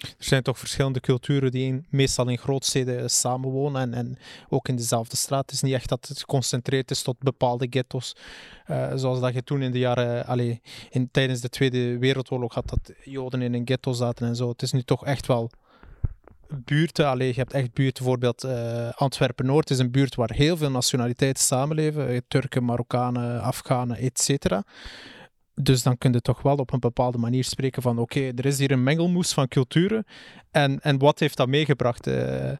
Er 0.00 0.24
zijn 0.24 0.42
toch 0.42 0.58
verschillende 0.58 1.00
culturen 1.00 1.50
die 1.50 1.66
in- 1.66 1.86
meestal 1.90 2.28
in 2.28 2.38
grootsteden 2.38 3.10
samenwonen 3.10 3.80
en, 3.82 3.94
en 3.94 4.18
ook 4.48 4.68
in 4.68 4.76
dezelfde 4.76 5.16
straat. 5.16 5.42
Het 5.42 5.50
is 5.52 5.62
niet 5.62 5.74
echt 5.74 5.88
dat 5.88 6.08
het 6.08 6.18
geconcentreerd 6.18 6.90
is 6.90 7.02
tot 7.02 7.18
bepaalde 7.18 7.66
ghetto's, 7.70 8.16
eh, 8.66 8.92
zoals 8.94 9.20
dat 9.20 9.34
je 9.34 9.42
toen 9.44 9.62
in 9.62 9.72
de 9.72 9.78
jaren, 9.78 10.26
allee, 10.26 10.60
in, 10.90 11.08
tijdens 11.10 11.40
de 11.40 11.48
Tweede 11.48 11.98
Wereldoorlog 11.98 12.54
had, 12.54 12.68
dat 12.68 12.92
Joden 13.04 13.42
in 13.42 13.54
een 13.54 13.62
ghetto 13.66 13.92
zaten 13.92 14.26
en 14.26 14.36
zo. 14.36 14.48
Het 14.48 14.62
is 14.62 14.72
nu 14.72 14.82
toch 14.82 15.04
echt 15.04 15.26
wel 15.26 15.50
buurten. 16.64 17.06
Allee, 17.06 17.28
je 17.28 17.34
hebt 17.34 17.52
echt 17.52 17.72
buurten, 17.72 18.04
bijvoorbeeld 18.04 18.44
eh, 18.44 18.88
Antwerpen-Noord 18.94 19.70
is 19.70 19.78
een 19.78 19.90
buurt 19.90 20.14
waar 20.14 20.32
heel 20.32 20.56
veel 20.56 20.70
nationaliteiten 20.70 21.42
samenleven. 21.42 22.08
eh, 22.08 22.18
Turken, 22.28 22.64
Marokkanen, 22.64 23.40
Afghanen, 23.42 23.96
et 23.96 24.20
cetera. 24.20 24.64
Dus 25.60 25.82
dan 25.82 25.98
kun 25.98 26.12
je 26.12 26.20
toch 26.20 26.42
wel 26.42 26.56
op 26.56 26.72
een 26.72 26.80
bepaalde 26.80 27.18
manier 27.18 27.44
spreken 27.44 27.82
van 27.82 27.98
oké, 27.98 28.32
er 28.36 28.46
is 28.46 28.58
hier 28.58 28.70
een 28.70 28.82
mengelmoes 28.82 29.32
van 29.32 29.48
culturen. 29.48 30.06
En, 30.50 30.80
en 30.80 30.98
wat 30.98 31.18
heeft 31.18 31.36
dat 31.36 31.48
meegebracht? 31.48 32.06
Eh, 32.06 32.52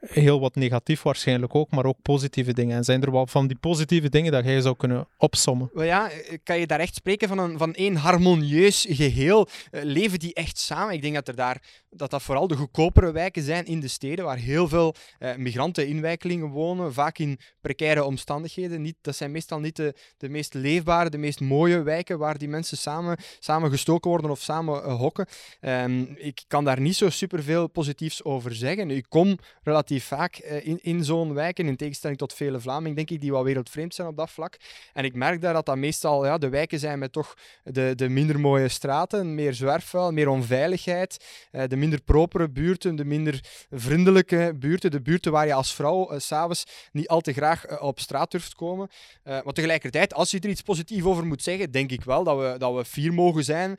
heel 0.00 0.40
wat 0.40 0.54
negatief 0.54 1.02
waarschijnlijk 1.02 1.54
ook, 1.54 1.70
maar 1.70 1.84
ook 1.84 2.02
positieve 2.02 2.52
dingen. 2.52 2.76
En 2.76 2.84
zijn 2.84 3.02
er 3.02 3.12
wel 3.12 3.26
van 3.26 3.46
die 3.46 3.56
positieve 3.56 4.08
dingen 4.08 4.32
dat 4.32 4.44
jij 4.44 4.60
zou 4.60 4.76
kunnen 4.76 5.06
opsommen? 5.16 5.70
Wel 5.72 5.84
ja, 5.84 6.10
eh, 6.10 6.38
kan 6.42 6.58
je 6.58 6.66
daar 6.66 6.80
echt 6.80 6.94
spreken 6.94 7.28
van, 7.28 7.38
een, 7.38 7.58
van 7.58 7.74
één 7.74 7.96
harmonieus 7.96 8.86
geheel? 8.88 9.48
Eh, 9.70 9.82
leven 9.84 10.18
die 10.18 10.34
echt 10.34 10.58
samen? 10.58 10.94
Ik 10.94 11.02
denk 11.02 11.14
dat 11.14 11.28
er 11.28 11.36
daar 11.36 11.62
dat 11.90 12.10
dat 12.10 12.22
vooral 12.22 12.46
de 12.46 12.56
goedkopere 12.56 13.12
wijken 13.12 13.42
zijn 13.42 13.64
in 13.64 13.80
de 13.80 13.88
steden, 13.88 14.24
waar 14.24 14.36
heel 14.36 14.68
veel 14.68 14.94
uh, 15.18 15.34
migranten, 15.34 15.86
inwijkelingen 15.86 16.48
wonen, 16.48 16.92
vaak 16.92 17.18
in 17.18 17.38
precaire 17.60 18.04
omstandigheden. 18.04 18.82
Niet, 18.82 18.96
dat 19.00 19.16
zijn 19.16 19.30
meestal 19.30 19.60
niet 19.60 19.76
de, 19.76 19.94
de 20.16 20.28
meest 20.28 20.54
leefbare, 20.54 21.10
de 21.10 21.18
meest 21.18 21.40
mooie 21.40 21.82
wijken 21.82 22.18
waar 22.18 22.38
die 22.38 22.48
mensen 22.48 22.76
samen, 22.76 23.16
samen 23.38 23.70
gestoken 23.70 24.10
worden 24.10 24.30
of 24.30 24.40
samen 24.40 24.82
uh, 24.82 24.94
hokken. 24.94 25.26
Um, 25.60 26.14
ik 26.16 26.44
kan 26.46 26.64
daar 26.64 26.80
niet 26.80 26.96
zo 26.96 27.10
superveel 27.10 27.68
positiefs 27.68 28.24
over 28.24 28.54
zeggen. 28.54 28.90
Ik 28.90 29.06
kom 29.08 29.38
relatief 29.62 30.04
vaak 30.04 30.40
uh, 30.44 30.66
in, 30.66 30.78
in 30.82 31.04
zo'n 31.04 31.34
wijken, 31.34 31.66
in 31.66 31.76
tegenstelling 31.76 32.18
tot 32.18 32.34
vele 32.34 32.60
Vlamingen, 32.60 32.96
denk 32.96 33.10
ik, 33.10 33.20
die 33.20 33.30
wel 33.30 33.44
wereldvreemd 33.44 33.94
zijn 33.94 34.08
op 34.08 34.16
dat 34.16 34.30
vlak. 34.30 34.56
En 34.92 35.04
ik 35.04 35.14
merk 35.14 35.40
daar 35.40 35.52
dat 35.52 35.66
dat 35.66 35.76
meestal 35.76 36.26
ja, 36.26 36.38
de 36.38 36.48
wijken 36.48 36.78
zijn 36.78 36.98
met 36.98 37.12
toch 37.12 37.34
de, 37.62 37.92
de 37.94 38.08
minder 38.08 38.40
mooie 38.40 38.68
straten, 38.68 39.34
meer 39.34 39.54
zwerfvuil, 39.54 40.12
meer 40.12 40.28
onveiligheid, 40.28 41.24
uh, 41.52 41.62
de 41.66 41.76
minder 41.78 42.02
propere 42.02 42.50
buurten, 42.50 42.96
de 42.96 43.04
minder 43.04 43.40
vriendelijke 43.70 44.52
buurten, 44.58 44.90
de 44.90 45.00
buurten 45.00 45.32
waar 45.32 45.46
je 45.46 45.54
als 45.54 45.74
vrouw 45.74 46.12
uh, 46.12 46.18
s'avonds 46.18 46.64
niet 46.92 47.08
al 47.08 47.20
te 47.20 47.32
graag 47.32 47.70
uh, 47.70 47.82
op 47.82 48.00
straat 48.00 48.30
durft 48.30 48.54
komen. 48.54 48.88
Uh, 49.24 49.32
maar 49.44 49.52
tegelijkertijd, 49.52 50.14
als 50.14 50.30
je 50.30 50.40
er 50.40 50.48
iets 50.48 50.62
positiefs 50.62 51.04
over 51.04 51.26
moet 51.26 51.42
zeggen, 51.42 51.70
denk 51.70 51.90
ik 51.90 52.04
wel 52.04 52.24
dat 52.24 52.38
we, 52.38 52.58
dat 52.58 52.74
we 52.74 52.84
fier 52.84 53.14
mogen 53.14 53.44
zijn 53.44 53.76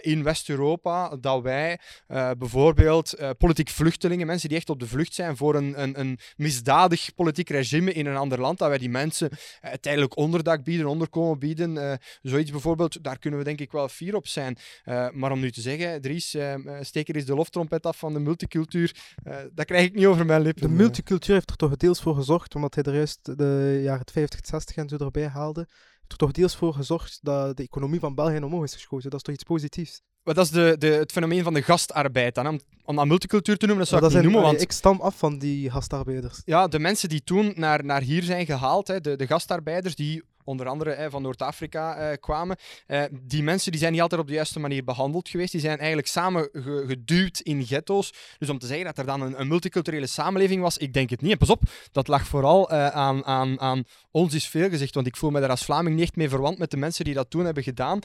in 0.00 0.22
West-Europa, 0.22 1.16
dat 1.16 1.42
wij 1.42 1.78
bijvoorbeeld 2.38 3.14
politiek 3.38 3.68
vluchtelingen, 3.68 4.26
mensen 4.26 4.48
die 4.48 4.58
echt 4.58 4.70
op 4.70 4.80
de 4.80 4.86
vlucht 4.86 5.14
zijn 5.14 5.36
voor 5.36 5.54
een, 5.54 5.82
een, 5.82 6.00
een 6.00 6.18
misdadig 6.36 7.14
politiek 7.14 7.48
regime 7.48 7.92
in 7.92 8.06
een 8.06 8.16
ander 8.16 8.40
land, 8.40 8.58
dat 8.58 8.68
wij 8.68 8.78
die 8.78 8.88
mensen 8.88 9.30
tijdelijk 9.80 10.16
onderdak 10.16 10.64
bieden, 10.64 10.86
onderkomen 10.86 11.38
bieden. 11.38 11.98
zoiets 12.22 12.50
bijvoorbeeld, 12.50 13.04
daar 13.04 13.18
kunnen 13.18 13.38
we 13.38 13.44
denk 13.44 13.60
ik 13.60 13.72
wel 13.72 13.88
fier 13.88 14.14
op 14.14 14.26
zijn. 14.26 14.56
maar 15.12 15.32
om 15.32 15.40
nu 15.40 15.50
te 15.50 15.60
zeggen, 15.60 16.00
Dries, 16.00 16.36
steek 16.80 17.08
er 17.08 17.16
eens 17.16 17.25
de 17.26 17.34
loftrompet 17.34 17.86
af 17.86 17.98
van 17.98 18.12
de 18.12 18.18
multicultuur, 18.18 19.14
dat 19.54 19.64
krijg 19.64 19.86
ik 19.86 19.94
niet 19.94 20.06
over 20.06 20.26
mijn 20.26 20.42
lippen. 20.42 20.62
De 20.62 20.74
multicultuur 20.74 21.34
heeft 21.34 21.50
er 21.50 21.56
toch 21.56 21.76
deels 21.76 22.00
voor 22.00 22.14
gezorgd, 22.14 22.54
omdat 22.54 22.74
hij 22.74 22.84
er 22.84 22.94
juist 22.94 23.38
de 23.38 23.80
jaren 23.82 24.06
50, 24.12 24.40
60 24.46 24.76
en 24.76 24.88
zo 24.88 24.96
erbij 24.96 25.26
haalde. 25.26 25.60
Heeft 25.60 26.12
er 26.12 26.16
toch 26.16 26.32
deels 26.32 26.56
voor 26.56 26.74
gezorgd 26.74 27.18
dat 27.22 27.56
de 27.56 27.62
economie 27.62 28.00
van 28.00 28.14
België 28.14 28.38
omhoog 28.38 28.64
is 28.64 28.72
geschoten. 28.72 29.10
Dat 29.10 29.18
is 29.18 29.24
toch 29.24 29.34
iets 29.34 29.44
positiefs? 29.44 30.02
Maar 30.22 30.34
dat 30.34 30.44
is 30.44 30.50
de, 30.50 30.76
de, 30.78 30.86
het 30.86 31.12
fenomeen 31.12 31.42
van 31.42 31.54
de 31.54 31.62
gastarbeid. 31.62 32.34
Dan. 32.34 32.46
Om, 32.46 32.60
om 32.84 32.96
dat 32.96 33.06
multicultuur 33.06 33.56
te 33.56 33.66
noemen, 33.66 33.86
dat 33.88 34.00
zou 34.00 34.00
ik 34.00 34.06
niet 34.06 34.20
zijn, 34.20 34.32
noemen. 34.32 34.50
Want... 34.50 34.62
Ik 34.62 34.72
stam 34.72 35.00
af 35.00 35.18
van 35.18 35.38
die 35.38 35.70
gastarbeiders. 35.70 36.42
Ja, 36.44 36.68
de 36.68 36.78
mensen 36.78 37.08
die 37.08 37.24
toen 37.24 37.52
naar, 37.54 37.84
naar 37.84 38.02
hier 38.02 38.22
zijn 38.22 38.46
gehaald, 38.46 38.88
hè, 38.88 39.00
de, 39.00 39.16
de 39.16 39.26
gastarbeiders 39.26 39.94
die 39.94 40.22
onder 40.46 40.66
andere 40.68 40.90
hè, 40.90 41.10
van 41.10 41.22
Noord-Afrika 41.22 42.10
uh, 42.10 42.16
kwamen. 42.20 42.56
Uh, 42.88 43.02
die 43.10 43.42
mensen 43.42 43.70
die 43.70 43.80
zijn 43.80 43.92
niet 43.92 44.00
altijd 44.00 44.20
op 44.20 44.26
de 44.26 44.32
juiste 44.32 44.60
manier 44.60 44.84
behandeld 44.84 45.28
geweest. 45.28 45.52
Die 45.52 45.60
zijn 45.60 45.78
eigenlijk 45.78 46.08
samen 46.08 46.48
ge 46.52 46.84
geduwd 46.86 47.40
in 47.40 47.66
ghetto's. 47.66 48.12
Dus 48.38 48.48
om 48.48 48.58
te 48.58 48.66
zeggen 48.66 48.84
dat 48.84 48.98
er 48.98 49.06
dan 49.06 49.20
een, 49.20 49.40
een, 49.40 49.48
multiculturele 49.48 50.06
samenleving 50.06 50.62
was, 50.62 50.78
ik 50.78 50.92
denk 50.92 51.10
het 51.10 51.20
niet. 51.20 51.38
Pas 51.38 51.50
op, 51.50 51.62
dat 51.92 52.08
lag 52.08 52.26
vooral 52.26 52.70
aan, 52.70 53.24
aan, 53.24 53.60
aan 53.60 53.84
ons 54.10 54.34
is 54.34 54.48
veel 54.48 54.68
gezegd, 54.68 54.94
want 54.94 55.06
ik 55.06 55.16
voel 55.16 55.30
me 55.30 55.40
daar 55.40 55.50
als 55.50 55.64
Vlaming 55.64 55.94
niet 55.94 56.04
echt 56.04 56.16
mee 56.16 56.28
verwant 56.28 56.58
met 56.58 56.70
de 56.70 56.76
mensen 56.76 57.04
die 57.04 57.14
dat 57.14 57.30
toen 57.30 57.44
hebben 57.44 57.62
gedaan. 57.62 57.98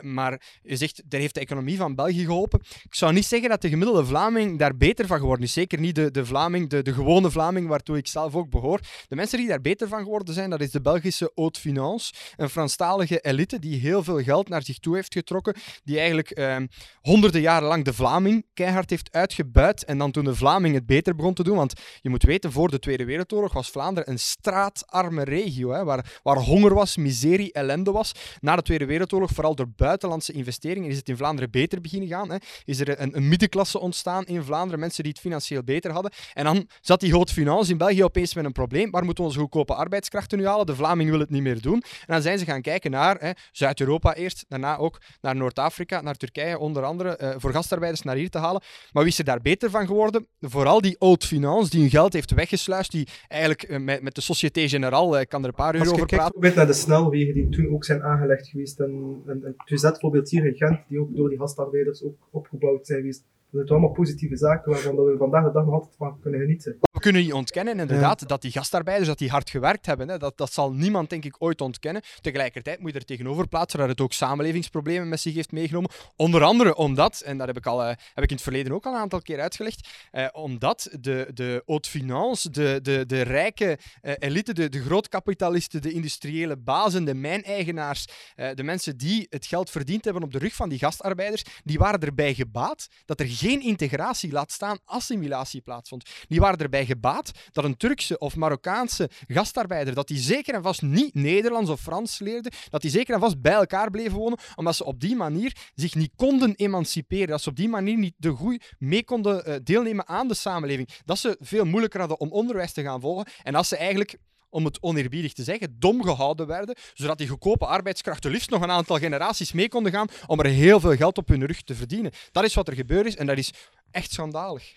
maar 0.00 0.40
je 0.62 0.76
zegt, 0.76 1.02
daar 1.04 1.20
heeft 1.20 1.34
de 1.34 1.40
economie 1.40 1.76
van 1.76 1.94
België 1.94 2.24
geholpen. 2.24 2.60
Ik 2.82 2.94
zou 2.94 3.12
niet 3.12 3.26
zeggen 3.26 3.48
dat 3.48 3.62
de 3.62 3.68
gemiddelde 3.68 4.04
Vlaming 4.04 4.58
daar 4.58 4.76
beter 4.76 5.06
van 5.06 5.18
geworden 5.18 5.44
is. 5.44 5.52
Zeker 5.52 5.80
niet 5.80 5.94
de, 5.94 6.10
de 6.10 6.26
Vlaming, 6.26 6.68
de, 6.68 6.82
de 6.82 6.92
gewone 6.92 7.30
Vlaming, 7.30 7.68
waartoe 7.68 7.96
ik 7.96 8.06
zelf 8.06 8.34
ook 8.34 8.50
behoor. 8.50 8.80
De 9.08 9.16
mensen 9.16 9.38
die 9.38 9.48
daar 9.48 9.60
beter 9.60 9.88
van 9.88 10.02
geworden 10.02 10.34
zijn, 10.34 10.50
dat 10.50 10.60
is 10.60 10.70
de 10.70 10.80
Belgische 10.80 11.32
haute 11.34 11.60
finance, 11.74 12.12
een 12.36 12.50
Franstalige 12.50 13.20
elite 13.20 13.58
die 13.58 13.80
heel 13.80 14.02
veel 14.02 14.22
geld 14.22 14.48
naar 14.48 14.62
zich 14.62 14.78
toe 14.78 14.94
heeft 14.94 15.12
getrokken, 15.12 15.54
die 15.84 15.96
eigenlijk 15.96 16.30
eh, 16.30 16.56
honderden 17.00 17.40
jaren 17.40 17.68
lang 17.68 17.84
de 17.84 17.92
Vlaming 17.92 18.46
keihard 18.54 18.90
heeft 18.90 19.12
uitgebuit 19.12 19.84
en 19.84 19.98
dan 19.98 20.10
toen 20.10 20.24
de 20.24 20.34
Vlaming 20.34 20.74
het 20.74 20.86
beter 20.86 21.14
begon 21.14 21.34
te 21.34 21.42
doen, 21.42 21.56
want 21.56 21.72
je 22.00 22.10
moet 22.10 22.22
weten, 22.22 22.52
voor 22.52 22.70
de 22.70 22.78
Tweede 22.78 23.04
Wereldoorlog 23.04 23.52
was 23.52 23.70
Vlaanderen 23.70 24.10
een 24.10 24.18
straatarme 24.18 25.24
regio, 25.24 25.70
hè, 25.70 25.84
waar, 25.84 26.20
waar 26.22 26.36
honger 26.36 26.74
was, 26.74 26.96
miserie, 26.96 27.52
ellende 27.52 27.90
was. 27.92 28.12
Na 28.40 28.56
de 28.56 28.62
Tweede 28.62 28.84
Wereldoorlog, 28.84 29.30
vooral 29.30 29.54
door 29.54 29.68
buitenlandse 29.76 30.32
investeringen, 30.32 30.90
is 30.90 30.96
het 30.96 31.08
in 31.08 31.16
Vlaanderen 31.16 31.50
beter 31.50 31.80
beginnen 31.80 32.08
gaan. 32.08 32.30
Hè. 32.30 32.36
Is 32.64 32.80
er 32.80 33.00
een, 33.00 33.16
een 33.16 33.28
middenklasse 33.28 33.78
ontstaan 33.78 34.24
in 34.24 34.42
Vlaanderen, 34.42 34.80
mensen 34.80 35.02
die 35.02 35.12
het 35.12 35.20
financieel 35.20 35.62
beter 35.62 35.90
hadden. 35.90 36.12
En 36.32 36.44
dan 36.44 36.68
zat 36.80 37.00
die 37.00 37.10
groot 37.10 37.30
finance 37.30 37.70
in 37.70 37.78
België 37.78 38.04
opeens 38.04 38.34
met 38.34 38.44
een 38.44 38.52
probleem. 38.52 38.90
Waar 38.90 39.04
moeten 39.04 39.24
we 39.24 39.30
onze 39.30 39.42
goedkope 39.42 39.74
arbeidskrachten 39.74 40.38
nu 40.38 40.46
halen? 40.46 40.66
De 40.66 40.74
Vlaming 40.74 41.10
wil 41.10 41.20
het 41.20 41.30
niet 41.30 41.42
meer 41.42 41.60
doen. 41.60 41.63
En 41.72 41.80
dan 42.06 42.22
zijn 42.22 42.38
ze 42.38 42.44
gaan 42.44 42.62
kijken 42.62 42.90
naar 42.90 43.36
Zuid-Europa 43.52 44.14
eerst, 44.14 44.44
daarna 44.48 44.76
ook 44.76 45.00
naar 45.20 45.36
Noord-Afrika, 45.36 46.00
naar 46.00 46.14
Turkije 46.14 46.58
onder 46.58 46.82
andere, 46.82 47.18
uh, 47.22 47.34
voor 47.36 47.52
gastarbeiders 47.52 48.02
naar 48.02 48.16
hier 48.16 48.30
te 48.30 48.38
halen. 48.38 48.62
Maar 48.92 49.02
wie 49.02 49.12
is 49.12 49.18
er 49.18 49.24
daar 49.24 49.40
beter 49.40 49.70
van 49.70 49.86
geworden? 49.86 50.26
Vooral 50.40 50.80
die 50.80 50.96
oud 50.98 51.24
finance 51.24 51.70
die 51.70 51.80
hun 51.80 51.90
geld 51.90 52.12
heeft 52.12 52.30
weggesluist, 52.30 52.90
die 52.90 53.08
eigenlijk 53.28 53.68
uh, 53.68 53.78
met, 53.78 54.02
met 54.02 54.14
de 54.14 54.20
Société 54.20 54.68
Générale, 54.68 55.20
ik 55.20 55.28
kan 55.28 55.42
er 55.42 55.48
een 55.48 55.54
paar 55.54 55.74
uur 55.74 55.92
over 55.92 56.06
praten. 56.06 56.40
Als 56.40 56.48
je 56.48 56.56
naar 56.56 56.66
de 56.66 56.72
snelwegen 56.72 57.34
die 57.34 57.48
toen 57.48 57.74
ook 57.74 57.84
zijn 57.84 58.02
aangelegd 58.02 58.48
geweest, 58.48 58.80
en, 58.80 59.22
en, 59.26 59.44
en 59.44 59.54
bijvoorbeeld 59.66 60.30
hier 60.30 60.46
in 60.46 60.56
Gent, 60.56 60.78
die 60.88 61.00
ook 61.00 61.16
door 61.16 61.28
die 61.28 61.38
gastarbeiders 61.38 62.02
ook 62.02 62.16
opgebouwd 62.30 62.86
zijn 62.86 62.98
geweest. 62.98 63.24
Dat 63.54 63.66
zijn 63.66 63.78
allemaal 63.78 63.96
positieve 63.96 64.36
zaken 64.36 64.72
waarvan 64.72 64.96
we 64.96 65.16
vandaag 65.18 65.44
de 65.44 65.52
dag 65.52 65.64
nog 65.64 65.74
altijd 65.74 65.94
van 65.96 66.20
kunnen 66.20 66.40
genieten. 66.40 66.76
We 66.92 67.00
kunnen 67.00 67.22
niet 67.22 67.32
ontkennen, 67.32 67.78
inderdaad, 67.78 68.20
ja. 68.20 68.26
dat 68.26 68.42
die 68.42 68.50
gastarbeiders 68.50 69.08
dat 69.08 69.18
die 69.18 69.30
hard 69.30 69.50
gewerkt 69.50 69.86
hebben. 69.86 70.08
Hè. 70.08 70.18
Dat, 70.18 70.38
dat 70.38 70.52
zal 70.52 70.72
niemand, 70.72 71.10
denk 71.10 71.24
ik, 71.24 71.36
ooit 71.38 71.60
ontkennen. 71.60 72.02
Tegelijkertijd 72.20 72.80
moet 72.80 72.92
je 72.92 72.98
er 72.98 73.04
tegenover 73.04 73.48
plaatsen 73.48 73.78
dat 73.78 73.88
het 73.88 74.00
ook 74.00 74.12
samenlevingsproblemen 74.12 75.08
met 75.08 75.20
zich 75.20 75.34
heeft 75.34 75.52
meegenomen. 75.52 75.90
Onder 76.16 76.42
andere 76.42 76.74
omdat, 76.74 77.20
en 77.20 77.38
dat 77.38 77.46
heb 77.46 77.56
ik, 77.56 77.66
al, 77.66 77.82
uh, 77.82 77.86
heb 77.88 78.24
ik 78.24 78.30
in 78.30 78.34
het 78.34 78.44
verleden 78.44 78.72
ook 78.72 78.86
al 78.86 78.92
een 78.92 79.00
aantal 79.00 79.22
keer 79.22 79.40
uitgelegd, 79.40 79.88
uh, 80.12 80.26
omdat 80.32 80.88
de, 81.00 81.30
de 81.34 81.62
haute 81.66 81.90
finance, 81.90 82.50
de, 82.50 82.78
de, 82.82 83.06
de 83.06 83.22
rijke 83.22 83.78
uh, 84.02 84.12
elite, 84.18 84.52
de, 84.54 84.68
de 84.68 84.82
grootkapitalisten, 84.82 85.82
de 85.82 85.92
industriële 85.92 86.56
bazen, 86.56 87.04
de 87.04 87.14
mijneigenaars, 87.14 88.08
de 88.54 88.62
mensen 88.62 88.96
die 88.96 89.26
het 89.30 89.46
geld 89.46 89.70
verdiend 89.70 90.04
hebben 90.04 90.22
op 90.22 90.32
de 90.32 90.38
rug 90.38 90.54
van 90.54 90.68
die 90.68 90.78
gastarbeiders, 90.78 91.44
die 91.64 91.78
waren 91.78 92.00
erbij 92.00 92.34
gebaat 92.34 92.88
dat 93.04 93.20
er 93.20 93.26
geen 93.26 93.42
integratie, 93.50 94.32
laat 94.32 94.52
staan 94.52 94.78
assimilatie 94.84 95.60
plaatsvond. 95.60 96.10
Die 96.28 96.40
waren 96.40 96.58
erbij 96.58 96.86
gebaat 96.86 97.30
dat 97.52 97.64
een 97.64 97.76
Turkse 97.76 98.18
of 98.18 98.36
Marokkaanse 98.36 99.10
gastarbeider, 99.26 99.94
dat 99.94 100.08
die 100.08 100.18
zeker 100.18 100.54
en 100.54 100.62
vast 100.62 100.82
niet 100.82 101.14
Nederlands 101.14 101.70
of 101.70 101.80
Frans 101.80 102.18
leerde, 102.18 102.52
dat 102.70 102.82
die 102.82 102.90
zeker 102.90 103.14
en 103.14 103.20
vast 103.20 103.40
bij 103.40 103.52
elkaar 103.52 103.90
bleven 103.90 104.18
wonen, 104.18 104.38
omdat 104.54 104.76
ze 104.76 104.84
op 104.84 105.00
die 105.00 105.16
manier 105.16 105.56
zich 105.74 105.94
niet 105.94 106.12
konden 106.16 106.54
emanciperen, 106.54 107.28
dat 107.28 107.42
ze 107.42 107.48
op 107.48 107.56
die 107.56 107.68
manier 107.68 107.96
niet 107.96 108.14
de 108.16 108.36
groei 108.36 108.60
mee 108.78 109.04
konden 109.04 109.48
uh, 109.48 109.54
deelnemen 109.62 110.08
aan 110.08 110.28
de 110.28 110.34
samenleving, 110.34 110.88
dat 111.04 111.18
ze 111.18 111.36
veel 111.40 111.64
moeilijker 111.64 112.00
hadden 112.00 112.20
om 112.20 112.32
onderwijs 112.32 112.72
te 112.72 112.82
gaan 112.82 113.00
volgen 113.00 113.26
en 113.42 113.54
als 113.54 113.68
ze 113.68 113.76
eigenlijk 113.76 114.18
om 114.54 114.64
het 114.64 114.82
oneerbiedig 114.82 115.32
te 115.32 115.42
zeggen, 115.42 115.76
dom 115.78 116.02
gehouden 116.02 116.46
werden, 116.46 116.76
zodat 116.94 117.18
die 117.18 117.28
goedkope 117.28 117.66
arbeidskrachten 117.66 118.30
liefst 118.30 118.50
nog 118.50 118.62
een 118.62 118.70
aantal 118.70 118.98
generaties 118.98 119.52
mee 119.52 119.68
konden 119.68 119.92
gaan 119.92 120.08
om 120.26 120.40
er 120.40 120.46
heel 120.46 120.80
veel 120.80 120.96
geld 120.96 121.18
op 121.18 121.28
hun 121.28 121.46
rug 121.46 121.62
te 121.62 121.74
verdienen. 121.74 122.12
Dat 122.32 122.44
is 122.44 122.54
wat 122.54 122.68
er 122.68 122.74
gebeurd 122.74 123.06
is 123.06 123.16
en 123.16 123.26
dat 123.26 123.38
is 123.38 123.52
echt 123.90 124.12
schandalig. 124.12 124.72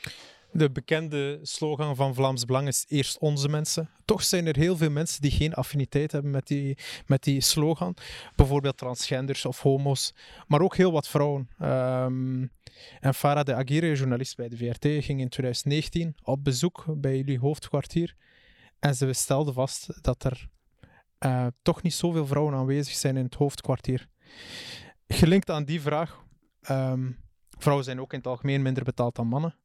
De 0.51 0.71
bekende 0.71 1.39
slogan 1.41 1.95
van 1.95 2.13
Vlaams 2.13 2.45
Belang 2.45 2.67
is 2.67 2.85
eerst 2.87 3.17
onze 3.17 3.49
mensen. 3.49 3.89
Toch 4.05 4.23
zijn 4.23 4.47
er 4.47 4.55
heel 4.55 4.77
veel 4.77 4.89
mensen 4.89 5.21
die 5.21 5.31
geen 5.31 5.53
affiniteit 5.53 6.11
hebben 6.11 6.31
met 6.31 6.47
die, 6.47 6.77
met 7.05 7.23
die 7.23 7.41
slogan. 7.41 7.95
Bijvoorbeeld 8.35 8.77
transgenders 8.77 9.45
of 9.45 9.61
homo's, 9.61 10.13
maar 10.47 10.61
ook 10.61 10.75
heel 10.75 10.91
wat 10.91 11.07
vrouwen. 11.07 11.49
Um, 11.61 12.51
en 12.99 13.13
Farah 13.13 13.45
de 13.45 13.55
Aguirre, 13.55 13.95
journalist 13.95 14.35
bij 14.35 14.49
de 14.49 14.57
VRT, 14.57 15.03
ging 15.05 15.19
in 15.19 15.29
2019 15.29 16.15
op 16.23 16.43
bezoek 16.43 16.85
bij 16.87 17.15
jullie 17.15 17.39
hoofdkwartier. 17.39 18.15
En 18.79 18.95
ze 18.95 19.13
stelden 19.13 19.53
vast 19.53 20.03
dat 20.03 20.23
er 20.23 20.49
uh, 21.25 21.47
toch 21.61 21.81
niet 21.81 21.93
zoveel 21.93 22.27
vrouwen 22.27 22.53
aanwezig 22.53 22.93
zijn 22.93 23.17
in 23.17 23.23
het 23.23 23.35
hoofdkwartier. 23.35 24.07
Gelinkt 25.07 25.49
aan 25.49 25.63
die 25.63 25.81
vraag, 25.81 26.23
um, 26.69 27.17
vrouwen 27.57 27.85
zijn 27.85 28.01
ook 28.01 28.11
in 28.11 28.17
het 28.17 28.27
algemeen 28.27 28.61
minder 28.61 28.83
betaald 28.83 29.15
dan 29.15 29.27
mannen. 29.27 29.55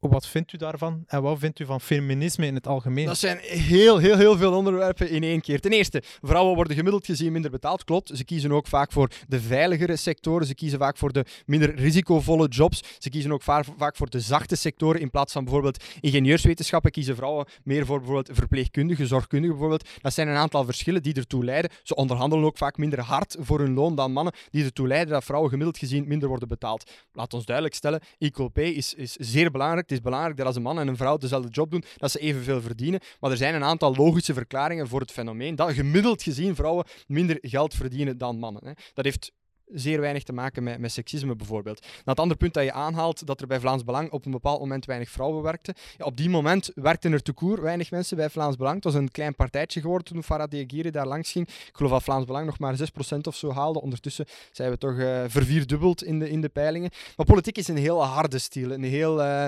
Wat 0.00 0.26
vindt 0.26 0.52
u 0.52 0.56
daarvan? 0.56 1.04
En 1.06 1.22
wat 1.22 1.38
vindt 1.38 1.58
u 1.58 1.64
van 1.64 1.80
feminisme 1.80 2.46
in 2.46 2.54
het 2.54 2.66
algemeen? 2.66 3.06
Dat 3.06 3.18
zijn 3.18 3.38
heel, 3.38 3.98
heel, 3.98 4.16
heel 4.16 4.36
veel 4.36 4.52
onderwerpen 4.52 5.10
in 5.10 5.22
één 5.22 5.40
keer. 5.40 5.60
Ten 5.60 5.70
eerste, 5.70 6.02
vrouwen 6.22 6.54
worden 6.54 6.76
gemiddeld 6.76 7.04
gezien 7.04 7.32
minder 7.32 7.50
betaald. 7.50 7.84
Klopt. 7.84 8.10
Ze 8.14 8.24
kiezen 8.24 8.52
ook 8.52 8.66
vaak 8.66 8.92
voor 8.92 9.10
de 9.28 9.40
veiligere 9.40 9.96
sectoren. 9.96 10.46
Ze 10.46 10.54
kiezen 10.54 10.78
vaak 10.78 10.96
voor 10.96 11.12
de 11.12 11.24
minder 11.46 11.74
risicovolle 11.74 12.48
jobs. 12.48 12.82
Ze 12.98 13.10
kiezen 13.10 13.32
ook 13.32 13.42
vaak, 13.42 13.96
voor 13.96 14.10
de 14.10 14.20
zachte 14.20 14.56
sectoren. 14.56 15.00
In 15.00 15.10
plaats 15.10 15.32
van 15.32 15.44
bijvoorbeeld 15.44 15.84
ingenieurswetenschappen 16.00 16.90
kiezen 16.90 17.16
vrouwen 17.16 17.46
meer 17.64 17.86
voor 17.86 17.98
bijvoorbeeld 17.98 18.36
verpleegkundigen, 18.36 19.06
zorgkundigen 19.06 19.56
bijvoorbeeld. 19.58 19.88
Dat 20.00 20.14
zijn 20.14 20.28
een 20.28 20.36
aantal 20.36 20.64
verschillen 20.64 21.02
die 21.02 21.14
ertoe 21.14 21.44
leiden. 21.44 21.70
Ze 21.82 21.94
onderhandelen 21.94 22.44
ook 22.44 22.56
vaak 22.56 22.76
minder 22.76 23.00
hard 23.00 23.36
voor 23.38 23.58
hun 23.58 23.74
loon 23.74 23.94
dan 23.94 24.12
mannen, 24.12 24.34
die 24.50 24.64
ertoe 24.64 24.86
leiden 24.86 25.12
dat 25.12 25.24
vrouwen 25.24 25.50
gemiddeld 25.50 25.78
gezien 25.78 26.08
minder 26.08 26.28
worden 26.28 26.48
betaald. 26.48 26.90
Laat 27.12 27.34
ons 27.34 27.44
duidelijk 27.44 27.76
stellen, 27.76 28.00
equal 28.18 28.48
pay 28.48 28.68
is, 28.68 28.94
is 28.94 29.12
zeer 29.12 29.50
belangrijk 29.50 29.87
het 29.88 29.96
is 29.96 30.04
belangrijk 30.04 30.36
dat 30.36 30.46
als 30.46 30.56
een 30.56 30.62
man 30.62 30.78
en 30.78 30.88
een 30.88 30.96
vrouw 30.96 31.16
dezelfde 31.16 31.50
job 31.50 31.70
doen, 31.70 31.84
dat 31.96 32.10
ze 32.10 32.18
evenveel 32.18 32.60
verdienen. 32.60 33.00
Maar 33.20 33.30
er 33.30 33.36
zijn 33.36 33.54
een 33.54 33.64
aantal 33.64 33.94
logische 33.94 34.34
verklaringen 34.34 34.88
voor 34.88 35.00
het 35.00 35.12
fenomeen 35.12 35.56
dat 35.56 35.72
gemiddeld 35.72 36.22
gezien 36.22 36.54
vrouwen 36.54 36.84
minder 37.06 37.38
geld 37.40 37.74
verdienen 37.74 38.18
dan 38.18 38.38
mannen. 38.38 38.64
Hè. 38.64 38.72
Dat 38.94 39.04
heeft 39.04 39.32
zeer 39.72 40.00
weinig 40.00 40.22
te 40.22 40.32
maken 40.32 40.62
met, 40.62 40.78
met 40.78 40.92
seksisme 40.92 41.36
bijvoorbeeld. 41.36 41.80
Nou, 41.80 41.92
het 42.04 42.18
andere 42.18 42.38
punt 42.38 42.54
dat 42.54 42.64
je 42.64 42.72
aanhaalt, 42.72 43.26
dat 43.26 43.40
er 43.40 43.46
bij 43.46 43.60
Vlaams 43.60 43.84
Belang 43.84 44.10
op 44.10 44.24
een 44.24 44.30
bepaald 44.30 44.60
moment 44.60 44.84
weinig 44.84 45.10
vrouwen 45.10 45.42
werkten. 45.42 45.74
Ja, 45.96 46.04
op 46.04 46.16
die 46.16 46.30
moment 46.30 46.70
werkten 46.74 47.12
er 47.12 47.22
te 47.22 47.32
koer 47.32 47.62
weinig 47.62 47.90
mensen 47.90 48.16
bij 48.16 48.30
Vlaams 48.30 48.56
Belang. 48.56 48.74
Het 48.74 48.84
was 48.84 48.94
een 48.94 49.10
klein 49.10 49.34
partijtje 49.34 49.80
geworden 49.80 50.06
toen 50.06 50.22
Farah 50.22 50.50
Diagiri 50.50 50.90
daar 50.90 51.06
langs 51.06 51.32
ging. 51.32 51.48
Ik 51.48 51.70
geloof 51.72 51.92
dat 51.92 52.02
Vlaams 52.02 52.24
Belang 52.24 52.46
nog 52.46 52.58
maar 52.58 52.76
6% 53.14 53.18
of 53.22 53.36
zo 53.36 53.52
haalde. 53.52 53.80
Ondertussen 53.80 54.26
zijn 54.52 54.70
we 54.70 54.78
toch 54.78 54.98
uh, 54.98 55.24
vervierdubbeld 55.26 56.04
in 56.04 56.18
de, 56.18 56.30
in 56.30 56.40
de 56.40 56.48
peilingen. 56.48 56.90
Maar 57.16 57.26
politiek 57.26 57.58
is 57.58 57.68
een 57.68 57.76
heel 57.76 58.04
harde 58.04 58.38
stijl, 58.38 58.70
een 58.70 58.82
heel... 58.82 59.20
Uh, 59.20 59.46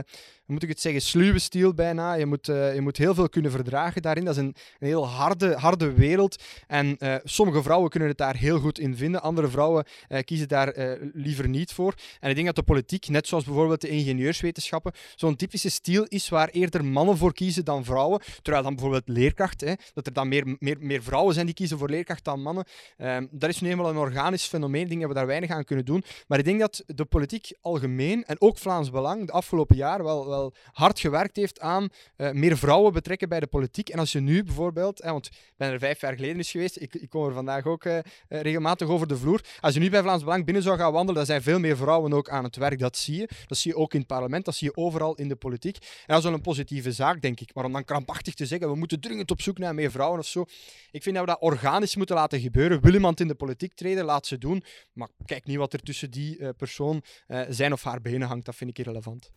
moet 0.50 0.62
ik 0.62 0.68
het 0.68 0.80
zeggen, 0.80 1.02
sluwe 1.02 1.38
stijl 1.38 1.74
bijna. 1.74 2.14
Je 2.14 2.26
moet, 2.26 2.48
uh, 2.48 2.74
je 2.74 2.80
moet 2.80 2.96
heel 2.96 3.14
veel 3.14 3.28
kunnen 3.28 3.50
verdragen 3.50 4.02
daarin. 4.02 4.24
Dat 4.24 4.36
is 4.36 4.42
een, 4.42 4.54
een 4.78 4.86
heel 4.86 5.06
harde, 5.06 5.54
harde 5.54 5.92
wereld. 5.92 6.42
En 6.66 6.96
uh, 6.98 7.14
sommige 7.24 7.62
vrouwen 7.62 7.90
kunnen 7.90 8.08
het 8.08 8.18
daar 8.18 8.36
heel 8.36 8.58
goed 8.58 8.78
in 8.78 8.96
vinden. 8.96 9.22
Andere 9.22 9.48
vrouwen 9.48 9.84
uh, 10.08 10.18
kiezen 10.20 10.48
daar 10.48 10.98
liever 11.12 11.48
niet 11.48 11.72
voor. 11.72 11.94
En 12.20 12.28
ik 12.28 12.34
denk 12.34 12.46
dat 12.46 12.56
de 12.56 12.62
politiek, 12.62 13.08
net 13.08 13.26
zoals 13.26 13.44
bijvoorbeeld 13.44 13.80
de 13.80 13.88
ingenieurswetenschappen, 13.88 14.92
zo'n 15.14 15.36
typische 15.36 15.70
stijl 15.70 16.04
is 16.04 16.28
waar 16.28 16.48
eerder 16.48 16.84
mannen 16.84 17.16
voor 17.16 17.32
kiezen 17.32 17.64
dan 17.64 17.84
vrouwen. 17.84 18.20
Terwijl 18.42 18.64
dan 18.64 18.74
bijvoorbeeld 18.74 19.08
leerkracht, 19.08 19.60
hè, 19.60 19.72
dat 19.94 20.06
er 20.06 20.12
dan 20.12 20.28
meer, 20.28 20.56
meer, 20.58 20.76
meer 20.80 21.02
vrouwen 21.02 21.34
zijn 21.34 21.46
die 21.46 21.54
kiezen 21.54 21.78
voor 21.78 21.90
leerkracht 21.90 22.24
dan 22.24 22.42
mannen. 22.42 22.64
Ehm, 22.96 23.26
dat 23.30 23.50
is 23.50 23.60
nu 23.60 23.70
eenmaal 23.70 23.88
een 23.88 23.96
organisch 23.96 24.46
fenomeen. 24.46 24.68
Dat 24.70 25.08
we 25.08 25.14
daar 25.14 25.26
weinig 25.26 25.50
aan 25.50 25.64
kunnen 25.64 25.84
doen. 25.84 26.04
Maar 26.26 26.38
ik 26.38 26.44
denk 26.44 26.60
dat 26.60 26.82
de 26.86 27.04
politiek 27.04 27.52
algemeen, 27.60 28.24
en 28.24 28.40
ook 28.40 28.58
Vlaams 28.58 28.90
Belang, 28.90 29.26
de 29.26 29.32
afgelopen 29.32 29.76
jaar 29.76 30.02
wel 30.02 30.39
hard 30.72 31.00
gewerkt 31.00 31.36
heeft 31.36 31.60
aan 31.60 31.88
uh, 32.16 32.30
meer 32.30 32.58
vrouwen 32.58 32.92
betrekken 32.92 33.28
bij 33.28 33.40
de 33.40 33.46
politiek. 33.46 33.88
En 33.88 33.98
als 33.98 34.12
je 34.12 34.20
nu 34.20 34.44
bijvoorbeeld, 34.44 35.00
want 35.00 35.26
ik 35.26 35.32
ben 35.56 35.72
er 35.72 35.78
vijf 35.78 36.00
jaar 36.00 36.14
geleden 36.14 36.38
is 36.38 36.50
geweest, 36.50 36.80
ik, 36.80 36.94
ik 36.94 37.08
kom 37.08 37.26
er 37.26 37.32
vandaag 37.32 37.64
ook 37.64 37.84
uh, 37.84 37.98
regelmatig 38.28 38.88
over 38.88 39.06
de 39.06 39.16
vloer. 39.16 39.40
Als 39.60 39.74
je 39.74 39.80
nu 39.80 39.90
bij 39.90 40.02
Vlaams 40.02 40.24
Belang 40.24 40.44
binnen 40.44 40.62
zou 40.62 40.78
gaan 40.78 40.92
wandelen, 40.92 41.14
dan 41.14 41.26
zijn 41.26 41.42
veel 41.42 41.58
meer 41.58 41.76
vrouwen 41.76 42.12
ook 42.12 42.28
aan 42.28 42.44
het 42.44 42.56
werk. 42.56 42.78
Dat 42.78 42.96
zie 42.96 43.16
je. 43.16 43.28
Dat 43.46 43.58
zie 43.58 43.70
je 43.70 43.76
ook 43.76 43.92
in 43.92 43.98
het 43.98 44.08
parlement, 44.08 44.44
dat 44.44 44.54
zie 44.54 44.68
je 44.68 44.76
overal 44.76 45.14
in 45.14 45.28
de 45.28 45.36
politiek. 45.36 45.76
En 45.76 46.04
dat 46.06 46.18
is 46.18 46.24
wel 46.24 46.32
een 46.32 46.40
positieve 46.40 46.92
zaak, 46.92 47.22
denk 47.22 47.40
ik. 47.40 47.54
Maar 47.54 47.64
om 47.64 47.72
dan 47.72 47.84
krampachtig 47.84 48.34
te 48.34 48.46
zeggen, 48.46 48.68
we 48.68 48.76
moeten 48.76 49.00
dringend 49.00 49.30
op 49.30 49.40
zoek 49.40 49.58
naar 49.58 49.74
meer 49.74 49.90
vrouwen 49.90 50.18
of 50.18 50.26
zo. 50.26 50.44
Ik 50.90 51.02
vind 51.02 51.16
dat 51.16 51.24
we 51.24 51.30
dat 51.30 51.40
organisch 51.40 51.96
moeten 51.96 52.16
laten 52.16 52.40
gebeuren. 52.40 52.80
Wil 52.80 52.94
iemand 52.94 53.20
in 53.20 53.28
de 53.28 53.34
politiek 53.34 53.74
treden, 53.74 54.04
laat 54.04 54.26
ze 54.26 54.38
doen. 54.38 54.64
Maar 54.92 55.08
kijk 55.24 55.46
niet 55.46 55.56
wat 55.56 55.72
er 55.72 55.82
tussen 55.82 56.10
die 56.10 56.52
persoon 56.52 57.02
zijn 57.48 57.72
of 57.72 57.82
haar 57.82 58.00
benen 58.00 58.28
hangt. 58.28 58.46
Dat 58.46 58.54
vind 58.54 58.70
ik 58.70 58.78
irrelevant. 58.78 59.30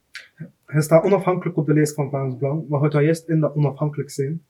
Hij 0.73 0.81
staat 0.81 1.03
onafhankelijk 1.03 1.57
op 1.57 1.65
de 1.65 1.73
lijst 1.73 1.93
van 1.93 2.09
Vlaams 2.09 2.37
Belang, 2.37 2.67
maar 2.69 2.79
houdt 2.79 2.93
dat 2.93 3.03
juist 3.03 3.29
in 3.29 3.39
dat 3.39 3.55
onafhankelijk 3.55 4.09
zijn? 4.09 4.45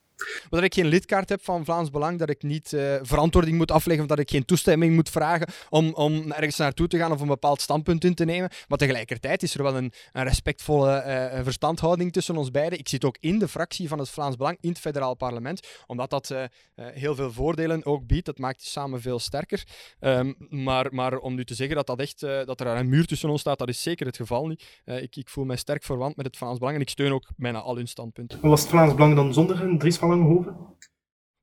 Dat 0.50 0.64
ik 0.64 0.74
geen 0.74 0.86
lidkaart 0.86 1.30
heb 1.30 1.44
van 1.44 1.66
Vlaams 1.66 1.90
Belang, 1.90 2.20
dat 2.20 2.30
ik 2.30 2.44
niet 2.44 2.72
uh, 2.72 2.96
verantwoording 3.02 3.58
moet 3.58 3.72
afleggen 3.72 4.04
of 4.04 4.10
dat 4.10 4.20
ik 4.20 4.30
geen 4.30 4.46
toestemming 4.46 4.96
moet 4.96 5.10
vragen 5.10 5.48
om, 5.70 5.94
om 5.94 6.32
ergens 6.32 6.58
naartoe 6.58 6.88
te 6.88 6.98
gaan 6.98 7.12
of 7.12 7.22
een 7.22 7.28
bepaald 7.28 7.62
standpunt 7.62 8.04
in 8.04 8.14
te 8.14 8.26
nemen. 8.26 8.50
Maar 8.68 8.78
tegelijkertijd 8.78 9.44
is 9.44 9.56
er 9.56 9.64
wel 9.64 9.76
een, 9.76 9.92
een 10.12 10.24
respectvolle 10.24 11.04
uh, 11.34 11.44
verstandhouding 11.44 12.14
tussen 12.14 12.38
ons 12.38 12.52
beiden. 12.52 12.80
Ik 12.80 12.90
zit 12.90 13.06
ook 13.06 13.18
in 13.20 13.40
de 13.40 13.48
fractie 13.48 13.88
van 13.88 14.00
het 14.00 14.10
Vlaams 14.10 14.36
Belang 14.36 14.58
in 14.62 14.70
het 14.70 14.80
federaal 14.80 15.16
parlement, 15.16 15.68
omdat 15.88 16.10
dat 16.10 16.30
uh, 16.30 16.44
heel 16.76 17.16
veel 17.16 17.32
voordelen 17.32 17.86
ook 17.86 18.08
biedt. 18.08 18.26
Dat 18.26 18.38
maakt 18.38 18.64
samen 18.64 19.02
veel 19.02 19.20
sterker. 19.20 19.64
Um, 20.00 20.36
maar, 20.50 20.88
maar 20.94 21.18
om 21.18 21.36
nu 21.36 21.46
te 21.46 21.54
zeggen 21.54 21.76
dat, 21.76 21.88
dat, 21.88 22.00
echt, 22.00 22.20
dat 22.20 22.60
er 22.60 22.68
een 22.68 22.90
muur 22.90 23.06
tussen 23.06 23.30
ons 23.30 23.42
staat, 23.42 23.60
dat 23.60 23.70
is 23.70 23.82
zeker 23.82 24.06
het 24.06 24.16
geval 24.16 24.48
niet. 24.48 24.82
ik, 24.86 25.16
ik 25.16 25.30
voel 25.30 25.46
mij 25.46 25.56
sterk 25.56 25.84
verwant 25.84 26.16
met 26.16 26.26
het 26.26 26.38
Vlaams 26.38 26.58
Belang 26.58 26.76
en 26.76 26.82
ik 26.82 26.90
steun 26.90 27.12
ook 27.12 27.28
bijna 27.38 27.60
al 27.60 27.76
hun 27.76 27.88
standpunten. 27.88 28.40
Was 28.42 28.62
het 28.62 28.70
Vlaams 28.70 28.94
Belang 28.94 29.16
dan 29.16 29.34
zonder 29.34 29.62
een 29.62 29.78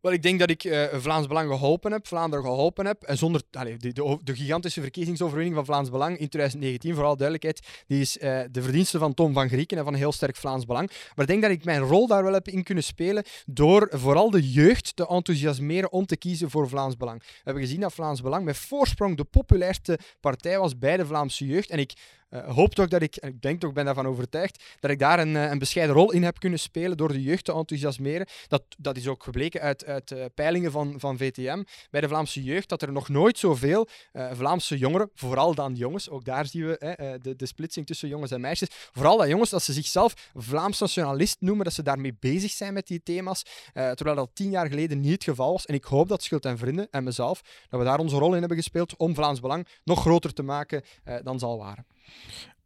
Wel, 0.00 0.12
ik 0.12 0.22
denk 0.22 0.38
dat 0.38 0.50
ik 0.50 0.64
uh, 0.64 0.84
Vlaams 0.92 1.26
Belang 1.26 1.50
geholpen 1.50 1.92
heb, 1.92 2.06
Vlaanderen 2.06 2.44
geholpen 2.44 2.86
heb. 2.86 3.02
En 3.02 3.18
zonder 3.18 3.42
allez, 3.50 3.78
de, 3.78 3.92
de, 3.92 4.18
de, 4.22 4.34
gigantische 4.34 4.80
verkiezingsoverwinning 4.80 5.54
van 5.56 5.64
Vlaams 5.64 5.90
Belang 5.90 6.10
in 6.10 6.28
2019, 6.28 6.94
vooral 6.94 7.16
duidelijkheid, 7.16 7.84
die 7.86 8.00
is 8.00 8.16
uh, 8.16 8.40
de 8.50 8.62
verdienste 8.62 8.98
van 8.98 9.14
Tom 9.14 9.32
van 9.32 9.48
Grieken 9.48 9.78
en 9.78 9.84
van 9.84 9.94
heel 9.94 10.12
sterk 10.12 10.36
Vlaams 10.36 10.64
Belang. 10.64 10.88
Maar 10.88 11.24
ik 11.24 11.26
denk 11.26 11.42
dat 11.42 11.50
ik 11.50 11.64
mijn 11.64 11.80
rol 11.80 12.06
daar 12.06 12.22
wel 12.22 12.32
heb 12.32 12.48
in 12.48 12.62
kunnen 12.62 12.84
spelen 12.84 13.24
door 13.46 13.88
vooral 13.90 14.30
de 14.30 14.50
jeugd 14.50 14.96
te 14.96 15.06
enthousiasmeren 15.06 15.92
om 15.92 16.06
te 16.06 16.16
kiezen 16.16 16.50
voor 16.50 16.68
Vlaams 16.68 16.96
Belang. 16.96 17.18
We 17.18 17.40
hebben 17.44 17.62
gezien 17.62 17.80
dat 17.80 17.92
Vlaams 17.92 18.22
Belang 18.22 18.44
met 18.44 18.56
voorsprong 18.56 19.16
de 19.16 19.24
populairste 19.24 19.98
partij 20.20 20.58
was 20.58 20.78
bij 20.78 20.96
de 20.96 21.06
Vlaamse 21.06 21.46
jeugd. 21.46 21.70
En 21.70 21.78
ik 21.78 21.92
uh, 22.30 22.48
hoop 22.54 22.74
toch 22.74 22.88
dat 22.88 23.02
ik, 23.02 23.16
ik 23.16 23.42
denk 23.42 23.60
toch, 23.60 23.72
ben 23.72 23.84
daarvan 23.84 24.06
overtuigd, 24.06 24.64
dat 24.80 24.90
ik 24.90 24.98
daar 24.98 25.18
een, 25.18 25.34
een 25.34 25.58
bescheiden 25.58 25.96
rol 25.96 26.12
in 26.12 26.22
heb 26.22 26.38
kunnen 26.38 26.58
spelen 26.58 26.96
door 26.96 27.12
de 27.12 27.22
jeugd 27.22 27.44
te 27.44 27.52
enthousiasmeren. 27.52 28.26
Dat, 28.48 28.62
dat 28.78 28.96
is 28.96 29.08
ook 29.08 29.22
gebleken 29.22 29.60
uit, 29.60 29.84
uit 29.84 30.10
uh, 30.10 30.24
peilingen 30.34 30.72
van, 30.72 30.94
van 30.96 31.16
VTM 31.16 31.62
bij 31.90 32.00
de 32.00 32.08
Vlaamse 32.08 32.42
jeugd, 32.42 32.68
dat 32.68 32.82
er 32.82 32.92
nog 32.92 33.08
nooit 33.08 33.38
zoveel 33.38 33.88
uh, 34.12 34.30
Vlaamse 34.32 34.78
jongeren, 34.78 35.10
vooral 35.14 35.54
dan 35.54 35.74
jongens, 35.74 36.10
ook 36.10 36.24
daar 36.24 36.46
zien 36.46 36.66
we 36.66 37.18
de, 37.22 37.36
de 37.36 37.46
splitsing 37.46 37.86
tussen 37.86 38.08
jongens 38.08 38.30
en 38.30 38.40
meisjes, 38.40 38.68
vooral 38.70 39.16
dat 39.16 39.28
jongens, 39.28 39.50
dat 39.50 39.62
ze 39.62 39.72
zichzelf 39.72 40.30
Vlaams 40.34 40.78
nationalist 40.78 41.36
noemen, 41.40 41.64
dat 41.64 41.74
ze 41.74 41.82
daarmee 41.82 42.16
bezig 42.20 42.50
zijn 42.50 42.72
met 42.72 42.86
die 42.86 43.02
thema's, 43.02 43.42
terwijl 43.72 44.16
dat 44.16 44.30
tien 44.32 44.50
jaar 44.50 44.68
geleden 44.68 45.00
niet 45.00 45.12
het 45.12 45.24
geval 45.24 45.52
was. 45.52 45.66
En 45.66 45.74
ik 45.74 45.84
hoop 45.84 46.08
dat 46.08 46.22
Schuld 46.22 46.44
en 46.44 46.58
Vrienden 46.58 46.88
en 46.90 47.04
mezelf, 47.04 47.40
dat 47.68 47.80
we 47.80 47.86
daar 47.86 47.98
onze 47.98 48.16
rol 48.16 48.32
in 48.32 48.38
hebben 48.38 48.56
gespeeld 48.56 48.96
om 48.96 49.14
Vlaams 49.14 49.40
Belang 49.40 49.66
nog 49.84 50.00
groter 50.00 50.32
te 50.32 50.42
maken 50.42 50.82
dan 51.22 51.38
zal 51.38 51.58
waren. 51.58 51.86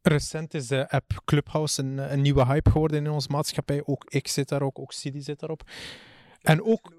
Recent 0.02 0.54
is 0.54 0.66
de 0.66 0.90
app 0.90 1.22
Clubhouse 1.24 1.82
een, 1.82 1.98
een, 2.12 2.20
nieuwe 2.20 2.46
hype 2.46 2.70
geworden 2.70 3.04
in 3.04 3.10
onze 3.10 3.28
maatschappij. 3.30 3.82
Ook 3.84 4.04
ik 4.08 4.28
zit 4.28 4.48
daar 4.48 4.62
ook, 4.62 4.78
ook 4.78 4.92
Sidi 4.92 5.20
zit 5.20 5.40
daarop. 5.40 5.70
En 6.42 6.62
ook, 6.62 6.92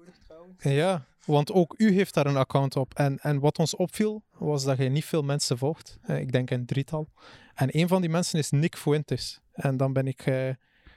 ja, 0.58 1.06
want 1.24 1.52
ook 1.52 1.74
u 1.76 1.92
heeft 1.92 2.14
daar 2.14 2.26
een 2.26 2.36
account 2.36 2.76
op. 2.76 2.94
En, 2.94 3.18
en 3.18 3.40
wat 3.40 3.58
ons 3.58 3.76
opviel, 3.76 4.22
was 4.38 4.64
dat 4.64 4.78
je 4.78 4.88
niet 4.88 5.04
veel 5.04 5.22
mensen 5.22 5.58
volgt. 5.58 5.98
Ik 6.06 6.32
denk 6.32 6.50
een 6.50 6.66
drietal. 6.66 7.08
En 7.54 7.78
een 7.78 7.88
van 7.88 8.00
die 8.00 8.10
mensen 8.10 8.38
is 8.38 8.50
Nick 8.50 8.76
Fuentes. 8.76 9.40
En 9.52 9.76
dan 9.76 9.92
ben 9.92 10.06
ik 10.06 10.26
uh, 10.26 10.50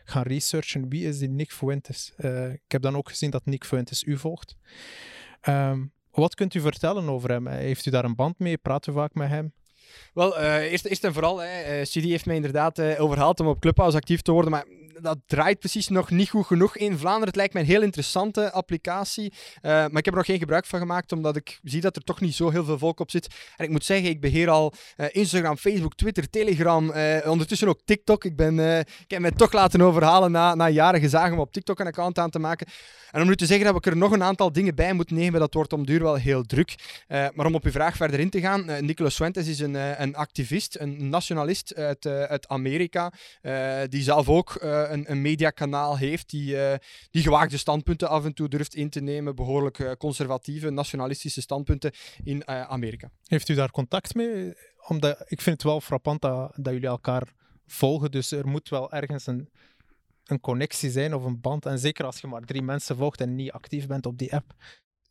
gaan 0.04 0.24
researchen, 0.24 0.90
wie 0.90 1.08
is 1.08 1.18
die 1.18 1.30
Nick 1.30 1.52
Fuentes? 1.52 2.14
Uh, 2.18 2.52
ik 2.52 2.72
heb 2.72 2.82
dan 2.82 2.96
ook 2.96 3.10
gezien 3.10 3.30
dat 3.30 3.46
Nick 3.46 3.66
Fuentes 3.66 4.04
u 4.04 4.18
volgt. 4.18 4.56
Um, 5.48 5.92
wat 6.12 6.36
kunt 6.36 6.54
u 6.54 6.60
vertellen 6.60 7.10
over 7.10 7.30
hem? 7.30 7.48
Heeft 7.48 7.86
u 7.86 7.92
daar 7.92 8.06
een 8.06 8.16
band 8.16 8.40
mee? 8.40 8.58
Praat 8.58 8.88
u 8.88 8.92
vaak 8.92 9.14
met 9.14 9.30
hem? 9.30 9.54
Wel, 10.14 10.40
uh, 10.40 10.72
eerst, 10.72 11.04
en 11.04 11.14
vooral, 11.14 11.38
hè, 11.38 11.82
CD 11.82 12.04
heeft 12.04 12.26
mij 12.26 12.36
inderdaad 12.36 12.80
uh, 12.80 13.02
overhaald 13.02 13.40
om 13.40 13.48
op 13.48 13.60
Clubhouse 13.60 13.98
actief 13.98 14.22
te 14.22 14.32
worden, 14.32 14.52
maar 14.52 14.66
dat 15.02 15.18
draait 15.26 15.60
precies 15.60 15.88
nog 15.88 16.10
niet 16.10 16.30
goed 16.30 16.46
genoeg 16.46 16.78
in 16.78 16.98
Vlaanderen. 16.98 17.28
Het 17.28 17.36
lijkt 17.36 17.54
mij 17.54 17.62
een 17.62 17.68
heel 17.68 17.82
interessante 17.82 18.52
applicatie, 18.52 19.34
maar 19.62 19.98
ik 19.98 20.06
heb 20.06 20.08
er 20.08 20.16
nog 20.16 20.26
geen 20.26 20.40
gebruik 20.40 20.66
van 20.66 20.80
gemaakt, 20.80 21.12
omdat 21.12 21.36
ik 21.36 21.60
zie 21.64 21.82
dat 21.82 21.96
er 21.96 22.04
toch 22.04 22.22
niet 22.22 22.36
zo 22.36 22.50
heel 22.50 22.64
veel 22.64 22.78
volk 22.78 23.00
op 23.00 23.12
zit. 23.12 23.28
En 23.56 23.66
ik 23.66 23.72
moet 23.72 23.86
zeggen, 23.86 24.10
ik 24.10 24.22
beheer 24.22 24.50
al 24.50 24.74
Instagram, 25.12 25.58
Facebook, 25.58 25.96
Twitter, 25.96 26.30
Telegram, 26.30 26.94
ondertussen 27.26 27.68
ook 27.68 27.80
TikTok. 27.86 28.26
Ik, 28.26 28.36
ben, 28.36 28.60
ik 28.80 29.12
heb 29.12 29.20
mij 29.20 29.32
toch 29.32 29.52
laten 29.52 29.82
overhalen 29.82 30.32
na, 30.32 30.56
na 30.56 30.70
jaren 30.70 31.00
gezagen 31.00 31.34
om 31.34 31.40
op 31.40 31.52
TikTok 31.52 31.80
een 31.80 31.88
account 31.88 32.20
aan 32.20 32.30
te 32.30 32.40
maken. 32.40 32.68
En 33.12 33.22
om 33.22 33.28
nu 33.28 33.36
te 33.36 33.46
zeggen 33.46 33.66
dat 33.74 33.84
we 33.84 33.90
er 33.90 33.98
nog 33.98 34.12
een 34.12 34.24
aantal 34.24 34.52
dingen 34.52 34.76
bij 34.76 34.94
moeten 34.94 35.16
nemen, 35.16 35.40
dat 35.40 35.54
wordt 35.54 35.74
om 35.74 35.86
duur 35.86 36.02
wel 36.02 36.16
heel 36.16 36.44
druk. 36.44 36.76
maar 37.08 37.46
om 37.46 37.56
op 37.56 37.64
uw 37.64 37.72
vraag 37.72 37.96
verder 37.96 38.20
in 38.20 38.30
te 38.30 38.40
gaan, 38.40 38.86
Nicolas 38.86 39.16
Fuentes 39.16 39.48
is 39.48 39.60
een 39.60 39.76
een 40.10 40.16
activist, 40.16 40.76
een 40.80 41.10
nationalist 41.10 41.76
uit, 41.76 42.06
uit 42.06 42.48
Amerika, 42.48 43.12
die 43.90 44.04
zelf 44.04 44.30
ook 44.30 44.54
een, 44.92 45.12
een 45.12 45.22
mediakanaal 45.22 45.98
heeft, 45.98 46.30
die, 46.30 46.58
die 47.12 47.24
gewaagde 47.24 47.58
standpunten 47.58 48.10
af 48.10 48.26
en 48.26 48.34
toe 48.34 48.48
durft 48.48 48.76
in 48.76 48.90
te 48.90 49.00
nemen, 49.00 49.36
behoorlijk 49.36 49.96
conservatieve, 49.98 50.70
nationalistische 50.70 51.42
standpunten 51.42 51.92
in 52.24 52.48
Amerika. 52.48 53.12
Heeft 53.26 53.50
u 53.50 53.54
daar 53.54 53.72
contact 53.72 54.16
mee? 54.16 54.54
Omdat 54.88 55.24
ik 55.28 55.42
vind 55.42 55.56
het 55.56 55.64
wel 55.64 55.82
frappant 55.82 56.22
dat, 56.22 56.52
dat 56.56 56.74
jullie 56.74 56.88
elkaar 56.88 57.34
volgen, 57.66 58.12
dus 58.12 58.32
er 58.32 58.48
moet 58.48 58.70
wel 58.70 58.92
ergens 58.92 59.28
een, 59.28 59.50
een 60.26 60.40
connectie 60.40 60.92
zijn 60.92 61.14
of 61.14 61.24
een 61.24 61.42
band. 61.42 61.66
En 61.66 61.80
zeker 61.80 62.06
als 62.06 62.22
je 62.22 62.28
maar 62.28 62.42
drie 62.42 62.62
mensen 62.62 62.96
volgt 62.96 63.22
en 63.22 63.36
niet 63.36 63.52
actief 63.52 63.88
bent 63.88 64.06
op 64.06 64.18
die 64.18 64.34
app. 64.34 64.54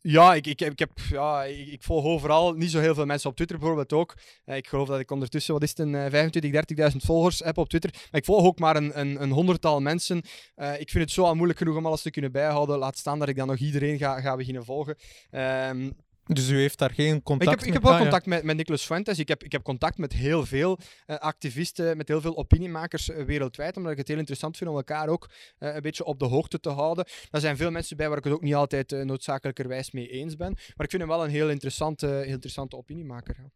Ja, 0.01 0.33
ik, 0.33 0.47
ik, 0.47 0.61
ik, 0.61 0.79
heb, 0.79 0.91
ja 1.09 1.43
ik, 1.43 1.83
volg 1.83 2.05
overal 2.05 2.53
niet 2.53 2.71
zo 2.71 2.79
heel 2.79 2.93
veel 2.93 3.05
mensen 3.05 3.29
op 3.29 3.35
Twitter 3.35 3.57
bijvoorbeeld 3.57 3.93
ook. 3.93 4.17
Eh, 4.45 4.57
ik 4.57 4.67
geloof 4.67 4.87
dat 4.87 4.99
ik 4.99 5.11
ondertussen, 5.11 5.53
wat 5.53 5.63
is 5.63 5.69
het, 5.69 5.79
een 5.79 6.11
25, 6.11 6.91
30.000 6.91 6.97
volgers 6.97 7.39
heb 7.39 7.57
op 7.57 7.69
Twitter. 7.69 7.91
Maar 7.93 8.19
ik 8.19 8.25
volg 8.25 8.45
ook 8.45 8.59
maar 8.59 8.75
een, 8.75 8.99
een, 8.99 9.21
een 9.21 9.31
honderdtal 9.31 9.81
mensen. 9.81 10.21
Uh, 10.55 10.79
ik 10.79 10.89
vind 10.89 11.03
het 11.03 11.13
zo 11.13 11.23
al 11.23 11.35
moeilijk 11.35 11.59
genoeg 11.59 11.77
om 11.77 11.85
alles 11.85 12.01
te 12.01 12.11
kunnen 12.11 12.31
bijhouden. 12.31 12.77
Laat 12.77 12.97
staan 12.97 13.19
dat 13.19 13.29
ik 13.29 13.35
dan 13.35 13.47
nog 13.47 13.57
iedereen 13.57 13.97
ga, 13.97 14.21
ga 14.21 14.35
beginnen 14.35 14.65
volgen. 14.65 14.95
Um, 15.31 15.95
dus 16.33 16.49
u 16.49 16.59
heeft 16.59 16.77
daar 16.77 16.93
geen 16.93 17.23
contact 17.23 17.51
ik 17.51 17.59
heb, 17.59 17.67
Ik 17.67 17.73
heb 17.73 17.83
wel 17.83 17.91
ah, 17.91 17.99
contact 17.99 18.25
met, 18.25 18.43
met 18.43 18.55
Nicolas 18.55 18.85
Fuentes. 18.85 19.19
Ik 19.19 19.27
heb, 19.27 19.43
ik 19.43 19.51
heb 19.51 19.63
contact 19.63 19.97
met 19.97 20.13
heel 20.13 20.45
veel 20.45 20.77
uh, 21.07 21.15
activisten, 21.15 21.97
met 21.97 22.07
heel 22.07 22.21
veel 22.21 22.37
opiniemakers 22.37 23.09
uh, 23.09 23.23
wereldwijd, 23.23 23.77
omdat 23.77 23.91
ik 23.91 23.97
het 23.97 24.07
heel 24.07 24.17
interessant 24.17 24.57
vind 24.57 24.69
om 24.69 24.75
elkaar 24.75 25.07
ook 25.07 25.29
uh, 25.59 25.75
een 25.75 25.81
beetje 25.81 26.03
op 26.03 26.19
de 26.19 26.25
hoogte 26.25 26.59
te 26.59 26.69
houden. 26.69 27.05
Er 27.31 27.39
zijn 27.39 27.57
veel 27.57 27.71
mensen 27.71 27.97
bij 27.97 28.07
waar 28.07 28.17
ik 28.17 28.23
het 28.23 28.33
ook 28.33 28.41
niet 28.41 28.55
altijd 28.55 28.91
noodzakelijkerwijs 29.03 29.91
mee 29.91 30.07
eens 30.07 30.35
ben. 30.35 30.51
Maar 30.53 30.85
ik 30.85 30.89
vind 30.89 31.01
hem 31.01 31.11
wel 31.11 31.23
een 31.23 31.29
heel 31.29 31.49
interessante, 31.49 32.07
heel 32.07 32.23
interessante 32.23 32.77
opiniemaker. 32.77 33.35
Ja. 33.37 33.51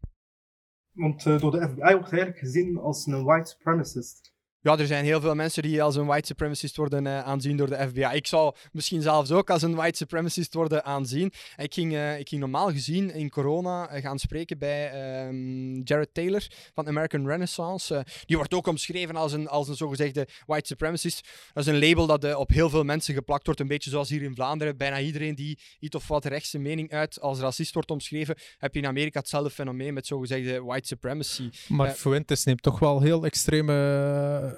Want 0.92 1.24
door 1.24 1.52
de 1.52 1.62
FBI 1.62 1.76
wordt 1.76 2.10
hij 2.10 2.20
eigenlijk 2.20 2.38
gezien 2.38 2.78
als 2.78 3.06
een 3.06 3.24
white 3.24 3.50
supremacist. 3.50 4.33
Ja, 4.64 4.78
er 4.78 4.88
zijn 4.88 5.06
heel 5.06 5.22
veel 5.22 5.36
mensen 5.36 5.64
die 5.64 5.84
als 5.84 5.96
een 5.96 6.06
white 6.06 6.26
supremacist 6.26 6.78
worden 6.78 7.06
uh, 7.06 7.24
aanzien 7.24 7.58
door 7.58 7.70
de 7.70 7.88
FBI. 7.88 8.16
Ik 8.16 8.28
zou 8.28 8.56
misschien 8.72 9.02
zelfs 9.02 9.32
ook 9.32 9.50
als 9.50 9.62
een 9.62 9.76
white 9.76 9.98
supremacist 9.98 10.54
worden 10.54 10.86
aanzien. 10.86 11.34
Ik 11.58 11.74
ging, 11.74 11.94
uh, 11.94 12.20
ik 12.20 12.30
ging 12.30 12.42
normaal 12.42 12.72
gezien 12.72 13.14
in 13.14 13.30
corona 13.30 13.96
uh, 13.96 14.02
gaan 14.02 14.20
spreken 14.20 14.58
bij 14.58 15.26
um, 15.28 15.82
Jared 15.84 16.14
Taylor 16.14 16.48
van 16.74 16.88
American 16.88 17.28
Renaissance. 17.28 18.06
die 18.26 18.36
wordt 18.38 18.54
ook 18.54 18.68
omschreven 18.68 19.16
als 19.16 19.34
een, 19.34 19.48
als 19.48 19.68
een 19.68 19.76
zogezegde 19.76 20.28
white 20.46 20.68
supremacist. 20.68 21.28
Dat 21.54 21.68
is 21.68 21.74
een 21.74 21.80
label 21.80 22.06
dat 22.06 22.36
op 22.36 22.50
heel 22.50 22.70
veel 22.70 22.84
mensen 22.84 23.14
geplakt 23.14 23.46
wordt. 23.46 23.60
Een 23.60 23.68
beetje 23.68 23.90
zoals 23.90 24.10
hier 24.10 24.22
in 24.22 24.36
Vlaanderen. 24.36 24.78
Bijna 24.78 25.00
iedereen 25.00 25.36
die 25.36 25.60
iets 25.80 25.96
of 25.96 26.08
wat 26.08 26.26
rechtse 26.26 26.60
mening 26.60 26.92
uit 26.92 27.22
als 27.22 27.40
racist 27.40 27.74
wordt 27.74 27.92
omschreven, 27.92 28.36
heb 28.58 28.74
je 28.74 28.80
in 28.80 28.88
Amerika 28.88 29.20
hetzelfde 29.20 29.50
fenomeen 29.50 29.94
met 29.94 30.08
zogezegde 30.08 30.64
white 30.64 30.88
supremacy. 30.88 31.50
Maar 31.68 31.90
Fuentes 31.90 32.44
neemt 32.44 32.62
toch 32.62 32.80
wel 32.80 33.02
heel 33.02 33.26
extreme 33.26 34.52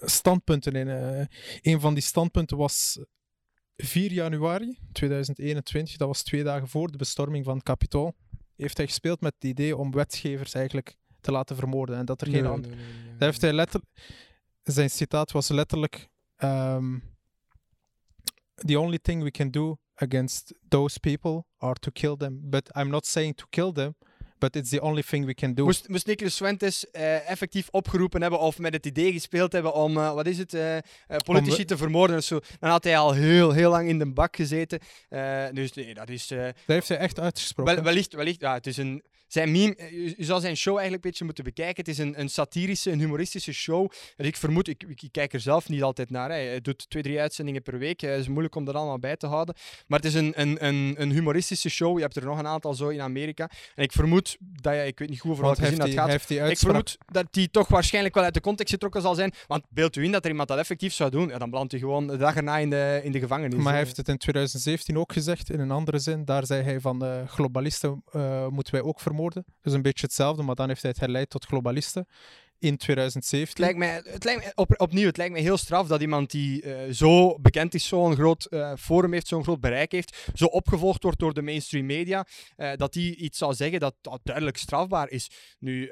standpunten 0.00 0.72
in. 0.72 0.86
Uh, 0.86 1.24
een 1.62 1.80
van 1.80 1.94
die 1.94 2.02
standpunten 2.02 2.56
was 2.56 2.98
4 3.76 4.12
januari 4.12 4.78
2021, 4.92 5.96
dat 5.96 6.08
was 6.08 6.22
twee 6.22 6.42
dagen 6.42 6.68
voor 6.68 6.90
de 6.90 6.98
bestorming 6.98 7.44
van 7.44 7.54
het 7.54 7.64
Capitool. 7.64 8.14
Heeft 8.56 8.76
hij 8.76 8.86
gespeeld 8.86 9.20
met 9.20 9.34
het 9.34 9.44
idee 9.44 9.76
om 9.76 9.90
wetgevers 9.90 10.54
eigenlijk 10.54 10.96
te 11.20 11.32
laten 11.32 11.56
vermoorden 11.56 11.96
en 11.96 12.04
dat 12.04 12.20
er 12.20 12.26
geen 12.26 12.60
nee, 12.60 12.76
heeft 13.18 13.40
hij 13.40 13.52
letterlijk. 13.52 13.90
Zijn 14.62 14.90
citaat 14.90 15.32
was 15.32 15.48
letterlijk: 15.48 16.08
um, 16.38 17.02
The 18.54 18.78
only 18.78 18.98
thing 18.98 19.22
we 19.22 19.30
can 19.30 19.50
do 19.50 19.78
against 19.94 20.54
those 20.68 21.00
people 21.00 21.44
are 21.58 21.74
to 21.74 21.90
kill 21.90 22.16
them. 22.16 22.40
But 22.50 22.70
I'm 22.76 22.88
not 22.88 23.06
saying 23.06 23.36
to 23.36 23.46
kill 23.50 23.72
them, 23.72 23.94
but 24.42 24.56
it's 24.56 24.70
the 24.70 24.80
only 24.80 25.02
thing 25.02 25.24
we 25.26 25.34
can 25.34 25.54
do. 25.54 25.64
Moest, 25.64 25.88
moest 25.88 26.06
Nicolas 26.06 26.36
Fuentes 26.36 26.84
uh, 26.92 27.30
effectief 27.30 27.68
opgeroepen 27.70 28.20
hebben 28.20 28.40
of 28.40 28.58
met 28.58 28.72
het 28.72 28.86
idee 28.86 29.12
gespeeld 29.12 29.52
hebben 29.52 29.74
om, 29.74 29.96
uh, 29.96 30.14
wat 30.14 30.26
is 30.26 30.38
het, 30.38 30.54
uh, 30.54 30.76
politici 31.24 31.64
te 31.64 31.76
vermoorden 31.76 32.16
of 32.16 32.24
zo, 32.24 32.40
dan 32.60 32.70
had 32.70 32.84
hij 32.84 32.98
al 32.98 33.12
heel, 33.12 33.52
heel 33.52 33.70
lang 33.70 33.88
in 33.88 33.98
de 33.98 34.12
bak 34.12 34.36
gezeten. 34.36 34.80
dus 35.52 35.72
nee, 35.72 35.94
dat 35.94 36.08
is... 36.08 36.26
dat 36.26 36.54
heeft 36.66 36.88
hij 36.88 36.96
echt 36.96 37.20
uitgesproken. 37.20 37.74
Wel, 37.74 37.84
wellicht, 37.84 38.12
wellicht, 38.12 38.40
ja, 38.40 38.54
het 38.54 38.66
is 38.66 38.76
een 38.76 39.02
zijn 39.32 39.52
meme, 39.52 39.74
eh, 39.74 40.16
je, 40.16 40.24
zou 40.24 40.40
zijn 40.40 40.56
show 40.56 40.72
eigenlijk 40.72 41.04
een 41.04 41.10
beetje 41.10 41.24
moeten 41.24 41.44
bekijken. 41.44 41.76
Het 41.76 41.88
is 41.88 41.98
een, 41.98 42.20
een 42.20 42.28
satirische, 42.28 42.90
een 42.90 42.98
humoristische 42.98 43.52
show. 43.52 43.90
En 44.16 44.24
ik 44.24 44.36
vermoed, 44.36 44.68
ik, 44.68 44.84
ik, 44.88 45.08
kijk 45.10 45.32
er 45.32 45.40
zelf 45.40 45.68
niet 45.68 45.82
altijd 45.82 46.10
naar. 46.10 46.30
Hè. 46.30 46.36
Hij 46.36 46.60
doet 46.60 46.90
twee, 46.90 47.02
drie 47.02 47.20
uitzendingen 47.20 47.62
per 47.62 47.78
week. 47.78 48.00
Het 48.00 48.20
is 48.20 48.28
moeilijk 48.28 48.54
om 48.54 48.64
dat 48.64 48.74
allemaal 48.74 48.98
bij 48.98 49.16
te 49.16 49.26
houden. 49.26 49.54
Maar 49.86 49.98
het 49.98 50.08
is 50.08 50.14
een, 50.14 50.32
een, 50.40 50.66
een, 50.66 50.94
een 50.98 51.10
humoristische 51.10 51.68
show. 51.68 51.96
Je 51.96 52.02
hebt 52.02 52.16
er 52.16 52.24
nog 52.24 52.38
een 52.38 52.46
aantal 52.46 52.74
zo 52.74 52.88
in 52.88 53.00
Amerika. 53.00 53.50
En 53.74 53.82
ik 53.82 53.92
vermoed 53.92 54.36
dat 54.40 54.74
je, 54.74 54.86
ik 54.86 54.98
weet 54.98 55.08
niet 55.08 55.20
goed 55.20 55.30
over 55.30 55.44
welke 55.44 55.66
zin 55.66 55.78
dat 55.78 55.90
gaat. 55.90 56.30
Ik 56.30 56.58
vermoed 56.58 56.98
dat 57.06 57.26
die 57.30 57.50
toch 57.50 57.68
waarschijnlijk 57.68 58.14
wel 58.14 58.24
uit 58.24 58.34
de 58.34 58.40
context 58.40 58.72
getrokken 58.72 59.02
zal 59.02 59.14
zijn. 59.14 59.32
Want 59.46 59.64
beeld 59.68 59.96
u 59.96 60.04
in 60.04 60.12
dat 60.12 60.24
er 60.24 60.30
iemand 60.30 60.48
dat 60.48 60.58
effectief 60.58 60.92
zou 60.92 61.10
doen, 61.10 61.28
ja, 61.28 61.38
dan 61.38 61.50
belandt 61.50 61.72
hij 61.72 61.80
gewoon 61.80 62.06
de 62.06 62.16
dag 62.16 62.36
erna 62.36 62.58
in 62.58 62.70
de, 62.70 63.00
in 63.04 63.12
de 63.12 63.18
gevangenis. 63.18 63.58
Maar 63.58 63.72
hij 63.72 63.82
heeft 63.82 63.96
het 63.96 64.08
in 64.08 64.18
2017 64.18 64.98
ook 64.98 65.12
gezegd, 65.12 65.50
in 65.50 65.60
een 65.60 65.70
andere 65.70 65.98
zin. 65.98 66.24
Daar 66.24 66.46
zei 66.46 66.62
hij 66.62 66.80
van 66.80 67.04
uh, 67.04 67.28
globalisten 67.28 68.02
uh, 68.12 68.46
moeten 68.48 68.74
wij 68.74 68.82
ook 68.82 69.00
vermoorden. 69.00 69.21
Dus 69.30 69.72
een 69.72 69.82
beetje 69.82 70.06
hetzelfde, 70.06 70.42
maar 70.42 70.54
dan 70.54 70.68
heeft 70.68 70.82
hij 70.82 70.90
het 70.90 71.00
herleid 71.00 71.30
tot 71.30 71.44
globalisten 71.44 72.06
in 72.62 72.76
2017. 72.76 73.48
Het 73.48 73.58
lijkt 73.58 73.78
mij, 73.78 74.12
het 74.12 74.24
lijkt 74.24 74.78
opnieuw, 74.78 75.06
het 75.06 75.16
lijkt 75.16 75.32
mij 75.32 75.42
heel 75.42 75.56
straf 75.56 75.86
dat 75.86 76.00
iemand 76.00 76.30
die 76.30 76.62
uh, 76.62 76.92
zo 76.92 77.38
bekend 77.40 77.74
is, 77.74 77.86
zo'n 77.86 78.14
groot 78.14 78.46
uh, 78.50 78.72
forum 78.78 79.12
heeft, 79.12 79.26
zo'n 79.26 79.42
groot 79.42 79.60
bereik 79.60 79.92
heeft, 79.92 80.30
zo 80.34 80.44
opgevolgd 80.44 81.02
wordt 81.02 81.18
door 81.18 81.34
de 81.34 81.42
mainstream 81.42 81.86
media, 81.86 82.26
uh, 82.56 82.72
dat 82.76 82.92
die 82.92 83.16
iets 83.16 83.38
zou 83.38 83.54
zeggen 83.54 83.80
dat, 83.80 83.94
dat 84.00 84.20
duidelijk 84.22 84.56
strafbaar 84.56 85.10
is. 85.10 85.30
Nu, 85.58 85.90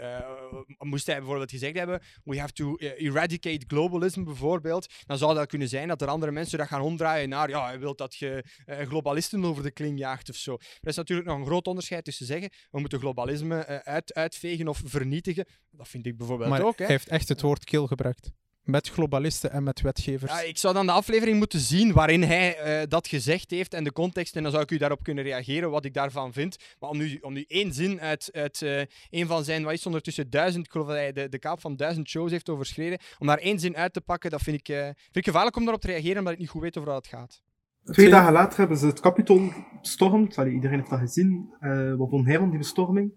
moest 0.79 1.07
hij 1.07 1.17
bijvoorbeeld 1.17 1.51
gezegd 1.51 1.77
hebben, 1.77 2.03
we 2.25 2.39
have 2.39 2.53
to 2.53 2.77
eradicate 2.77 3.65
globalism 3.67 4.25
bijvoorbeeld, 4.25 4.87
dan 5.07 5.19
zou 5.19 5.35
dat 5.35 5.47
kunnen 5.47 5.69
zijn 5.69 5.89
dat 5.89 6.03
er 6.03 6.09
andere 6.09 6.33
mensen 6.33 6.59
dat 6.59 6.67
gaan 6.67 6.81
omdraaien 6.81 7.29
naar, 7.29 7.49
ja, 7.49 7.67
hij 7.67 7.79
wil 7.79 7.95
dat 7.95 8.15
je 8.15 8.45
globalisten 8.67 9.45
over 9.45 9.63
de 9.63 9.71
kling 9.71 9.99
jaagt 9.99 10.29
of 10.29 10.37
zo. 10.37 10.53
Er 10.81 10.89
is 10.89 10.97
natuurlijk 10.97 11.29
nog 11.29 11.39
een 11.39 11.47
groot 11.47 11.67
onderscheid 11.67 12.05
tussen 12.05 12.27
zeggen, 12.27 12.51
we 12.71 12.81
moeten 12.81 12.99
globalisme 12.99 13.85
uit, 13.85 14.15
uitvegen 14.15 14.69
of 14.69 14.83
vernietigen. 14.85 15.47
Dat 15.71 15.89
vind 15.89 16.07
ik 16.07 16.17
bijvoorbeeld 16.17 16.60
ook. 16.61 16.79
Hij 16.79 16.87
heeft 16.87 17.09
echt 17.09 17.29
het 17.29 17.41
woord 17.41 17.65
kill 17.65 17.87
gebruikt. 17.87 18.31
Met 18.63 18.89
globalisten 18.89 19.51
en 19.51 19.63
met 19.63 19.81
wetgevers. 19.81 20.33
Ja, 20.33 20.41
ik 20.41 20.59
zou 20.59 20.75
dan 20.75 20.87
de 20.87 20.93
aflevering 20.93 21.39
moeten 21.39 21.61
zien 21.61 21.93
waarin 21.93 22.23
hij 22.23 22.81
uh, 22.81 22.87
dat 22.89 23.09
gezegd 23.09 23.51
heeft 23.51 23.75
en 23.75 23.85
de 23.85 23.93
context. 23.93 24.37
En 24.37 24.43
dan 24.43 24.51
zou 24.51 24.63
ik 24.63 24.71
u 24.71 24.77
daarop 24.77 25.03
kunnen 25.03 25.25
reageren, 25.25 25.71
wat 25.71 25.85
ik 25.85 25.95
daarvan 25.95 26.33
vind. 26.33 26.57
Maar 26.79 26.91
om 26.91 26.97
nu, 26.97 27.19
om 27.21 27.33
nu 27.33 27.45
één 27.49 27.73
zin 27.73 28.01
uit, 28.01 28.29
uit 28.33 28.61
uh, 28.61 28.81
een 29.11 29.27
van 29.27 29.45
zijn, 29.45 29.63
wat 29.63 29.73
is 29.73 29.87
ondertussen 29.87 30.31
duizend, 30.31 30.65
ik 30.65 30.71
geloof 30.71 30.87
dat 30.87 30.97
hij 30.97 31.13
de, 31.13 31.29
de 31.29 31.39
kaap 31.39 31.61
van 31.61 31.77
duizend 31.77 32.09
shows 32.09 32.31
heeft 32.31 32.49
overschreden. 32.49 32.99
Om 33.19 33.27
daar 33.27 33.39
één 33.39 33.59
zin 33.59 33.77
uit 33.77 33.93
te 33.93 34.01
pakken, 34.01 34.31
dat 34.31 34.43
vind 34.43 34.59
ik, 34.59 34.69
uh, 34.69 34.85
vind 34.85 35.17
ik 35.17 35.25
gevaarlijk 35.25 35.57
om 35.57 35.63
daarop 35.63 35.83
te 35.83 35.89
reageren, 35.89 36.19
omdat 36.19 36.33
ik 36.33 36.39
niet 36.39 36.49
goed 36.49 36.63
weet 36.63 36.79
over 36.79 36.93
wat 36.93 37.05
het 37.05 37.15
gaat. 37.15 37.43
Twee 37.85 38.11
dagen 38.11 38.33
later 38.33 38.59
hebben 38.59 38.77
ze 38.77 38.87
het 38.87 39.01
Capitool 39.01 39.53
bestormd. 39.81 40.39
Allee, 40.39 40.53
iedereen 40.53 40.79
heeft 40.79 40.91
dat 40.91 40.99
gezien. 40.99 41.55
wat 41.97 42.09
vond 42.09 42.27
hij 42.27 42.39
van 42.39 42.51
die 42.51 42.59
bestorming? 42.59 43.13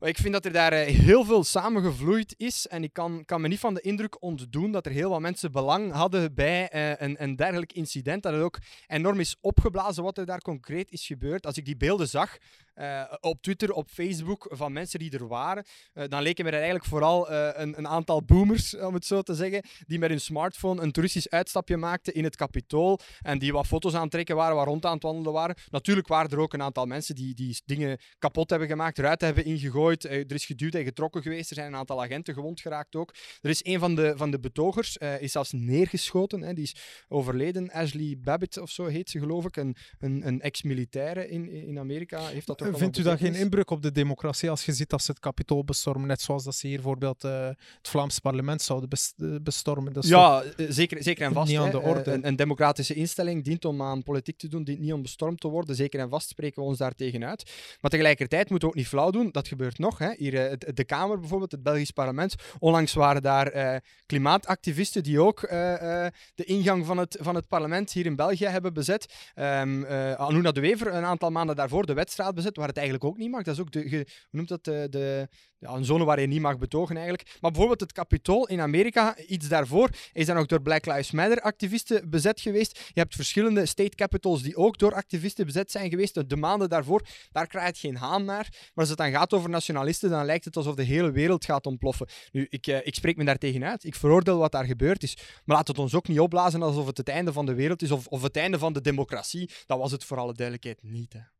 Ik 0.00 0.18
vind 0.18 0.32
dat 0.32 0.44
er 0.44 0.52
daar 0.52 0.72
eh, 0.72 0.96
heel 0.96 1.24
veel 1.24 1.44
samengevloeid 1.44 2.34
is. 2.36 2.66
En 2.66 2.82
ik 2.82 2.92
kan, 2.92 3.24
kan 3.24 3.40
me 3.40 3.48
niet 3.48 3.58
van 3.58 3.74
de 3.74 3.80
indruk 3.80 4.22
ontdoen 4.22 4.72
dat 4.72 4.86
er 4.86 4.92
heel 4.92 5.10
wat 5.10 5.20
mensen 5.20 5.52
belang 5.52 5.92
hadden 5.92 6.34
bij 6.34 6.70
uh, 6.74 6.92
een, 6.96 7.22
een 7.22 7.36
dergelijk 7.36 7.72
incident. 7.72 8.22
Dat 8.22 8.32
het 8.32 8.42
ook 8.42 8.58
enorm 8.86 9.20
is 9.20 9.36
opgeblazen 9.40 10.02
wat 10.02 10.18
er 10.18 10.26
daar 10.26 10.40
concreet 10.40 10.90
is 10.90 11.06
gebeurd. 11.06 11.46
Als 11.46 11.56
ik 11.56 11.64
die 11.64 11.76
beelden 11.76 12.08
zag, 12.08 12.36
uh, 12.74 13.02
op 13.20 13.42
Twitter, 13.42 13.72
op 13.72 13.88
Facebook, 13.90 14.46
van 14.50 14.72
mensen 14.72 14.98
die 14.98 15.10
er 15.10 15.26
waren, 15.26 15.64
dan 15.92 16.22
leken 16.22 16.44
me 16.44 16.50
er 16.50 16.56
eigenlijk 16.56 16.86
vooral 16.86 17.30
een, 17.30 17.78
een, 17.78 17.88
aantal 17.88 18.22
boomers, 18.22 18.76
om 18.76 18.94
het 18.94 19.06
zo 19.06 19.22
te 19.22 19.34
zeggen, 19.34 19.62
die 19.86 19.98
met 19.98 20.10
hun 20.10 20.20
smartphone 20.20 20.82
een 20.82 20.92
toeristisch 20.92 21.30
uitstapje 21.30 21.76
maakten 21.76 22.14
in 22.14 22.24
het 22.24 22.36
kapitool 22.36 23.00
en 23.20 23.38
die 23.38 23.52
wat 23.52 23.66
foto's 23.66 23.94
aan 23.94 24.02
het 24.02 24.10
trekken 24.10 24.36
waren, 24.36 24.56
waar 24.56 24.66
rond 24.66 24.86
aan 24.86 24.94
het 24.94 25.02
wandelen 25.02 25.32
waren. 25.32 25.56
Natuurlijk 25.70 26.08
waren 26.08 26.30
er 26.30 26.38
ook 26.38 26.52
een 26.52 26.62
aantal 26.62 26.86
mensen 26.86 27.14
die, 27.14 27.34
die 27.34 27.60
dingen 27.64 27.98
kapot 28.18 28.50
hebben 28.50 28.68
gemaakt, 28.68 28.98
eruit 28.98 29.20
hebben 29.20 29.44
ingegooid, 29.44 29.89
er 29.98 30.32
is 30.32 30.46
geduwd 30.46 30.74
en 30.74 30.84
getrokken 30.84 31.22
geweest, 31.22 31.50
er 31.50 31.56
zijn 31.56 31.68
een 31.68 31.78
aantal 31.78 32.02
agenten 32.02 32.34
gewond 32.34 32.60
geraakt 32.60 32.96
ook. 32.96 33.14
Er 33.40 33.50
is 33.50 33.64
een 33.64 33.78
van 33.78 33.94
de, 33.94 34.12
van 34.16 34.30
de 34.30 34.40
betogers, 34.40 34.96
is 34.96 35.32
zelfs 35.32 35.52
neergeschoten, 35.52 36.42
hè, 36.42 36.54
die 36.54 36.64
is 36.64 36.76
overleden, 37.08 37.70
Ashley 37.70 38.18
Babbitt 38.18 38.58
of 38.58 38.70
zo 38.70 38.86
heet 38.86 39.10
ze 39.10 39.18
geloof 39.18 39.44
ik, 39.44 39.56
een, 39.56 39.76
een, 39.98 40.26
een 40.26 40.40
ex-militaire 40.40 41.28
in, 41.28 41.50
in 41.50 41.78
Amerika, 41.78 42.26
heeft 42.26 42.46
dat 42.46 42.58
toch 42.58 42.78
Vindt 42.78 42.98
u 42.98 43.02
dat 43.02 43.18
geen 43.18 43.34
inbreuk 43.34 43.70
op 43.70 43.82
de 43.82 43.92
democratie 43.92 44.50
als 44.50 44.64
je 44.64 44.72
ziet 44.72 44.90
dat 44.90 45.02
ze 45.02 45.10
het 45.10 45.20
kapitool 45.20 45.64
bestormen, 45.64 46.08
net 46.08 46.20
zoals 46.20 46.44
dat 46.44 46.54
ze 46.54 46.66
hier 46.66 46.76
bijvoorbeeld 46.76 47.24
uh, 47.24 47.46
het 47.46 47.88
Vlaams 47.88 48.18
parlement 48.18 48.62
zouden 48.62 48.88
eh, 48.90 49.34
bestormen? 49.42 49.92
Dat 49.92 50.06
ja, 50.06 50.42
eh, 50.42 50.66
zeker, 50.68 51.02
zeker 51.02 51.26
en 51.26 51.32
vast. 51.32 51.50
Niet 51.50 51.58
aan 51.58 51.70
de 51.70 51.80
orde. 51.80 52.10
Een, 52.10 52.26
een, 52.26 52.36
democratische 52.36 52.94
instelling 52.94 53.44
dient 53.44 53.64
om 53.64 53.82
aan 53.82 54.02
politiek 54.02 54.38
te 54.38 54.48
doen, 54.48 54.64
dient 54.64 54.80
niet 54.80 54.92
om 54.92 55.02
bestormd 55.02 55.40
te 55.40 55.48
worden. 55.48 55.76
Zeker 55.76 56.00
en 56.00 56.08
vast 56.08 56.28
spreken 56.28 56.62
we 56.62 56.68
ons 56.68 56.78
daar 56.78 56.94
tegen 56.94 57.24
uit. 57.24 57.50
Maar 57.80 57.90
tegelijkertijd 57.90 58.50
moeten 58.50 58.68
we 58.68 58.74
ook 58.74 58.80
niet 58.80 58.88
flauw 58.88 59.10
doen. 59.10 59.28
Dat 59.30 59.48
gebeurt 59.48 59.78
nog. 59.80 59.98
Hè. 59.98 60.12
Hier, 60.16 60.58
de 60.74 60.84
Kamer 60.84 61.18
bijvoorbeeld, 61.18 61.52
het 61.52 61.62
Belgisch 61.62 61.90
parlement. 61.90 62.34
Onlangs 62.58 62.92
waren 62.92 63.22
daar 63.22 63.56
uh, 63.56 63.76
klimaatactivisten 64.06 65.02
die 65.02 65.20
ook 65.20 65.40
de 65.40 66.44
ingang 66.44 66.86
van 66.86 66.98
het, 66.98 67.16
van 67.20 67.34
het 67.34 67.48
parlement 67.48 67.92
hier 67.92 68.06
in 68.06 68.16
België 68.16 68.46
hebben 68.46 68.72
bezet. 68.72 69.14
Um, 69.34 69.80
de 69.80 70.60
Wever 70.60 70.94
een 70.94 71.04
aantal 71.04 71.30
maanden 71.30 71.56
daarvoor 71.56 71.86
de 71.86 71.94
wedstrijd 71.94 72.34
bezet 72.34 72.56
waar 72.56 72.68
het 72.68 72.76
eigenlijk 72.76 73.06
ook 73.06 73.16
niet 73.16 73.30
mag. 73.30 73.42
Dat 73.42 73.54
is 73.54 73.60
ook 73.60 73.72
de, 73.72 73.88
hoe 73.90 74.06
noemt 74.30 74.48
dat, 74.48 74.64
de, 74.64 75.28
ja, 75.60 75.70
een 75.70 75.84
zone 75.84 76.04
waar 76.04 76.20
je 76.20 76.26
niet 76.26 76.40
mag 76.40 76.58
betogen 76.58 76.96
eigenlijk. 76.96 77.36
Maar 77.40 77.50
bijvoorbeeld 77.50 77.80
het 77.80 77.92
Capitool 77.92 78.46
in 78.46 78.60
Amerika, 78.60 79.18
iets 79.18 79.48
daarvoor, 79.48 79.90
is 80.12 80.26
dan 80.26 80.36
ook 80.36 80.48
door 80.48 80.62
Black 80.62 80.86
Lives 80.86 81.10
Matter 81.10 81.40
activisten 81.40 82.10
bezet 82.10 82.40
geweest. 82.40 82.78
Je 82.78 83.00
hebt 83.00 83.14
verschillende 83.14 83.66
state 83.66 83.96
capitals 83.96 84.42
die 84.42 84.56
ook 84.56 84.78
door 84.78 84.94
activisten 84.94 85.46
bezet 85.46 85.70
zijn 85.70 85.90
geweest. 85.90 86.28
De 86.28 86.36
maanden 86.36 86.68
daarvoor, 86.68 87.06
daar 87.32 87.46
krijgt 87.46 87.78
geen 87.78 87.96
haan 87.96 88.24
naar. 88.24 88.48
Maar 88.50 88.70
als 88.74 88.88
het 88.88 88.98
dan 88.98 89.10
gaat 89.10 89.32
over 89.32 89.50
nationalisten, 89.50 90.10
dan 90.10 90.24
lijkt 90.24 90.44
het 90.44 90.56
alsof 90.56 90.74
de 90.74 90.82
hele 90.82 91.10
wereld 91.10 91.44
gaat 91.44 91.66
ontploffen. 91.66 92.08
Nu, 92.32 92.46
ik, 92.50 92.66
eh, 92.66 92.86
ik 92.86 92.94
spreek 92.94 93.16
me 93.16 93.24
daar 93.24 93.38
tegenuit. 93.38 93.84
Ik 93.84 93.94
veroordeel 93.94 94.38
wat 94.38 94.52
daar 94.52 94.64
gebeurd 94.64 95.02
is. 95.02 95.16
Maar 95.44 95.56
laat 95.56 95.68
het 95.68 95.78
ons 95.78 95.94
ook 95.94 96.08
niet 96.08 96.20
opblazen 96.20 96.62
alsof 96.62 96.86
het 96.86 96.96
het 96.96 97.08
einde 97.08 97.32
van 97.32 97.46
de 97.46 97.54
wereld 97.54 97.82
is 97.82 97.90
of, 97.90 98.06
of 98.06 98.22
het 98.22 98.36
einde 98.36 98.58
van 98.58 98.72
de 98.72 98.80
democratie. 98.80 99.50
Dat 99.66 99.78
was 99.78 99.92
het 99.92 100.04
voor 100.04 100.18
alle 100.18 100.34
duidelijkheid 100.34 100.82
niet. 100.82 101.12
Hè. 101.12 101.39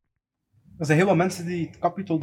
Er 0.81 0.87
zijn 0.87 0.99
heel 0.99 1.07
wat 1.07 1.17
mensen 1.17 1.45
die 1.45 1.67
het 1.67 1.79
Capitol 1.79 2.17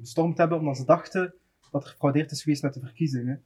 bestormd 0.00 0.38
hebben 0.38 0.58
omdat 0.58 0.76
ze 0.76 0.84
dachten 0.84 1.34
dat 1.70 1.82
er 1.82 1.90
gefraudeerd 1.90 2.30
is 2.30 2.42
geweest 2.42 2.62
met 2.62 2.74
de 2.74 2.80
verkiezingen. 2.80 3.44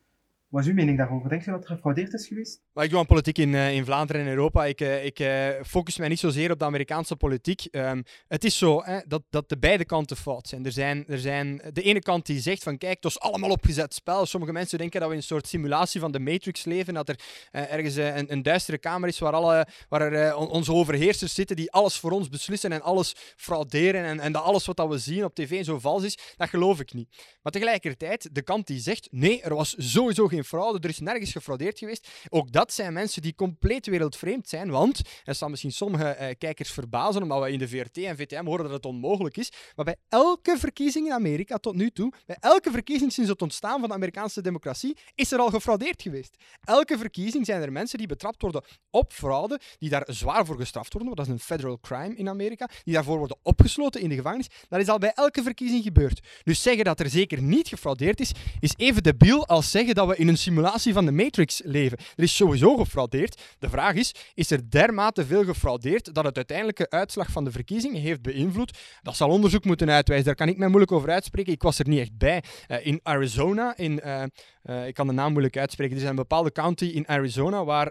Wat 0.53 0.63
is 0.63 0.69
uw 0.69 0.75
mening 0.75 0.99
daarover? 0.99 1.29
Denk 1.29 1.45
je 1.45 1.51
dat 1.51 1.63
er 1.63 1.69
gefraudeerd 1.69 2.13
is 2.13 2.27
geweest? 2.27 2.61
Maar 2.73 2.85
ik 2.85 2.91
doe 2.91 2.99
aan 2.99 3.07
politiek 3.07 3.39
in, 3.39 3.53
uh, 3.53 3.75
in 3.75 3.85
Vlaanderen 3.85 4.23
en 4.23 4.29
Europa. 4.29 4.65
Ik, 4.65 4.81
uh, 4.81 5.05
ik 5.05 5.21
uh, 5.21 5.49
focus 5.67 5.99
mij 5.99 6.09
niet 6.09 6.19
zozeer 6.19 6.51
op 6.51 6.59
de 6.59 6.65
Amerikaanse 6.65 7.17
politiek. 7.17 7.69
Um, 7.71 8.03
het 8.29 8.45
is 8.45 8.59
zo 8.59 8.83
hè, 8.85 9.01
dat, 9.07 9.23
dat 9.31 9.49
de 9.49 9.59
beide 9.59 9.85
kanten 9.85 10.17
fout 10.17 10.49
zijn. 10.49 10.65
Er, 10.65 10.73
zijn. 10.73 11.05
er 11.09 11.19
zijn 11.19 11.63
de 11.73 11.83
ene 11.83 12.01
kant 12.01 12.27
die 12.27 12.41
zegt 12.41 12.63
van 12.63 12.79
kijk, 12.79 12.95
het 12.95 13.05
is 13.05 13.21
allemaal 13.21 13.51
opgezet 13.51 13.95
spel. 13.95 14.27
Sommige 14.27 14.53
mensen 14.53 14.79
denken 14.79 15.01
dat 15.01 15.09
we 15.09 15.15
in 15.15 15.21
een 15.21 15.27
soort 15.27 15.47
simulatie 15.47 16.01
van 16.01 16.13
de 16.13 16.21
Matrix 16.21 16.65
leven. 16.65 16.95
Dat 16.95 17.09
er 17.09 17.21
ergens 17.51 17.97
een, 17.97 18.33
een, 18.33 18.43
duistere 18.43 18.79
kamer 18.79 19.09
is 19.09 19.19
waar, 19.19 19.33
alle, 19.33 19.67
waar 19.89 20.13
er 20.13 20.37
onze 20.37 20.73
overheersers 20.73 21.35
zitten 21.35 21.57
die 21.57 21.73
alles 21.73 21.97
voor 21.97 22.11
ons 22.11 22.29
beslissen 22.29 22.73
en 22.73 22.83
alles 22.83 23.15
frauderen. 23.37 24.05
En, 24.05 24.21
en 24.21 24.33
dat 24.33 24.43
alles 24.43 24.67
wat 24.67 24.77
dat 24.77 24.89
we 24.89 24.99
zien 24.99 25.25
op 25.25 25.35
tv 25.35 25.65
zo 25.65 25.79
vals 25.79 26.03
is. 26.03 26.19
Dat 26.37 26.49
geloof 26.49 26.81
ik 26.81 26.93
niet. 26.93 27.09
Maar 27.43 27.53
tegelijkertijd, 27.53 28.29
de 28.33 28.43
kant 28.43 28.67
die 28.67 28.81
zegt 28.81 29.09
nee, 29.11 29.43
er 29.43 29.55
was 29.55 29.75
sowieso 29.79 30.27
geen 30.27 30.41
geen 30.43 30.59
fraude, 30.59 30.79
er 30.81 30.89
is 30.89 30.99
nergens 30.99 31.33
gefraudeerd 31.33 31.79
geweest. 31.79 32.09
Ook 32.29 32.53
dat 32.53 32.73
zijn 32.73 32.93
mensen 32.93 33.23
die 33.23 33.35
compleet 33.35 33.87
wereldvreemd 33.87 34.49
zijn, 34.49 34.71
want, 34.71 35.01
en 35.25 35.37
zal 35.37 35.49
misschien 35.49 35.73
sommige 35.73 36.05
eh, 36.05 36.35
kijkers 36.39 36.71
verbazen, 36.71 37.23
omdat 37.23 37.43
we 37.43 37.53
in 37.53 37.59
de 37.59 37.69
VRT 37.69 37.99
en 37.99 38.17
VTM 38.17 38.45
horen 38.45 38.65
dat 38.65 38.73
het 38.73 38.87
onmogelijk 38.87 39.37
is, 39.37 39.53
maar 39.77 39.85
bij 39.85 39.97
elke 40.09 40.59
verkiezing 40.59 41.07
in 41.07 41.13
Amerika 41.13 41.57
tot 41.57 41.75
nu 41.75 41.91
toe, 41.91 42.13
bij 42.27 42.37
elke 42.41 42.71
verkiezing 42.71 43.13
sinds 43.13 43.31
het 43.31 43.43
ontstaan 43.43 43.81
van 43.81 43.89
de 43.89 43.95
Amerikaanse 43.95 44.41
democratie, 44.41 44.97
is 45.15 45.33
er 45.33 45.39
al 45.39 45.51
gefraudeerd 45.51 46.03
geweest. 46.03 46.37
Elke 46.65 46.99
verkiezing 46.99 47.47
zijn 47.47 47.63
er 47.63 47.73
mensen 47.73 47.99
die 47.99 48.07
betrapt 48.07 48.43
worden 48.43 48.63
op 48.91 49.13
fraude, 49.13 49.61
die 49.79 49.91
daar 49.91 50.05
zwaar 50.07 50.47
voor 50.47 50.57
gestraft 50.57 50.93
worden, 50.93 51.15
want 51.15 51.17
dat 51.17 51.27
is 51.27 51.41
een 51.41 51.47
federal 51.47 51.81
crime 51.81 52.15
in 52.15 52.29
Amerika, 52.29 52.69
die 52.85 52.95
daarvoor 52.95 53.19
worden 53.19 53.37
opgesloten 53.43 54.01
in 54.01 54.09
de 54.09 54.15
gevangenis. 54.15 54.49
Dat 54.69 54.81
is 54.81 54.89
al 54.89 54.99
bij 54.99 55.13
elke 55.15 55.43
verkiezing 55.43 55.83
gebeurd. 55.83 56.21
Dus 56.43 56.63
zeggen 56.63 56.85
dat 56.85 57.01
er 57.01 57.09
zeker 57.09 57.43
niet 57.43 57.69
gefraudeerd 57.69 58.21
is, 58.21 58.33
is 58.61 58.75
even 58.77 59.03
debiel 59.03 59.47
als 59.47 59.71
zeggen 59.71 59.95
dat 59.95 60.09
we 60.09 60.17
in 60.17 60.29
een 60.29 60.32
simulatie 60.37 60.93
van 60.93 61.05
de 61.05 61.13
Matrix 61.13 61.61
leven. 61.65 61.99
Er 61.99 62.23
is 62.23 62.37
sowieso 62.37 62.77
gefraudeerd. 62.77 63.41
De 63.59 63.69
vraag 63.69 63.95
is, 63.95 64.15
is 64.35 64.51
er 64.51 64.71
dermate 64.71 65.27
veel 65.27 65.45
gefraudeerd 65.45 66.15
dat 66.15 66.25
het 66.25 66.37
uiteindelijke 66.37 66.91
uitslag 66.91 67.31
van 67.31 67.45
de 67.45 67.51
verkiezingen 67.51 68.01
heeft 68.01 68.23
beïnvloed? 68.23 68.79
Dat 69.03 69.17
zal 69.17 69.29
onderzoek 69.29 69.65
moeten 69.65 69.91
uitwijzen. 69.91 70.27
Daar 70.27 70.35
kan 70.35 70.49
ik 70.49 70.57
mij 70.57 70.69
moeilijk 70.69 70.93
over 70.93 71.11
uitspreken. 71.11 71.53
Ik 71.53 71.63
was 71.63 71.79
er 71.79 71.89
niet 71.89 72.01
echt 72.01 72.19
bij. 72.19 72.43
Uh, 72.69 72.87
in 72.87 73.01
Arizona, 73.03 73.77
in, 73.77 74.01
uh, 74.05 74.23
uh, 74.65 74.87
ik 74.87 74.95
kan 74.95 75.07
de 75.07 75.13
naam 75.13 75.31
moeilijk 75.31 75.57
uitspreken. 75.57 75.97
Er 75.97 76.03
is 76.03 76.09
een 76.09 76.17
bepaalde 76.17 76.53
county 76.53 76.85
in 76.85 77.09
Arizona 77.09 77.65
waar, 77.65 77.91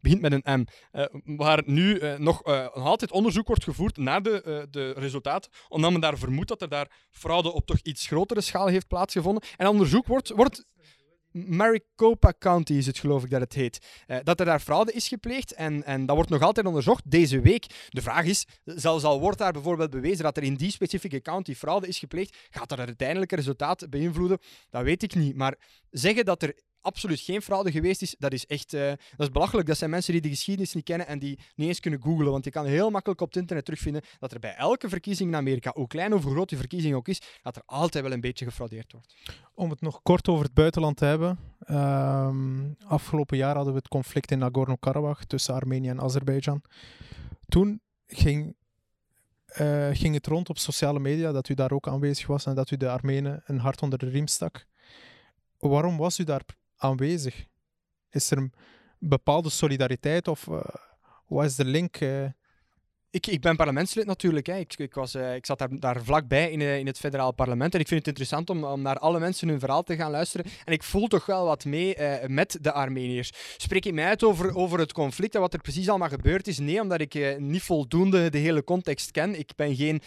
begint 0.00 0.20
met 0.20 0.32
een 0.32 0.60
M, 0.60 0.64
waar 1.36 1.62
nu 1.64 2.00
nog, 2.16 2.44
nog 2.44 2.74
altijd 2.74 3.12
onderzoek 3.12 3.46
wordt 3.46 3.64
gevoerd 3.64 3.96
naar 3.96 4.22
de, 4.22 4.66
de 4.70 4.92
resultaten, 4.92 5.50
omdat 5.68 5.90
men 5.90 6.00
daar 6.00 6.18
vermoedt 6.18 6.48
dat 6.48 6.62
er 6.62 6.68
daar 6.68 6.90
fraude 7.10 7.52
op 7.52 7.66
toch 7.66 7.78
iets 7.82 8.06
grotere 8.06 8.40
schaal 8.40 8.66
heeft 8.66 8.88
plaatsgevonden. 8.88 9.42
En 9.56 9.66
onderzoek 9.66 10.06
wordt, 10.06 10.28
wordt 10.28 10.64
Maricopa 11.32 12.32
County 12.38 12.72
is 12.72 12.86
het, 12.86 12.98
geloof 12.98 13.24
ik 13.24 13.30
dat 13.30 13.40
het 13.40 13.52
heet. 13.52 13.78
Uh, 14.06 14.16
dat 14.22 14.40
er 14.40 14.46
daar 14.46 14.60
fraude 14.60 14.92
is 14.92 15.08
gepleegd 15.08 15.52
en, 15.52 15.84
en 15.84 16.06
dat 16.06 16.16
wordt 16.16 16.30
nog 16.30 16.42
altijd 16.42 16.66
onderzocht 16.66 17.10
deze 17.10 17.40
week. 17.40 17.66
De 17.88 18.02
vraag 18.02 18.24
is, 18.24 18.46
zelfs 18.64 19.04
al 19.04 19.20
wordt 19.20 19.38
daar 19.38 19.52
bijvoorbeeld 19.52 19.90
bewezen 19.90 20.24
dat 20.24 20.36
er 20.36 20.42
in 20.42 20.54
die 20.54 20.70
specifieke 20.70 21.20
county 21.20 21.54
fraude 21.54 21.86
is 21.86 21.98
gepleegd, 21.98 22.36
gaat 22.50 22.68
dat 22.68 22.78
het 22.78 22.86
uiteindelijke 22.86 23.36
resultaat 23.36 23.90
beïnvloeden? 23.90 24.38
Dat 24.70 24.82
weet 24.82 25.02
ik 25.02 25.14
niet. 25.14 25.36
Maar 25.36 25.54
zeggen 25.90 26.24
dat 26.24 26.42
er 26.42 26.54
absoluut 26.88 27.20
geen 27.20 27.42
fraude 27.42 27.70
geweest 27.70 28.02
is, 28.02 28.14
dat 28.18 28.32
is 28.32 28.46
echt 28.46 28.74
uh, 28.74 28.88
dat 29.16 29.26
is 29.26 29.30
belachelijk. 29.30 29.66
Dat 29.66 29.76
zijn 29.76 29.90
mensen 29.90 30.12
die 30.12 30.22
de 30.22 30.28
geschiedenis 30.28 30.74
niet 30.74 30.84
kennen 30.84 31.06
en 31.06 31.18
die 31.18 31.38
niet 31.54 31.68
eens 31.68 31.80
kunnen 31.80 32.02
googlen. 32.02 32.30
Want 32.30 32.44
je 32.44 32.50
kan 32.50 32.66
heel 32.66 32.90
makkelijk 32.90 33.20
op 33.20 33.26
het 33.26 33.36
internet 33.36 33.64
terugvinden 33.64 34.02
dat 34.18 34.32
er 34.32 34.38
bij 34.38 34.54
elke 34.54 34.88
verkiezing 34.88 35.30
in 35.30 35.36
Amerika, 35.36 35.70
hoe 35.74 35.86
klein 35.86 36.14
of 36.14 36.22
hoe 36.22 36.32
groot 36.32 36.48
die 36.48 36.58
verkiezing 36.58 36.94
ook 36.94 37.08
is, 37.08 37.20
dat 37.42 37.56
er 37.56 37.62
altijd 37.66 38.04
wel 38.04 38.12
een 38.12 38.20
beetje 38.20 38.44
gefraudeerd 38.44 38.92
wordt. 38.92 39.14
Om 39.54 39.70
het 39.70 39.80
nog 39.80 40.02
kort 40.02 40.28
over 40.28 40.44
het 40.44 40.54
buitenland 40.54 40.96
te 40.96 41.04
hebben. 41.04 41.38
Um, 41.70 42.76
afgelopen 42.84 43.36
jaar 43.36 43.54
hadden 43.54 43.72
we 43.72 43.78
het 43.78 43.88
conflict 43.88 44.30
in 44.30 44.38
Nagorno-Karabakh 44.38 45.22
tussen 45.22 45.54
Armenië 45.54 45.88
en 45.88 46.00
Azerbeidzjan. 46.00 46.62
Toen 47.48 47.80
ging, 48.06 48.56
uh, 49.60 49.88
ging 49.92 50.14
het 50.14 50.26
rond 50.26 50.48
op 50.48 50.58
sociale 50.58 50.98
media 50.98 51.32
dat 51.32 51.48
u 51.48 51.54
daar 51.54 51.72
ook 51.72 51.88
aanwezig 51.88 52.26
was 52.26 52.46
en 52.46 52.54
dat 52.54 52.70
u 52.70 52.76
de 52.76 52.90
Armenen 52.90 53.42
een 53.44 53.58
hart 53.58 53.82
onder 53.82 53.98
de 53.98 54.08
riem 54.08 54.26
stak. 54.26 54.66
Waarom 55.58 55.96
was 55.96 56.18
u 56.18 56.24
daar 56.24 56.42
aanwezig? 56.78 57.46
Is 58.10 58.30
er 58.30 58.38
een 58.38 58.52
bepaalde 58.98 59.50
solidariteit 59.50 60.28
of 60.28 60.46
uh, 60.46 60.60
wat 61.26 61.44
is 61.44 61.56
de 61.56 61.64
link? 61.64 62.00
Uh, 62.00 62.30
ik, 63.10 63.26
ik 63.26 63.40
ben 63.40 63.56
parlementslid 63.56 64.06
natuurlijk. 64.06 64.46
Hè. 64.46 64.56
Ik, 64.56 64.74
ik, 64.76 64.94
was, 64.94 65.14
uh, 65.14 65.34
ik 65.34 65.46
zat 65.46 65.58
daar, 65.58 65.68
daar 65.70 66.02
vlakbij 66.02 66.50
in, 66.50 66.60
uh, 66.60 66.78
in 66.78 66.86
het 66.86 66.98
federaal 66.98 67.32
parlement. 67.32 67.74
En 67.74 67.80
ik 67.80 67.88
vind 67.88 67.98
het 67.98 68.08
interessant 68.08 68.50
om, 68.50 68.64
om 68.64 68.82
naar 68.82 68.98
alle 68.98 69.18
mensen 69.18 69.48
hun 69.48 69.58
verhaal 69.58 69.82
te 69.82 69.96
gaan 69.96 70.10
luisteren. 70.10 70.46
En 70.64 70.72
ik 70.72 70.82
voel 70.82 71.06
toch 71.06 71.26
wel 71.26 71.44
wat 71.44 71.64
mee 71.64 71.96
uh, 71.98 72.14
met 72.26 72.58
de 72.60 72.72
Armeniërs. 72.72 73.32
Spreek 73.56 73.84
ik 73.84 73.94
mij 73.94 74.06
uit 74.06 74.24
over, 74.24 74.54
over 74.54 74.78
het 74.78 74.92
conflict 74.92 75.34
en 75.34 75.40
wat 75.40 75.54
er 75.54 75.60
precies 75.60 75.88
allemaal 75.88 76.08
gebeurd 76.08 76.46
is? 76.46 76.58
Nee, 76.58 76.80
omdat 76.80 77.00
ik 77.00 77.38
niet 77.38 77.62
voldoende 77.62 78.30
de 78.30 78.38
hele 78.38 78.64
context 78.64 79.10
ken. 79.10 79.38
Ik 79.38 79.52
ben 79.56 79.76
geen 79.76 80.02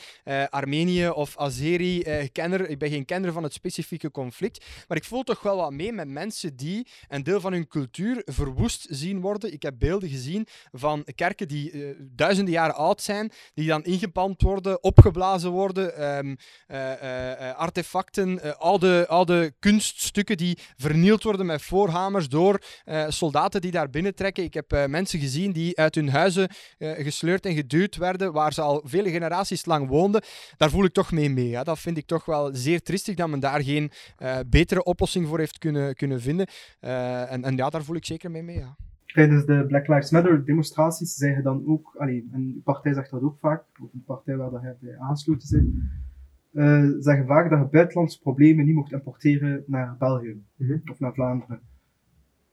Armenië 0.49 1.09
of 1.09 1.37
Azeri-kenner. 1.37 2.69
ik 2.69 2.79
ben 2.79 2.89
geen 2.89 3.05
kenner 3.05 3.31
van 3.31 3.43
het 3.43 3.53
specifieke 3.53 4.11
conflict. 4.11 4.65
Maar 4.87 4.97
ik 4.97 5.03
voel 5.03 5.23
toch 5.23 5.41
wel 5.41 5.55
wat 5.55 5.71
mee 5.71 5.91
met 5.91 6.07
mensen 6.07 6.55
die 6.55 6.87
een 7.07 7.23
deel 7.23 7.39
van 7.39 7.51
hun 7.51 7.67
cultuur 7.67 8.21
verwoest 8.25 8.85
zien 8.89 9.21
worden. 9.21 9.53
Ik 9.53 9.61
heb 9.61 9.75
beelden 9.77 10.09
gezien 10.09 10.47
van 10.71 11.05
kerken 11.15 11.47
die 11.47 11.95
duizenden 12.15 12.53
jaren 12.53 12.75
oud 12.75 12.90
zijn, 12.99 13.31
die 13.53 13.67
dan 13.67 13.83
ingepand 13.83 14.41
worden, 14.41 14.83
opgeblazen 14.83 15.51
worden, 15.51 16.17
um, 16.17 16.37
artefacten, 17.55 18.59
oude, 18.59 19.07
oude 19.07 19.53
kunststukken 19.59 20.37
die 20.37 20.57
vernield 20.77 21.23
worden 21.23 21.45
met 21.45 21.61
voorhamers 21.61 22.29
door 22.29 22.61
soldaten 23.07 23.61
die 23.61 23.71
daar 23.71 23.89
binnentrekken. 23.89 24.43
Ik 24.43 24.53
heb 24.53 24.87
mensen 24.87 25.19
gezien 25.19 25.51
die 25.51 25.77
uit 25.77 25.95
hun 25.95 26.09
huizen 26.09 26.49
gesleurd 26.79 27.45
en 27.45 27.55
geduwd 27.55 27.95
werden, 27.95 28.33
waar 28.33 28.53
ze 28.53 28.61
al 28.61 28.81
vele 28.85 29.09
generaties 29.09 29.65
lang 29.65 29.87
woonden. 29.87 30.23
Daar 30.57 30.69
voel 30.69 30.85
ik 30.85 30.93
toch 30.93 31.11
mee 31.11 31.29
mee. 31.29 31.63
Dat 31.63 31.79
vind 31.79 31.97
ik 31.97 32.05
toch 32.05 32.25
wel 32.25 32.49
zeer 32.53 32.81
tristig 32.81 33.15
dat 33.15 33.29
men 33.29 33.39
daar 33.39 33.63
geen 33.63 33.91
betere 34.47 34.83
oplossing 34.83 35.27
voor 35.27 35.39
heeft 35.39 35.57
kunnen, 35.57 35.95
kunnen 35.95 36.21
vinden. 36.21 36.47
en, 36.79 37.43
en 37.43 37.55
ja, 37.55 37.69
daar 37.69 37.83
voel 37.83 37.95
ik 37.95 38.05
zeker 38.05 38.31
mee 38.31 38.43
mee. 38.43 38.57
Ja 38.57 38.75
tijdens 39.13 39.45
de 39.45 39.65
Black 39.67 39.87
Lives 39.87 40.11
Matter 40.11 40.45
demonstraties 40.45 41.15
zeggen 41.15 41.43
dan 41.43 41.63
ook, 41.67 41.95
allee, 41.97 42.29
en 42.31 42.53
de 42.53 42.61
partij 42.63 42.93
zegt 42.93 43.11
dat 43.11 43.21
ook 43.21 43.39
vaak, 43.39 43.63
of 43.81 43.93
een 43.93 44.03
partij 44.05 44.37
waar 44.37 44.61
hij 44.61 44.77
bij 44.79 44.97
aangesloten 44.97 45.47
zijn, 45.47 45.89
uh, 46.53 46.89
zeggen 46.99 47.25
vaak 47.25 47.49
dat 47.49 47.59
je 47.59 47.65
buitenlandse 47.65 48.19
problemen 48.19 48.65
niet 48.65 48.75
mocht 48.75 48.91
importeren 48.91 49.63
naar 49.67 49.95
België 49.97 50.41
mm 50.55 50.67
-hmm. 50.67 50.81
of 50.91 50.99
naar 50.99 51.13
Vlaanderen. 51.13 51.61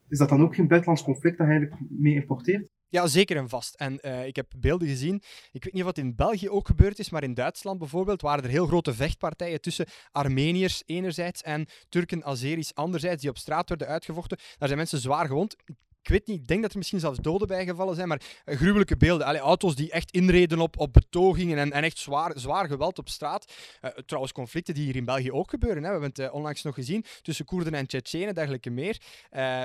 Is 0.09 0.18
dat 0.18 0.28
dan 0.28 0.42
ook 0.42 0.54
geen 0.54 0.68
buitenlands 0.68 1.04
conflict 1.04 1.38
dat 1.38 1.46
je 1.46 1.52
eigenlijk 1.52 1.82
mee 1.90 2.14
importeert? 2.14 2.70
Ja, 2.90 3.06
zeker 3.06 3.36
en 3.36 3.48
vast. 3.48 3.74
En 3.74 3.98
uh, 4.02 4.26
ik 4.26 4.36
heb 4.36 4.52
beelden 4.56 4.88
gezien. 4.88 5.22
Ik 5.52 5.64
weet 5.64 5.72
niet 5.72 5.82
of 5.82 5.88
het 5.88 5.98
in 5.98 6.14
België 6.14 6.48
ook 6.48 6.66
gebeurd 6.66 6.98
is, 6.98 7.11
maar 7.11 7.22
in 7.22 7.34
Duitsland 7.34 7.78
bijvoorbeeld 7.78 8.22
waren 8.22 8.44
er 8.44 8.50
heel 8.50 8.66
grote 8.66 8.94
vechtpartijen 8.94 9.61
tussen 9.61 9.86
Armeniërs 10.11 10.82
enerzijds 10.86 11.42
en 11.42 11.66
Turken, 11.88 12.24
Azeris 12.24 12.74
anderzijds, 12.74 13.20
die 13.20 13.30
op 13.30 13.38
straat 13.38 13.68
werden 13.68 13.86
uitgevochten. 13.86 14.38
Daar 14.38 14.68
zijn 14.68 14.76
mensen 14.78 14.98
zwaar 14.98 15.26
gewond 15.26 15.56
ik 16.03 16.09
weet 16.09 16.26
niet, 16.26 16.40
ik 16.40 16.46
denk 16.46 16.62
dat 16.62 16.70
er 16.70 16.76
misschien 16.76 17.01
zelfs 17.01 17.18
doden 17.18 17.49
bijgevallen 17.49 17.94
zijn, 17.94 18.09
maar 18.09 18.22
uh, 18.46 18.57
gruwelijke 18.57 18.96
beelden. 18.96 19.26
Allee, 19.26 19.40
auto's 19.40 19.74
die 19.74 19.90
echt 19.90 20.11
inreden 20.11 20.61
op, 20.61 20.78
op 20.78 20.92
betogingen 20.92 21.59
en, 21.59 21.72
en 21.72 21.82
echt 21.82 21.99
zwaar, 21.99 22.32
zwaar 22.34 22.66
geweld 22.66 22.99
op 22.99 23.09
straat. 23.09 23.53
Uh, 23.82 23.90
trouwens, 23.90 24.32
conflicten 24.32 24.74
die 24.74 24.84
hier 24.84 24.96
in 24.96 25.05
België 25.05 25.32
ook 25.32 25.51
gebeuren. 25.51 25.82
Hè. 25.82 25.88
We 25.88 25.92
hebben 26.01 26.11
het 26.11 26.18
uh, 26.18 26.34
onlangs 26.34 26.62
nog 26.62 26.74
gezien 26.74 27.05
tussen 27.22 27.44
Koerden 27.44 27.74
en 27.74 27.86
Tsjetsjenen, 27.86 28.34
dergelijke 28.34 28.70
meer. 28.70 29.01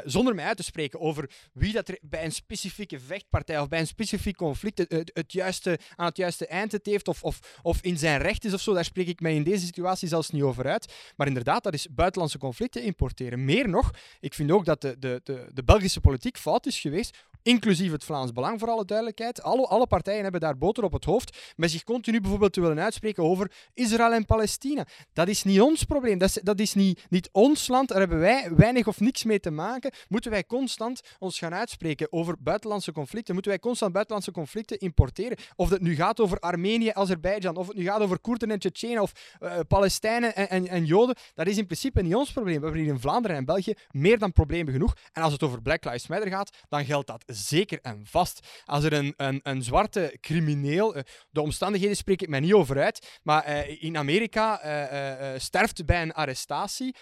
zonder 0.06 0.36
mij 0.36 0.46
uit 0.46 0.58
te 0.58 0.64
spreken 0.64 1.00
over 1.00 1.30
wie 1.54 1.74
dat 1.74 1.88
er 1.88 1.98
bij 2.02 2.26
een 2.26 2.32
specifieke 2.32 3.00
vechtpartij 3.00 3.60
of 3.60 3.68
bij 3.68 3.80
een 3.80 3.88
specifiek 3.88 4.36
conflict 4.36 4.78
het, 4.78 5.32
juiste, 5.32 5.80
aan 5.96 6.06
het 6.06 6.18
juiste 6.18 6.48
eind 6.48 6.72
het 6.72 6.86
heeft 6.86 7.08
of, 7.08 7.24
of, 7.24 7.60
of 7.62 7.82
in 7.82 7.98
zijn 7.98 8.22
recht 8.22 8.46
is 8.46 8.54
of 8.54 8.62
zo, 8.62 8.74
daar 8.74 8.86
spreek 8.86 9.08
ik 9.08 9.20
mij 9.20 9.36
in 9.36 9.44
deze 9.44 9.66
situatie 9.66 10.08
zelfs 10.08 10.30
niet 10.30 10.42
over 10.42 10.68
uit. 10.68 10.94
Maar 11.16 11.28
inderdaad, 11.28 11.64
dat 11.64 11.74
is 11.74 11.88
buitenlandse 11.92 12.38
conflicten 12.38 12.84
importeren. 12.84 13.46
Meer 13.46 13.70
nog, 13.70 13.92
ik 14.20 14.34
vind 14.34 14.52
ook 14.52 14.66
dat 14.66 14.82
de, 14.82 14.96
de, 15.00 15.22
de 15.54 15.64
Belgische 15.64 16.02
politiek 16.02 16.33
fout 16.38 16.66
is 16.66 16.80
geweest 16.80 17.18
inclusief 17.44 17.92
het 17.92 18.04
Vlaams 18.04 18.32
Belang 18.32 18.60
voor 18.60 18.70
alle 18.70 18.86
duidelijkheid. 18.86 19.42
Alle, 19.42 19.68
alle 19.68 19.88
partijen 19.88 20.24
hebben 20.24 20.42
daar 20.42 20.58
boter 20.58 20.84
op 20.84 20.94
het 20.94 21.06
hoofd, 21.06 21.54
met 21.56 21.72
zich 21.72 21.84
continu 21.84 22.22
bijvoorbeeld 22.22 22.54
te 22.54 22.62
willen 22.62 22.80
uitspreken 22.80 23.24
over 23.24 23.52
Israël 23.74 24.14
en 24.14 24.26
Palestina. 24.26 24.88
Dat 25.14 25.28
is 25.28 25.44
niet 25.44 25.62
ons 25.62 25.84
probleem, 25.84 26.18
dat 26.18 26.30
is, 26.30 26.40
dat 26.44 26.60
is 26.60 26.74
niet, 26.74 27.06
niet 27.10 27.30
ons 27.32 27.68
land, 27.68 27.88
daar 27.88 28.00
hebben 28.00 28.20
wij 28.20 28.50
weinig 28.56 28.88
of 28.88 29.00
niks 29.00 29.24
mee 29.24 29.40
te 29.40 29.52
maken. 29.52 29.92
Moeten 30.08 30.32
wij 30.32 30.46
constant 30.46 31.02
ons 31.20 31.38
gaan 31.38 31.54
uitspreken 31.54 32.12
over 32.12 32.36
buitenlandse 32.40 32.92
conflicten? 32.92 33.34
Moeten 33.34 33.52
wij 33.52 33.60
constant 33.60 33.94
buitenlandse 33.94 34.32
conflicten 34.32 34.80
importeren? 34.80 35.38
Of 35.56 35.70
het 35.70 35.82
nu 35.82 35.96
gaat 35.96 36.20
over 36.20 36.40
Armenië, 36.40 36.92
Azerbeidzjan, 36.94 37.56
of 37.56 37.68
het 37.68 37.78
nu 37.78 37.84
gaat 37.84 38.02
over 38.02 38.20
Koerden 38.20 38.52
en 38.52 38.60
Tsjetsjenen, 38.60 39.02
of 39.02 39.12
uh, 39.42 39.60
Palestijnen 39.68 40.36
en, 40.36 40.50
en, 40.50 40.68
en, 40.68 40.86
Joden, 40.86 41.16
dat 41.34 41.48
is 41.48 41.58
in 41.58 41.66
principe 41.66 42.02
niet 42.02 42.16
ons 42.16 42.32
probleem. 42.32 42.58
We 42.58 42.64
hebben 42.64 42.82
hier 42.82 42.94
in 42.94 43.00
Vlaanderen 43.00 43.38
en 43.38 43.46
België 43.46 43.74
meer 43.92 44.20
dan 44.20 44.32
problemen 44.32 44.74
genoeg. 44.74 44.96
En 45.12 45.22
als 45.22 45.34
het 45.34 45.44
over 45.44 45.62
Black 45.62 45.84
Lives 45.84 46.08
Matter 46.08 46.13
gaat, 46.22 46.58
dan 46.70 46.86
geldt 46.86 47.08
dat 47.08 47.24
zeker 47.26 47.80
en 47.82 48.06
vast. 48.06 48.48
Als 48.66 48.84
er 48.84 48.94
een, 48.94 49.14
een, 49.18 49.40
een 49.44 49.64
zwarte 49.64 50.18
crimineel, 50.22 50.96
eh, 50.96 51.04
de 51.30 51.42
omstandigheden 51.42 51.96
spreek 51.96 52.22
ik 52.22 52.30
mij 52.30 52.40
niet 52.40 52.54
over 52.54 52.82
uit, 52.82 53.20
maar 53.24 53.50
uh, 53.50 53.84
in 53.84 53.98
Amerika 53.98 54.66
uh, 54.66 55.40
sterft 55.40 55.86
bij 55.86 56.02
een 56.02 56.14
arrestatie 56.14 56.96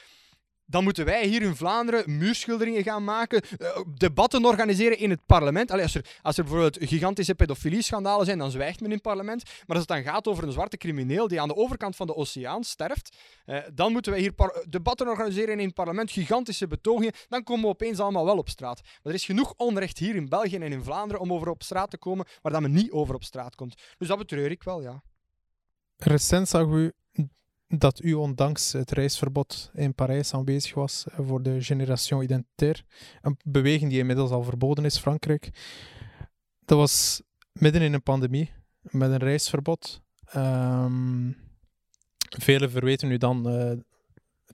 dan 0.71 0.83
moeten 0.83 1.05
wij 1.05 1.25
hier 1.25 1.41
in 1.41 1.55
Vlaanderen 1.55 2.17
muurschilderingen 2.17 2.83
gaan 2.83 3.03
maken, 3.03 3.41
uh, 3.59 3.67
debatten 3.97 4.45
organiseren 4.45 4.97
in 4.97 5.09
het 5.09 5.25
parlement. 5.25 5.71
Allee, 5.71 5.83
als, 5.83 5.95
er, 5.95 6.05
als 6.21 6.37
er 6.37 6.43
bijvoorbeeld 6.43 6.77
gigantische 6.79 7.35
pedofilie-schandalen 7.35 8.25
zijn, 8.25 8.37
dan 8.37 8.51
zwijgt 8.51 8.79
men 8.79 8.89
in 8.89 8.95
het 8.95 9.03
parlement. 9.03 9.43
Maar 9.43 9.77
als 9.77 9.79
het 9.79 9.87
dan 9.87 10.03
gaat 10.03 10.27
over 10.27 10.43
een 10.43 10.51
zwarte 10.51 10.77
crimineel 10.77 11.27
die 11.27 11.41
aan 11.41 11.47
de 11.47 11.55
overkant 11.55 11.95
van 11.95 12.07
de 12.07 12.15
oceaan 12.15 12.63
sterft, 12.63 13.17
uh, 13.45 13.57
dan 13.73 13.91
moeten 13.91 14.11
wij 14.11 14.21
hier 14.21 14.33
debatten 14.69 15.07
organiseren 15.07 15.59
in 15.59 15.65
het 15.65 15.75
parlement, 15.75 16.11
gigantische 16.11 16.67
betogingen. 16.67 17.13
Dan 17.29 17.43
komen 17.43 17.63
we 17.63 17.69
opeens 17.69 17.99
allemaal 17.99 18.25
wel 18.25 18.37
op 18.37 18.49
straat. 18.49 18.81
Maar 18.83 19.13
er 19.13 19.13
is 19.13 19.25
genoeg 19.25 19.53
onrecht 19.57 19.97
hier 19.97 20.15
in 20.15 20.29
België 20.29 20.55
en 20.55 20.71
in 20.71 20.83
Vlaanderen 20.83 21.21
om 21.21 21.33
over 21.33 21.49
op 21.49 21.63
straat 21.63 21.89
te 21.89 21.97
komen, 21.97 22.25
waar 22.41 22.51
dat 22.51 22.61
men 22.61 22.71
niet 22.71 22.91
over 22.91 23.15
op 23.15 23.23
straat 23.23 23.55
komt. 23.55 23.81
Dus 23.97 24.07
dat 24.07 24.17
betreur 24.17 24.51
ik 24.51 24.63
wel, 24.63 24.81
ja. 24.81 25.03
Recent 25.97 26.49
zag 26.49 26.67
u 26.67 26.91
dat 27.77 28.03
u 28.03 28.13
ondanks 28.13 28.71
het 28.71 28.91
reisverbod 28.91 29.71
in 29.73 29.93
Parijs 29.95 30.33
aanwezig 30.33 30.73
was 30.73 31.05
eh, 31.07 31.19
voor 31.27 31.43
de 31.43 31.61
Generation 31.61 32.23
Identitaire. 32.23 32.83
Een 33.21 33.37
beweging 33.43 33.89
die 33.89 33.99
inmiddels 33.99 34.31
al 34.31 34.43
verboden 34.43 34.85
is, 34.85 34.97
Frankrijk. 34.97 35.49
Dat 36.65 36.77
was 36.77 37.21
midden 37.51 37.81
in 37.81 37.93
een 37.93 38.03
pandemie, 38.03 38.51
met 38.81 39.11
een 39.11 39.17
reisverbod. 39.17 40.01
Um, 40.35 41.37
velen 42.39 42.71
verweten 42.71 43.11
u 43.11 43.17
dan 43.17 43.55
uh, 43.55 43.71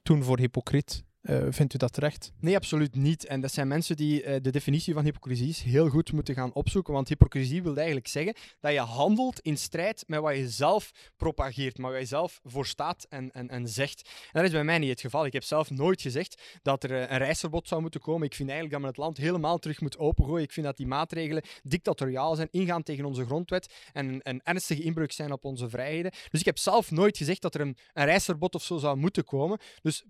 toen 0.03 0.24
voor 0.24 0.39
hypocriet. 0.39 1.03
Uh, 1.30 1.47
vindt 1.49 1.73
u 1.73 1.78
dat 1.78 1.93
terecht? 1.93 2.32
Nee, 2.39 2.55
absoluut 2.55 2.95
niet. 2.95 3.25
En 3.25 3.41
dat 3.41 3.51
zijn 3.51 3.67
mensen 3.67 3.95
die 3.95 4.23
uh, 4.23 4.36
de 4.41 4.51
definitie 4.51 4.93
van 4.93 5.03
hypocrisie 5.03 5.71
heel 5.71 5.89
goed 5.89 6.11
moeten 6.11 6.36
gaan 6.36 6.53
opzoeken. 6.53 6.93
Want 6.93 7.07
hypocrisie 7.07 7.63
wil 7.63 7.75
eigenlijk 7.75 8.07
zeggen 8.07 8.36
dat 8.59 8.71
je 8.71 8.80
handelt 8.80 9.39
in 9.39 9.57
strijd 9.57 10.03
met 10.07 10.19
wat 10.19 10.36
je 10.36 10.49
zelf 10.49 10.91
propageert, 11.17 11.78
maar 11.78 11.91
wat 11.91 11.99
je 11.99 12.05
zelf 12.05 12.39
voor 12.43 12.65
staat 12.65 13.05
en, 13.09 13.32
en, 13.32 13.49
en 13.49 13.67
zegt. 13.67 14.01
En 14.01 14.32
dat 14.32 14.43
is 14.43 14.51
bij 14.51 14.63
mij 14.63 14.78
niet 14.78 14.89
het 14.89 15.01
geval. 15.01 15.25
Ik 15.25 15.34
heb 15.34 15.43
zelf 15.43 15.69
nooit 15.69 16.01
gezegd 16.01 16.41
dat 16.61 16.84
er 16.84 16.91
uh, 16.91 16.99
een 16.99 17.17
reisverbod 17.17 17.67
zou 17.67 17.82
moeten 17.82 17.99
komen. 17.99 18.25
Ik 18.25 18.36
vind 18.36 18.49
eigenlijk 18.49 18.71
dat 18.71 18.82
men 18.82 18.89
het 18.89 19.05
land 19.05 19.17
helemaal 19.17 19.57
terug 19.57 19.82
moet 19.82 19.97
opengooien. 19.97 20.43
Ik 20.43 20.51
vind 20.51 20.65
dat 20.65 20.78
die 20.78 20.88
maatregelen 20.88 21.43
dictatoriaal 21.63 22.36
zijn, 22.36 22.47
ingaan 22.51 22.84
tegen 22.84 23.05
onze 23.05 23.25
grondwet 23.25 23.73
en 23.93 24.19
een 24.23 24.41
ernstige 24.43 24.82
inbreuk 24.82 25.11
zijn 25.11 25.32
op 25.32 25.45
onze 25.45 25.69
vrijheden. 25.69 26.11
Dus 26.30 26.39
ik 26.39 26.45
heb 26.45 26.57
zelf 26.57 26.91
nooit 26.91 27.17
gezegd 27.17 27.41
dat 27.41 27.55
er 27.55 27.61
een, 27.61 27.78
een 27.93 28.05
reisverbod 28.05 28.55
of 28.55 28.63
zo 28.63 28.78
zou 28.78 28.97
moeten 28.97 29.23
komen. 29.23 29.59
Dus 29.82 30.03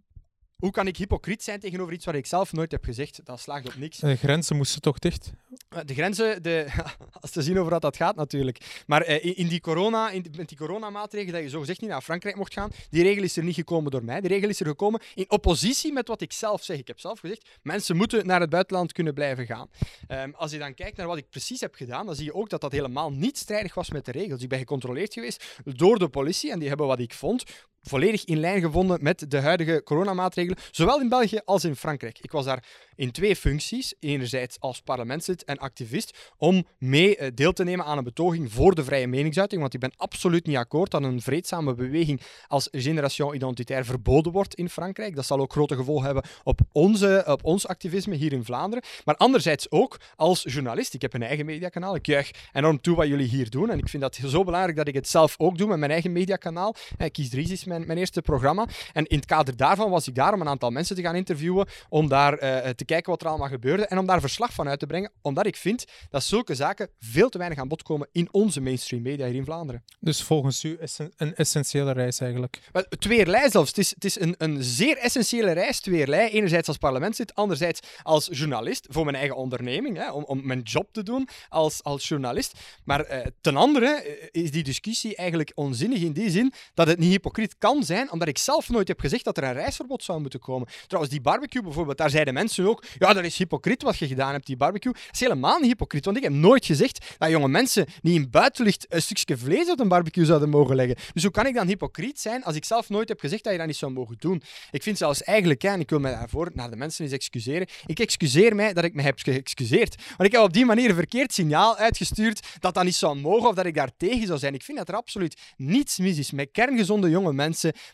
hoe 0.58 0.72
kan 0.72 0.88
ik 0.88 0.98
hypocriet 0.98 1.44
zijn 1.44 1.60
tegenover 1.60 1.94
iets 1.94 2.06
wat 2.06 2.16
ik 2.16 2.26
zelf 2.26 2.54
nooit 2.54 2.72
heb 2.72 2.84
gezegd? 2.84 3.20
Dat 3.24 3.40
slaagt 3.40 3.68
op 3.68 3.76
niks. 3.76 3.98
De 3.98 4.16
grenzen 4.16 4.56
moesten 4.56 4.82
toch 4.82 5.00
dicht? 5.00 5.32
Eh, 5.70 5.80
de 5.86 5.94
grenzen, 5.94 6.44
de, 6.44 6.68
als 7.22 7.32
te 7.32 7.42
zien 7.42 7.60
over 7.60 7.72
wat 7.72 7.82
dat 7.82 7.96
gaat 7.96 8.16
natuurlijk. 8.16 8.84
Maar 8.88 9.02
eh, 9.02 9.38
in, 9.40 9.48
die 9.48 9.62
corona, 9.62 10.10
in, 10.10 10.26
met 10.38 10.50
die 10.50 10.58
coronamaatregelen 10.58 11.34
dat 11.34 11.44
je 11.44 11.50
zogezegd 11.50 11.82
niet 11.82 11.90
naar 11.90 12.02
Frankrijk 12.02 12.36
mocht 12.36 12.54
gaan, 12.54 12.72
die 12.90 13.04
regel 13.04 13.24
is 13.24 13.38
er 13.38 13.44
niet 13.44 13.56
gekomen 13.56 13.92
door 13.92 14.04
mij. 14.04 14.22
Die 14.22 14.30
regel 14.30 14.50
is 14.50 14.60
er 14.60 14.66
gekomen 14.66 15.02
in 15.16 15.32
oppositie 15.32 15.94
met 15.94 16.08
wat 16.08 16.22
ik 16.22 16.32
zelf 16.32 16.64
zeg. 16.64 16.78
Ik 16.78 16.88
heb 16.88 17.00
zelf 17.00 17.20
gezegd, 17.20 17.50
mensen 17.62 17.98
moeten 17.98 18.26
naar 18.26 18.42
het 18.42 18.50
buitenland 18.50 18.92
kunnen 18.92 19.14
blijven 19.14 19.46
gaan. 19.46 19.70
Um, 20.08 20.34
als 20.36 20.52
je 20.52 20.58
dan 20.58 20.74
kijkt 20.74 20.98
naar 20.98 21.08
wat 21.08 21.18
ik 21.18 21.30
precies 21.30 21.60
heb 21.60 21.76
gedaan, 21.76 22.06
dan 22.06 22.16
zie 22.16 22.26
je 22.26 22.34
ook 22.34 22.50
dat 22.50 22.62
dat 22.62 22.72
helemaal 22.72 23.12
niet 23.12 23.38
strijdig 23.38 23.74
was 23.74 23.92
met 23.92 24.06
de 24.06 24.12
regels. 24.12 24.42
Ik 24.42 24.50
ben 24.50 24.60
gecontroleerd 24.60 25.14
geweest 25.14 25.46
door 25.64 26.00
de 26.00 26.10
politie 26.10 26.52
en 26.52 26.60
die 26.60 26.68
hebben 26.68 26.88
wat 26.88 27.00
ik 27.00 27.14
vond 27.14 27.44
volledig 27.88 28.26
in 28.26 28.40
lijn 28.40 28.62
gevonden 28.62 28.98
met 29.02 29.32
de 29.32 29.40
huidige 29.40 29.82
coronamaatregelen, 29.84 30.58
zowel 30.72 31.02
in 31.02 31.10
België 31.10 31.40
als 31.46 31.64
in 31.64 31.76
Frankrijk. 31.76 32.20
Ik 32.22 32.32
was 32.32 32.46
daar 32.46 32.64
in 32.98 33.12
twee 33.12 33.36
functies. 33.36 33.94
Enerzijds 34.00 34.60
als 34.60 34.82
parlementslid 34.82 35.44
en 35.44 35.58
activist, 35.58 36.18
om 36.38 36.66
mee 36.78 37.18
eh, 37.18 37.32
deel 37.34 37.54
te 37.54 37.64
nemen 37.64 37.86
aan 37.86 37.98
een 37.98 38.04
betoging 38.04 38.52
voor 38.52 38.76
de 38.76 38.84
vrije 38.84 39.08
meningsuiting. 39.08 39.62
Want 39.62 39.74
ik 39.74 39.80
ben 39.80 39.94
absoluut 39.98 40.46
niet 40.46 40.56
akkoord 40.58 40.92
dat 40.92 41.04
een 41.04 41.22
vreedzame 41.22 41.74
beweging 41.74 42.22
als 42.48 42.68
Generation 42.72 43.36
Identitaire 43.36 43.86
verboden 43.86 44.32
wordt 44.32 44.56
in 44.56 44.70
Frankrijk. 44.70 45.16
Dat 45.16 45.26
zal 45.26 45.40
ook 45.40 45.52
grote 45.52 45.76
gevolgen 45.76 46.06
hebben 46.06 46.24
op, 46.44 46.60
onze, 46.72 47.24
op 47.28 47.44
ons 47.44 47.68
activisme 47.68 48.16
hier 48.16 48.34
in 48.34 48.46
Vlaanderen. 48.46 48.84
Maar 49.06 49.16
anderzijds 49.16 49.72
ook 49.72 50.00
als 50.16 50.44
journalist. 50.44 50.94
Ik 50.94 51.02
heb 51.02 51.14
een 51.14 51.24
eigen 51.24 51.46
mediakanaal. 51.46 51.96
Ik 51.96 52.06
juich 52.06 52.32
enorm 52.54 52.82
toe 52.82 52.96
wat 52.96 53.08
jullie 53.08 53.28
hier 53.28 53.50
doen. 53.50 53.70
En 53.70 53.78
ik 53.78 53.90
vind 53.90 54.04
dat 54.04 54.20
zo 54.26 54.44
belangrijk 54.44 54.78
dat 54.78 54.88
ik 54.88 54.94
het 54.94 55.08
zelf 55.08 55.36
ook 55.38 55.58
doe 55.58 55.68
met 55.68 55.80
mijn 55.80 55.92
eigen 55.92 56.12
mediakanaal. 56.12 56.76
Eh, 56.98 57.12
Kies 57.12 57.30
Dries 57.30 57.52
is 57.52 57.64
mijn 57.86 57.98
eerste 57.98 58.22
programma. 58.22 58.68
En 58.94 59.06
in 59.06 59.18
het 59.18 59.26
kader 59.26 59.58
daarvan 59.58 59.90
was 59.90 60.08
ik 60.08 60.16
daar 60.16 60.34
om 60.34 60.42
een 60.42 60.48
aantal 60.48 60.70
mensen 60.70 60.96
te 60.96 61.02
gaan 61.02 61.16
interviewen. 61.16 61.68
Om 61.90 62.08
daar 62.08 62.34
uh, 62.34 62.70
te 62.70 62.86
kijken 62.86 63.12
wat 63.12 63.22
er 63.22 63.28
allemaal 63.28 63.48
gebeurde 63.48 63.86
en 63.86 63.98
om 63.98 64.06
daar 64.06 64.22
verslag 64.22 64.54
van 64.54 64.68
uit 64.68 64.80
te 64.80 64.86
brengen, 64.86 65.12
omdat 65.22 65.46
ik 65.46 65.56
vind 65.56 65.86
dat 66.10 66.24
zulke 66.24 66.56
zaken 66.56 66.90
veel 67.00 67.30
te 67.30 67.38
weinig 67.38 67.60
aan 67.60 67.68
bod 67.68 67.84
komen 67.84 68.08
in 68.12 68.28
onze 68.32 68.62
mainstream 68.62 69.02
media 69.02 69.26
hier 69.26 69.36
in 69.36 69.44
Vlaanderen. 69.44 69.84
Dus 70.00 70.24
volgens 70.24 70.64
u 70.64 70.78
is 70.80 70.98
een, 70.98 71.14
een 71.18 71.36
essentiële 71.36 71.92
reis 71.92 72.20
eigenlijk? 72.20 72.60
Wel, 72.72 72.86
tweerlei 73.00 73.50
zelfs. 73.50 73.70
Het 73.70 73.78
is, 73.78 73.90
het 73.90 74.06
is 74.06 74.20
een, 74.20 74.36
een 74.38 74.64
zeer 74.64 74.98
essentiële 74.98 75.52
reis, 75.52 75.80
tweerlei. 75.80 76.30
Enerzijds 76.30 76.68
als 76.68 76.78
parlementslid, 76.78 77.36
anderzijds 77.36 77.80
als 78.04 78.30
journalist, 78.32 78.88
voor 78.90 79.04
mijn 79.04 79.16
eigen 79.16 79.36
onderneming, 79.36 79.98
hè, 79.98 80.12
om, 80.12 80.24
om 80.24 80.46
mijn 80.46 80.62
job 80.62 80.94
te 80.94 81.04
doen 81.04 81.28
als, 81.50 81.84
als 81.84 82.08
journalist. 82.08 82.54
Maar 82.84 83.02
eh, 83.02 83.26
ten 83.42 83.56
andere 83.56 83.88
eh, 83.88 84.44
is 84.44 84.52
die 84.52 84.64
discussie 84.64 85.16
eigenlijk 85.16 85.52
onzinnig 85.56 86.02
in 86.02 86.12
die 86.12 86.30
zin 86.30 86.54
dat 86.74 86.88
het 86.88 87.00
niet 87.00 87.12
hypocriet 87.12 87.58
kan 87.58 87.67
zijn, 87.80 88.12
omdat 88.12 88.28
ik 88.28 88.38
zelf 88.38 88.70
nooit 88.70 88.88
heb 88.88 89.00
gezegd 89.00 89.24
dat 89.24 89.38
er 89.38 89.44
een 89.44 89.54
reisverbod 89.54 90.04
zou 90.04 90.22
moeten 90.22 90.40
komen. 90.40 90.68
Trouwens, 90.88 91.14
die 91.14 91.24
barbecue 91.24 91.62
bijvoorbeeld, 91.62 91.98
daar 91.98 92.10
zeiden 92.10 92.34
mensen 92.34 92.68
ook, 92.68 92.84
ja, 92.98 93.14
dat 93.14 93.24
is 93.24 93.38
hypocriet 93.38 93.82
wat 93.82 93.98
je 93.98 94.08
gedaan 94.08 94.32
hebt, 94.32 94.46
die 94.46 94.58
barbecue. 94.58 94.94
Dat 94.94 95.04
is 95.12 95.20
helemaal 95.20 95.60
niet 95.60 95.68
hypocriet, 95.68 96.06
want 96.06 96.18
ik 96.18 96.24
heb 96.24 96.32
nooit 96.32 96.66
gezegd 96.66 97.16
dat 97.18 97.30
jonge 97.30 97.48
mensen 97.48 97.86
niet 98.02 98.16
in 98.16 98.30
buitenlicht 98.30 98.86
een 98.90 99.02
stukje 99.02 99.38
vlees 99.38 99.70
op 99.70 99.80
een 99.80 99.88
barbecue 99.88 100.26
zouden 100.26 100.50
mogen 100.50 100.76
leggen. 100.76 100.96
Dus 101.14 101.24
hoe 101.24 101.32
kan 101.32 101.46
ik 101.46 101.54
dan 101.54 101.68
hypocriet 101.68 102.20
zijn 102.20 102.44
als 102.44 102.56
ik 102.56 102.66
zelf 102.66 102.90
nooit 102.90 103.10
heb 103.10 103.20
gezegd 103.20 103.44
dat 103.44 103.52
je 103.52 103.58
dat 103.58 103.68
niet 103.68 103.76
zou 103.76 103.92
mogen 103.92 104.16
doen? 104.20 104.42
Ik 104.72 104.84
vind 104.84 104.98
zelfs 104.98 105.24
eigenlijk, 105.24 105.64
en 105.64 105.80
ik 105.80 105.90
wil 105.90 106.00
mij 106.00 106.12
daarvoor 106.12 106.50
naar 106.54 106.70
de 106.70 106.76
mensen 106.76 107.04
eens 107.04 107.14
excuseren, 107.14 107.68
ik 107.86 108.00
excuseer 108.00 108.56
mij 108.56 108.74
dat 108.74 108.84
ik 108.84 108.94
me 108.94 109.02
heb 109.02 109.20
geëxcuseerd. 109.20 109.96
Want 110.08 110.30
ik 110.30 110.32
heb 110.32 110.42
op 110.42 110.54
die 110.54 110.66
manier 110.66 110.90
een 110.90 110.96
verkeerd 110.96 111.34
signaal 111.34 111.78
uitgestuurd 111.78 112.48
dat 112.60 112.74
dat 112.74 112.84
niet 112.84 112.96
zou 112.96 113.20
mogen 113.20 113.50
of 113.50 113.56
dat 113.56 113.66
ik 113.66 113.76
daar 113.76 113.92
tegen 113.98 114.28
zou 114.28 114.40
zijn. 114.40 114.54
Ik 114.54 114.64
vind 114.64 114.78
dat 114.78 114.88
er 114.90 114.96
absoluut 114.96 115.42
niets 115.58 115.98
mis 115.98 116.18
is 116.18 116.32
met 116.32 116.50
kerngezonde 116.52 117.10
jonge 117.10 117.34
mensen 117.34 117.47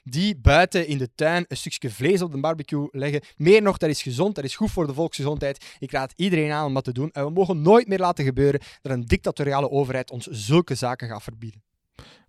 die 0.03 0.37
buiten 0.37 0.87
in 0.87 0.97
de 0.97 1.09
tuin 1.15 1.45
een 1.47 1.57
stukje 1.57 1.89
vlees 1.89 2.21
op 2.21 2.31
de 2.31 2.39
barbecue 2.39 2.87
leggen. 2.91 3.21
Meer 3.37 3.61
nog, 3.61 3.77
dat 3.77 3.89
is 3.89 4.01
gezond, 4.01 4.35
dat 4.35 4.43
is 4.43 4.55
goed 4.55 4.71
voor 4.71 4.87
de 4.87 4.93
volksgezondheid. 4.93 5.75
Ik 5.79 5.91
raad 5.91 6.13
iedereen 6.15 6.51
aan 6.51 6.65
om 6.65 6.73
dat 6.73 6.83
te 6.83 6.91
doen. 6.91 7.11
En 7.11 7.25
we 7.25 7.31
mogen 7.31 7.61
nooit 7.61 7.87
meer 7.87 7.99
laten 7.99 8.25
gebeuren 8.25 8.61
dat 8.81 8.91
een 8.91 9.05
dictatoriale 9.05 9.69
overheid 9.69 10.11
ons 10.11 10.27
zulke 10.27 10.75
zaken 10.75 11.07
gaat 11.07 11.23
verbieden. 11.23 11.63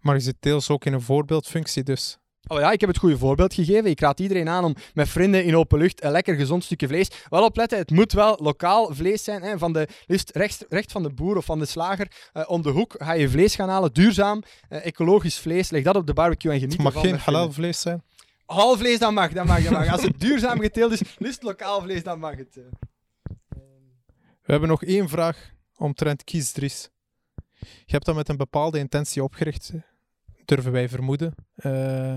Maar 0.00 0.14
je 0.14 0.20
zit 0.20 0.36
deels 0.40 0.70
ook 0.70 0.84
in 0.84 0.92
een 0.92 1.00
voorbeeldfunctie 1.00 1.82
dus. 1.82 2.18
Oh 2.46 2.58
ja, 2.58 2.72
ik 2.72 2.80
heb 2.80 2.88
het 2.88 2.98
goede 2.98 3.18
voorbeeld 3.18 3.54
gegeven. 3.54 3.90
Ik 3.90 4.00
raad 4.00 4.20
iedereen 4.20 4.48
aan 4.48 4.64
om 4.64 4.74
met 4.94 5.08
vrienden 5.08 5.44
in 5.44 5.56
open 5.56 5.78
lucht 5.78 6.04
een 6.04 6.10
lekker 6.10 6.34
gezond 6.34 6.64
stukje 6.64 6.86
vlees. 6.86 7.10
Wel 7.28 7.44
opletten, 7.44 7.78
het 7.78 7.90
moet 7.90 8.12
wel 8.12 8.38
lokaal 8.42 8.94
vlees 8.94 9.24
zijn. 9.24 9.42
Hè, 9.42 9.58
van 9.58 9.72
de, 9.72 9.88
liefst 10.06 10.30
recht, 10.30 10.64
recht 10.68 10.92
van 10.92 11.02
de 11.02 11.10
boer 11.10 11.36
of 11.36 11.44
van 11.44 11.58
de 11.58 11.66
slager. 11.66 12.10
Uh, 12.34 12.44
om 12.46 12.62
de 12.62 12.70
hoek 12.70 12.94
ga 12.98 13.12
je 13.12 13.28
vlees 13.28 13.54
gaan 13.54 13.68
halen. 13.68 13.92
Duurzaam, 13.92 14.42
uh, 14.70 14.86
ecologisch 14.86 15.38
vlees. 15.38 15.70
Leg 15.70 15.82
dat 15.82 15.96
op 15.96 16.06
de 16.06 16.12
barbecue 16.12 16.52
en 16.52 16.58
geniet 16.58 16.76
ervan. 16.76 16.92
Het 16.92 17.02
mag 17.02 17.04
geen 17.04 17.18
halal 17.18 17.52
vlees 17.52 17.80
zijn? 17.80 18.02
Halal 18.46 18.76
vlees, 18.76 18.98
dan 18.98 19.14
mag, 19.14 19.32
dat 19.32 19.44
mag, 19.44 19.62
dat 19.62 19.72
mag. 19.72 19.88
Als 19.88 20.02
het 20.02 20.20
duurzaam 20.20 20.60
geteeld 20.60 20.92
is, 20.92 21.00
liefst 21.18 21.42
lokaal 21.42 21.82
vlees, 21.82 22.02
dan 22.02 22.18
mag 22.18 22.36
het. 22.36 22.56
Uh. 22.56 22.64
We 24.42 24.52
hebben 24.52 24.68
nog 24.68 24.82
één 24.82 25.08
vraag 25.08 25.50
omtrent 25.76 26.24
kiesdries. 26.24 26.88
Je 27.60 27.92
hebt 27.92 28.04
dat 28.04 28.14
met 28.14 28.28
een 28.28 28.36
bepaalde 28.36 28.78
intentie 28.78 29.22
opgericht, 29.22 29.72
durven 30.44 30.72
wij 30.72 30.88
vermoeden. 30.88 31.34
Uh, 31.56 32.16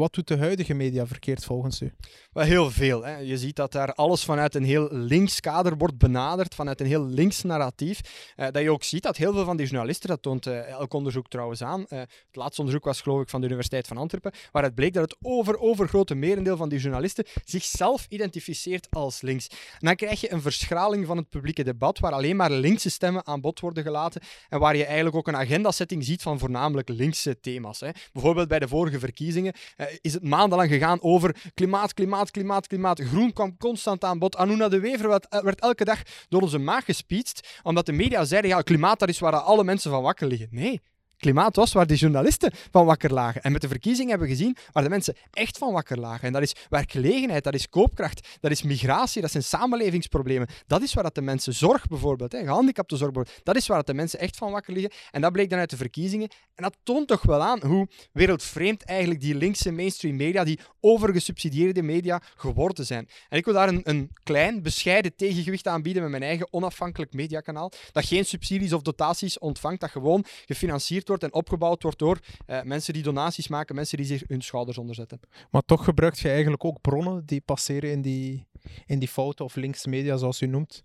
wat 0.00 0.14
doet 0.14 0.28
de 0.28 0.36
huidige 0.36 0.74
media 0.74 1.06
verkeerd 1.06 1.44
volgens 1.44 1.80
u? 1.80 1.92
Wel 2.32 2.44
heel 2.44 2.70
veel. 2.70 3.04
Hè. 3.04 3.16
Je 3.16 3.38
ziet 3.38 3.56
dat 3.56 3.72
daar 3.72 3.92
alles 3.92 4.24
vanuit 4.24 4.54
een 4.54 4.64
heel 4.64 4.88
links 4.90 5.40
kader 5.40 5.76
wordt 5.76 5.98
benaderd, 5.98 6.54
vanuit 6.54 6.80
een 6.80 6.86
heel 6.86 7.06
links 7.06 7.42
narratief. 7.42 8.00
Uh, 8.36 8.46
dat 8.50 8.62
je 8.62 8.70
ook 8.70 8.82
ziet 8.82 9.02
dat 9.02 9.16
heel 9.16 9.32
veel 9.32 9.44
van 9.44 9.56
die 9.56 9.66
journalisten, 9.66 10.08
dat 10.08 10.22
toont 10.22 10.46
uh, 10.46 10.68
elk 10.68 10.92
onderzoek 10.92 11.28
trouwens 11.28 11.62
aan. 11.62 11.80
Uh, 11.80 11.98
het 11.98 12.08
laatste 12.32 12.60
onderzoek 12.60 12.84
was 12.84 13.00
geloof 13.00 13.20
ik 13.20 13.28
van 13.28 13.40
de 13.40 13.46
Universiteit 13.46 13.86
van 13.86 13.96
Antwerpen, 13.96 14.32
waar 14.52 14.62
het 14.62 14.74
bleek 14.74 14.92
dat 14.92 15.02
het 15.02 15.16
over, 15.22 15.58
overgrote 15.58 16.14
merendeel 16.14 16.56
van 16.56 16.68
die 16.68 16.78
journalisten 16.78 17.24
zichzelf 17.44 18.06
identificeert 18.08 18.86
als 18.90 19.20
links. 19.20 19.48
En 19.48 19.86
dan 19.86 19.94
krijg 19.96 20.20
je 20.20 20.32
een 20.32 20.42
verschraling 20.42 21.06
van 21.06 21.16
het 21.16 21.28
publieke 21.28 21.64
debat, 21.64 21.98
waar 21.98 22.12
alleen 22.12 22.36
maar 22.36 22.50
linkse 22.50 22.90
stemmen 22.90 23.26
aan 23.26 23.40
bod 23.40 23.60
worden 23.60 23.82
gelaten 23.82 24.22
en 24.48 24.58
waar 24.58 24.76
je 24.76 24.84
eigenlijk 24.84 25.16
ook 25.16 25.28
een 25.28 25.36
agendasetting 25.36 26.04
ziet 26.04 26.22
van 26.22 26.38
voornamelijk 26.38 26.88
linkse 26.88 27.40
thema's. 27.40 27.80
Hè. 27.80 27.90
Bijvoorbeeld 28.12 28.48
bij 28.48 28.58
de 28.58 28.68
vorige 28.68 28.98
verkiezingen 28.98 29.52
eh, 29.76 29.85
is 30.00 30.12
het 30.12 30.22
maandenlang 30.22 30.70
gegaan 30.70 31.02
over 31.02 31.36
klimaat, 31.54 31.94
klimaat, 31.94 32.30
klimaat, 32.30 32.66
klimaat. 32.66 33.00
Groen 33.00 33.32
kwam 33.32 33.56
constant 33.56 34.04
aan 34.04 34.18
bod. 34.18 34.36
Anuna 34.36 34.68
de 34.68 34.80
Wever 34.80 35.08
werd, 35.08 35.28
eh, 35.28 35.52
elke 35.56 35.84
dag 35.84 36.02
door 36.28 36.42
onze 36.42 36.58
maag 36.58 36.84
gespietst, 36.84 37.60
omdat 37.62 37.86
de 37.86 37.92
media 37.92 38.24
zeiden, 38.24 38.50
ja, 38.50 38.60
klimaat, 38.60 38.98
dat 38.98 39.08
is 39.08 39.18
waar 39.18 39.36
alle 39.36 39.64
mensen 39.64 39.90
van 39.90 40.02
wakker 40.02 40.26
liggen. 40.26 40.48
Nee, 40.50 40.80
klimaat 41.16 41.56
was 41.56 41.72
waar 41.72 41.86
die 41.86 41.96
journalisten 41.96 42.52
van 42.70 42.86
wakker 42.86 43.12
lagen. 43.12 43.42
En 43.42 43.52
met 43.52 43.60
de 43.60 43.68
verkiezingen 43.68 44.10
hebben 44.10 44.28
we 44.28 44.34
gezien 44.34 44.56
waar 44.72 44.82
de 44.82 44.88
mensen 44.88 45.16
echt 45.30 45.58
van 45.58 45.72
wakker 45.72 45.98
lagen. 45.98 46.26
En 46.26 46.32
dat 46.32 46.42
is 46.42 46.54
werkgelegenheid, 46.68 47.44
dat 47.44 47.54
is 47.54 47.68
koopkracht, 47.68 48.28
dat 48.40 48.50
is 48.50 48.62
migratie, 48.62 49.20
dat 49.20 49.30
zijn 49.30 49.42
samenlevingsproblemen. 49.42 50.48
Dat 50.66 50.82
is 50.82 50.94
waar 50.94 51.04
dat 51.04 51.14
de 51.14 51.22
mensen 51.22 51.54
zorg 51.54 51.86
bijvoorbeeld, 51.86 52.32
hè, 52.32 52.38
gehandicapte 52.38 52.96
zorg 52.96 53.04
dat 53.42 53.56
is 53.56 53.66
waar 53.66 53.76
dat 53.76 53.86
de 53.86 53.94
mensen 53.94 54.18
echt 54.18 54.36
van 54.36 54.50
wakker 54.50 54.72
liggen. 54.72 54.92
En 55.10 55.20
dat 55.20 55.32
bleek 55.32 55.50
dan 55.50 55.58
uit 55.58 55.70
de 55.70 55.76
verkiezingen. 55.76 56.28
En 56.54 56.62
dat 56.62 56.76
toont 56.82 57.08
toch 57.08 57.22
wel 57.22 57.42
aan 57.42 57.66
hoe 57.66 57.88
wereldvreemd 58.12 58.84
eigenlijk 58.84 59.20
die 59.20 59.34
linkse 59.34 59.72
mainstream 59.72 60.16
media, 60.16 60.44
die 60.44 60.58
overgesubsidieerde 60.80 61.82
media 61.82 62.22
geworden 62.36 62.86
zijn. 62.86 63.08
En 63.28 63.38
ik 63.38 63.44
wil 63.44 63.54
daar 63.54 63.68
een, 63.68 63.80
een 63.84 64.10
klein, 64.22 64.62
bescheiden 64.62 65.16
tegengewicht 65.16 65.66
aan 65.66 65.82
bieden 65.82 66.02
met 66.02 66.10
mijn 66.10 66.22
eigen 66.22 66.52
onafhankelijk 66.52 67.12
mediakanaal, 67.12 67.72
dat 67.92 68.04
geen 68.04 68.24
subsidies 68.24 68.72
of 68.72 68.82
dotaties 68.82 69.38
ontvangt, 69.38 69.80
dat 69.80 69.90
gewoon 69.90 70.24
gefinancierd 70.46 71.05
wordt 71.08 71.22
en 71.22 71.32
opgebouwd 71.32 71.82
wordt 71.82 71.98
door 71.98 72.18
uh, 72.46 72.62
mensen 72.62 72.92
die 72.92 73.02
donaties 73.02 73.48
maken, 73.48 73.74
mensen 73.74 73.96
die 73.96 74.06
zich 74.06 74.22
hun 74.26 74.42
schouders 74.42 74.78
onderzetten. 74.78 75.20
Maar 75.50 75.62
toch 75.62 75.84
gebruikt 75.84 76.18
je 76.18 76.28
eigenlijk 76.28 76.64
ook 76.64 76.80
bronnen 76.80 77.26
die 77.26 77.40
passeren 77.40 77.90
in 77.90 78.02
die, 78.02 78.46
in 78.86 78.98
die 78.98 79.08
fouten 79.08 79.44
of 79.44 79.54
links 79.54 79.86
media, 79.86 80.16
zoals 80.16 80.40
u 80.40 80.46
noemt? 80.46 80.84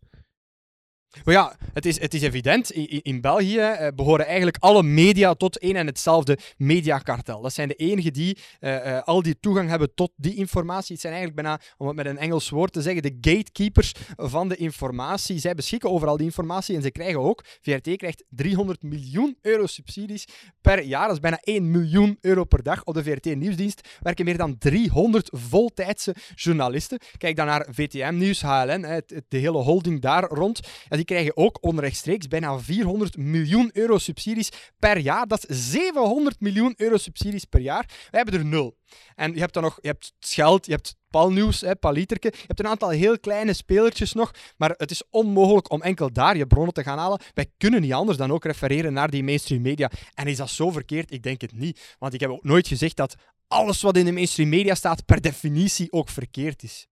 Maar 1.24 1.34
ja, 1.34 1.56
het 1.74 1.86
is, 1.86 2.00
het 2.00 2.14
is 2.14 2.22
evident. 2.22 2.72
In, 2.72 3.02
in 3.02 3.22
België 3.22 3.58
eh, 3.58 3.88
behoren 3.96 4.26
eigenlijk 4.26 4.58
alle 4.60 4.84
media 4.84 5.34
tot 5.34 5.58
één 5.58 5.76
en 5.76 5.86
hetzelfde 5.86 6.38
mediakartel. 6.58 7.42
Dat 7.42 7.54
zijn 7.54 7.68
de 7.68 7.74
enigen 7.74 8.14
die 8.14 8.38
eh, 8.60 8.98
eh, 8.98 9.04
al 9.04 9.22
die 9.22 9.40
toegang 9.40 9.70
hebben 9.70 9.94
tot 9.94 10.12
die 10.16 10.36
informatie. 10.36 10.92
Het 10.92 11.02
zijn 11.02 11.14
eigenlijk 11.14 11.42
bijna, 11.42 11.62
om 11.78 11.88
het 11.88 11.96
met 11.96 12.06
een 12.06 12.18
Engels 12.18 12.50
woord 12.50 12.74
te 12.74 12.82
zeggen, 12.82 13.02
de 13.02 13.18
gatekeepers 13.22 13.94
van 14.16 14.50
de 14.50 14.56
informatie. 14.56 15.40
Zij 15.40 15.56
beschikken 15.56 15.90
over 15.90 16.08
al 16.08 16.18
die 16.18 16.26
informatie 16.26 16.76
en 16.76 16.82
ze 16.82 16.92
krijgen 16.92 17.20
ook, 17.20 17.44
VRT 17.62 17.96
krijgt 17.96 18.24
300 18.30 18.84
miljoen 18.84 19.38
euro 19.42 19.66
subsidies 19.66 20.28
per 20.62 20.84
jaar. 20.84 21.06
Dat 21.06 21.16
is 21.16 21.20
bijna 21.20 21.40
1 21.44 21.72
miljoen 21.72 22.18
euro 22.22 22.44
per 22.44 22.64
dag. 22.64 22.84
Op 22.84 22.94
de 22.94 23.04
VRT 23.04 23.36
Nieuwsdienst 23.36 23.90
werken 24.02 24.26
meer 24.26 24.38
dan 24.38 24.58
300 24.58 25.30
voltijdse 25.32 26.16
journalisten. 26.36 27.00
Kijk 27.18 27.36
dan 27.36 27.46
naar 27.46 27.68
VTM 27.72 28.16
Nieuws, 28.18 28.42
HLN, 28.42 28.82
de 29.28 29.38
hele 29.38 29.58
holding 29.58 30.02
daar 30.02 30.24
rond. 30.24 30.60
En 30.90 31.00
die 31.02 31.16
krijgen 31.16 31.38
ook 31.38 31.58
onrechtstreeks 31.62 32.28
bijna 32.28 32.60
400 32.60 33.18
miljoen 33.18 33.70
euro 33.74 33.98
subsidies 33.98 34.52
per 34.80 34.98
jaar. 34.98 35.28
Dat 35.28 35.50
is 35.50 35.72
700 35.72 36.40
miljoen 36.40 36.74
euro 36.78 36.98
subsidies 36.98 37.46
per 37.46 37.60
jaar. 37.60 37.86
Wij 37.88 38.22
hebben 38.22 38.40
er 38.40 38.46
nul. 38.46 38.78
En 39.16 39.34
je 39.34 39.40
hebt 39.40 39.54
dan 39.54 39.64
nog 39.64 39.80
je 39.82 39.88
hebt 39.88 40.14
Scheld, 40.20 40.66
je 40.66 40.72
hebt 40.72 40.96
Palnieuws, 41.10 41.62
hè. 41.62 41.70
Je 41.70 42.34
hebt 42.48 42.60
een 42.60 42.68
aantal 42.68 42.90
heel 42.90 43.20
kleine 43.20 43.54
spelertjes 43.54 44.14
nog, 44.14 44.32
maar 44.58 44.74
het 44.78 44.92
is 44.92 45.04
onmogelijk 45.10 45.72
om 45.72 45.82
enkel 45.82 46.14
daar 46.14 46.38
je 46.38 46.48
bronnen 46.48 46.74
te 46.74 46.84
gaan 46.84 46.98
halen. 46.98 47.22
Wij 47.34 47.52
kunnen 47.58 47.82
niet 47.82 47.94
anders 47.94 48.18
dan 48.18 48.32
ook 48.32 48.46
refereren 48.46 48.94
naar 48.94 49.10
die 49.10 49.24
mainstream 49.24 49.62
media. 49.62 49.92
En 50.14 50.28
is 50.28 50.38
dat 50.38 50.50
zo 50.50 50.72
verkeerd? 50.72 51.12
Ik 51.12 51.24
denk 51.24 51.42
het 51.42 51.54
niet. 51.54 51.96
Want 52.00 52.14
ik 52.14 52.20
heb 52.20 52.30
ook 52.30 52.44
nooit 52.44 52.68
gezegd 52.68 52.96
dat 52.96 53.16
alles 53.48 53.82
wat 53.82 53.98
in 53.98 54.06
de 54.06 54.12
mainstream 54.12 54.50
media 54.50 54.76
staat 54.76 55.06
per 55.06 55.22
definitie 55.22 55.92
ook 55.92 56.10
verkeerd 56.10 56.64
is. 56.64 56.88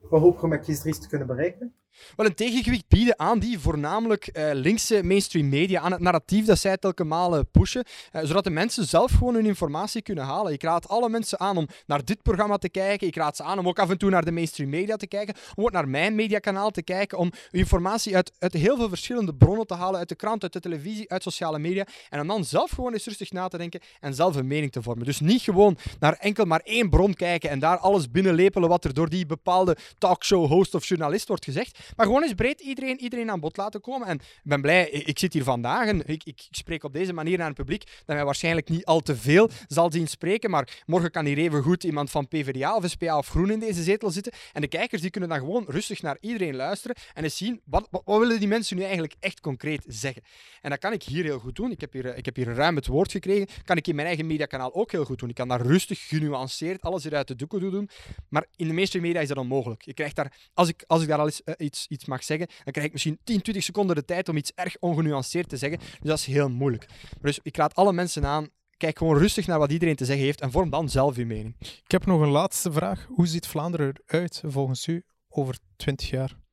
Wat 0.00 0.20
hoop 0.20 0.40
je 0.40 0.46
met 0.46 0.64
kiesdries 0.64 0.98
te 0.98 1.08
kunnen 1.08 1.26
bereiken? 1.26 1.74
Wel 2.16 2.26
een 2.26 2.34
tegengewicht 2.34 2.88
bieden 2.88 3.18
aan 3.18 3.38
die 3.38 3.58
voornamelijk 3.58 4.30
uh, 4.32 4.50
linkse 4.52 5.02
mainstream 5.02 5.48
media, 5.48 5.80
aan 5.80 5.92
het 5.92 6.00
narratief 6.00 6.44
dat 6.46 6.58
zij 6.58 6.76
telke 6.76 7.04
malen 7.04 7.50
pushen, 7.50 7.84
uh, 8.12 8.22
zodat 8.24 8.44
de 8.44 8.50
mensen 8.50 8.84
zelf 8.84 9.12
gewoon 9.12 9.34
hun 9.34 9.46
informatie 9.46 10.02
kunnen 10.02 10.24
halen. 10.24 10.52
Ik 10.52 10.62
raad 10.62 10.88
alle 10.88 11.08
mensen 11.08 11.40
aan 11.40 11.56
om 11.56 11.68
naar 11.86 12.04
dit 12.04 12.22
programma 12.22 12.56
te 12.56 12.68
kijken. 12.68 13.06
Ik 13.06 13.16
raad 13.16 13.36
ze 13.36 13.42
aan 13.42 13.58
om 13.58 13.68
ook 13.68 13.78
af 13.78 13.90
en 13.90 13.98
toe 13.98 14.10
naar 14.10 14.24
de 14.24 14.32
mainstream 14.32 14.70
media 14.70 14.96
te 14.96 15.06
kijken, 15.06 15.34
om 15.54 15.64
ook 15.64 15.72
naar 15.72 15.88
mijn 15.88 16.14
mediakanaal 16.14 16.70
te 16.70 16.82
kijken, 16.82 17.18
om 17.18 17.32
informatie 17.50 18.14
uit, 18.14 18.32
uit 18.38 18.52
heel 18.52 18.76
veel 18.76 18.88
verschillende 18.88 19.34
bronnen 19.34 19.66
te 19.66 19.74
halen, 19.74 19.98
uit 19.98 20.08
de 20.08 20.14
krant, 20.14 20.42
uit 20.42 20.52
de 20.52 20.60
televisie, 20.60 21.10
uit 21.10 21.22
sociale 21.22 21.58
media, 21.58 21.86
en 22.10 22.20
om 22.20 22.26
dan 22.26 22.44
zelf 22.44 22.70
gewoon 22.70 22.92
eens 22.92 23.06
rustig 23.06 23.32
na 23.32 23.48
te 23.48 23.58
denken 23.58 23.80
en 24.00 24.14
zelf 24.14 24.36
een 24.36 24.46
mening 24.46 24.72
te 24.72 24.82
vormen. 24.82 25.04
Dus 25.04 25.20
niet 25.20 25.42
gewoon 25.42 25.76
naar 25.98 26.12
enkel 26.12 26.44
maar 26.44 26.60
één 26.64 26.90
bron 26.90 27.14
kijken 27.14 27.50
en 27.50 27.58
daar 27.58 27.78
alles 27.78 28.10
binnenlepelen 28.10 28.68
wat 28.68 28.84
er 28.84 28.94
door 28.94 29.08
die 29.08 29.26
bepaalde 29.26 29.76
talkshow-host 29.98 30.74
of 30.74 30.86
journalist 30.86 31.28
wordt 31.28 31.44
gezegd, 31.44 31.78
maar 31.96 32.06
gewoon 32.06 32.22
eens 32.22 32.34
breed 32.34 32.60
iedereen, 32.60 33.00
iedereen 33.00 33.30
aan 33.30 33.40
bod 33.40 33.56
laten 33.56 33.80
komen. 33.80 34.08
En 34.08 34.14
ik 34.16 34.40
ben 34.42 34.60
blij, 34.60 34.88
ik, 34.90 35.18
zit 35.18 35.32
hier 35.32 35.44
vandaag 35.44 35.86
en 35.86 36.06
ik, 36.06 36.24
ik, 36.24 36.46
spreek 36.50 36.84
op 36.84 36.92
deze 36.92 37.12
manier 37.12 37.38
naar 37.38 37.46
het 37.46 37.56
publiek 37.56 37.84
dat 38.04 38.16
mij 38.16 38.24
waarschijnlijk 38.24 38.68
niet 38.68 38.84
al 38.84 39.00
te 39.00 39.16
veel 39.16 39.50
zal 39.68 39.92
zien 39.92 40.06
spreken. 40.06 40.50
Maar 40.50 40.82
morgen 40.86 41.10
kan 41.10 41.24
hier 41.24 41.38
even 41.38 41.62
goed 41.62 41.84
iemand 41.84 42.10
van 42.10 42.28
PvdA 42.28 42.76
of 42.76 42.84
SPA 42.88 43.18
of 43.18 43.28
Groen 43.28 43.50
in 43.50 43.60
deze 43.60 43.82
zetel 43.82 44.10
zitten. 44.10 44.32
En 44.52 44.60
de 44.60 44.68
kijkers 44.68 45.02
die 45.02 45.10
kunnen 45.10 45.28
dan 45.28 45.38
gewoon 45.38 45.64
rustig 45.68 46.02
naar 46.02 46.16
iedereen 46.20 46.56
luisteren 46.56 46.96
en 47.14 47.24
eens 47.24 47.36
zien 47.36 47.60
wat, 47.64 47.88
wat, 47.90 48.18
willen 48.18 48.38
die 48.38 48.48
mensen 48.48 48.76
nu 48.76 48.82
eigenlijk 48.82 49.14
echt 49.20 49.40
concreet 49.40 49.84
zeggen. 49.86 50.22
En 50.60 50.70
dat 50.70 50.78
kan 50.78 50.92
ik 50.92 51.02
hier 51.02 51.24
heel 51.24 51.38
goed 51.38 51.56
doen. 51.56 51.70
Ik 51.70 51.80
heb 51.80 51.92
hier, 51.92 52.16
ik 52.16 52.24
heb 52.24 52.36
hier 52.36 52.54
ruim 52.54 52.76
het 52.76 52.86
woord 52.86 53.10
gekregen. 53.10 53.46
Kan 53.64 53.76
ik 53.76 53.86
in 53.86 53.94
mijn 53.94 54.06
eigen 54.06 54.26
mediakanaal 54.26 54.74
ook 54.74 54.90
heel 54.90 55.04
goed 55.04 55.18
doen. 55.18 55.28
Ik 55.28 55.34
kan 55.34 55.48
daar 55.48 55.60
rustig, 55.60 56.08
genuanceerd 56.08 56.82
alles 56.82 57.04
eruit 57.04 57.28
de 57.28 57.36
doeken 57.36 57.60
doen. 57.70 57.88
Maar 58.28 58.46
in 58.56 58.68
de 58.68 58.74
meeste 58.74 59.00
media 59.00 59.20
is 59.20 59.28
dat 59.28 59.36
onmogelijk. 59.36 59.82
Je 59.82 59.94
krijgt 59.94 60.16
daar, 60.16 60.32
als 60.54 60.68
ik, 60.68 60.84
als 60.86 61.02
ik 61.02 61.08
daar 61.08 61.18
al 61.18 61.26
eens 61.26 61.42
uh, 61.44 61.54
iets, 61.58 61.75
iets 61.88 62.04
mag 62.04 62.24
zeggen, 62.24 62.46
dan 62.46 62.72
krijg 62.72 62.86
ik 62.86 62.92
misschien 62.92 63.18
10, 63.24 63.42
20 63.42 63.64
seconden 63.64 63.96
de 63.96 64.04
tijd 64.04 64.28
om 64.28 64.36
iets 64.36 64.52
erg 64.54 64.76
ongenuanceerd 64.80 65.48
te 65.48 65.56
zeggen. 65.56 65.78
Dus 65.78 66.08
dat 66.08 66.18
is 66.18 66.26
heel 66.26 66.50
moeilijk. 66.50 66.86
Dus 67.20 67.38
ik 67.42 67.56
raad 67.56 67.74
alle 67.74 67.92
mensen 67.92 68.26
aan, 68.26 68.48
kijk 68.76 68.98
gewoon 68.98 69.18
rustig 69.18 69.46
naar 69.46 69.58
wat 69.58 69.72
iedereen 69.72 69.96
te 69.96 70.04
zeggen 70.04 70.24
heeft 70.24 70.40
en 70.40 70.50
vorm 70.50 70.70
dan 70.70 70.88
zelf 70.88 71.16
uw 71.16 71.26
mening. 71.26 71.56
Ik 71.58 71.90
heb 71.90 72.06
nog 72.06 72.20
een 72.20 72.28
laatste 72.28 72.72
vraag. 72.72 73.06
Hoe 73.08 73.26
ziet 73.26 73.46
Vlaanderen 73.46 73.92
eruit 74.06 74.42
volgens 74.46 74.86
u 74.86 75.02
over 75.28 75.58
20 75.76 76.10
jaar? 76.10 76.45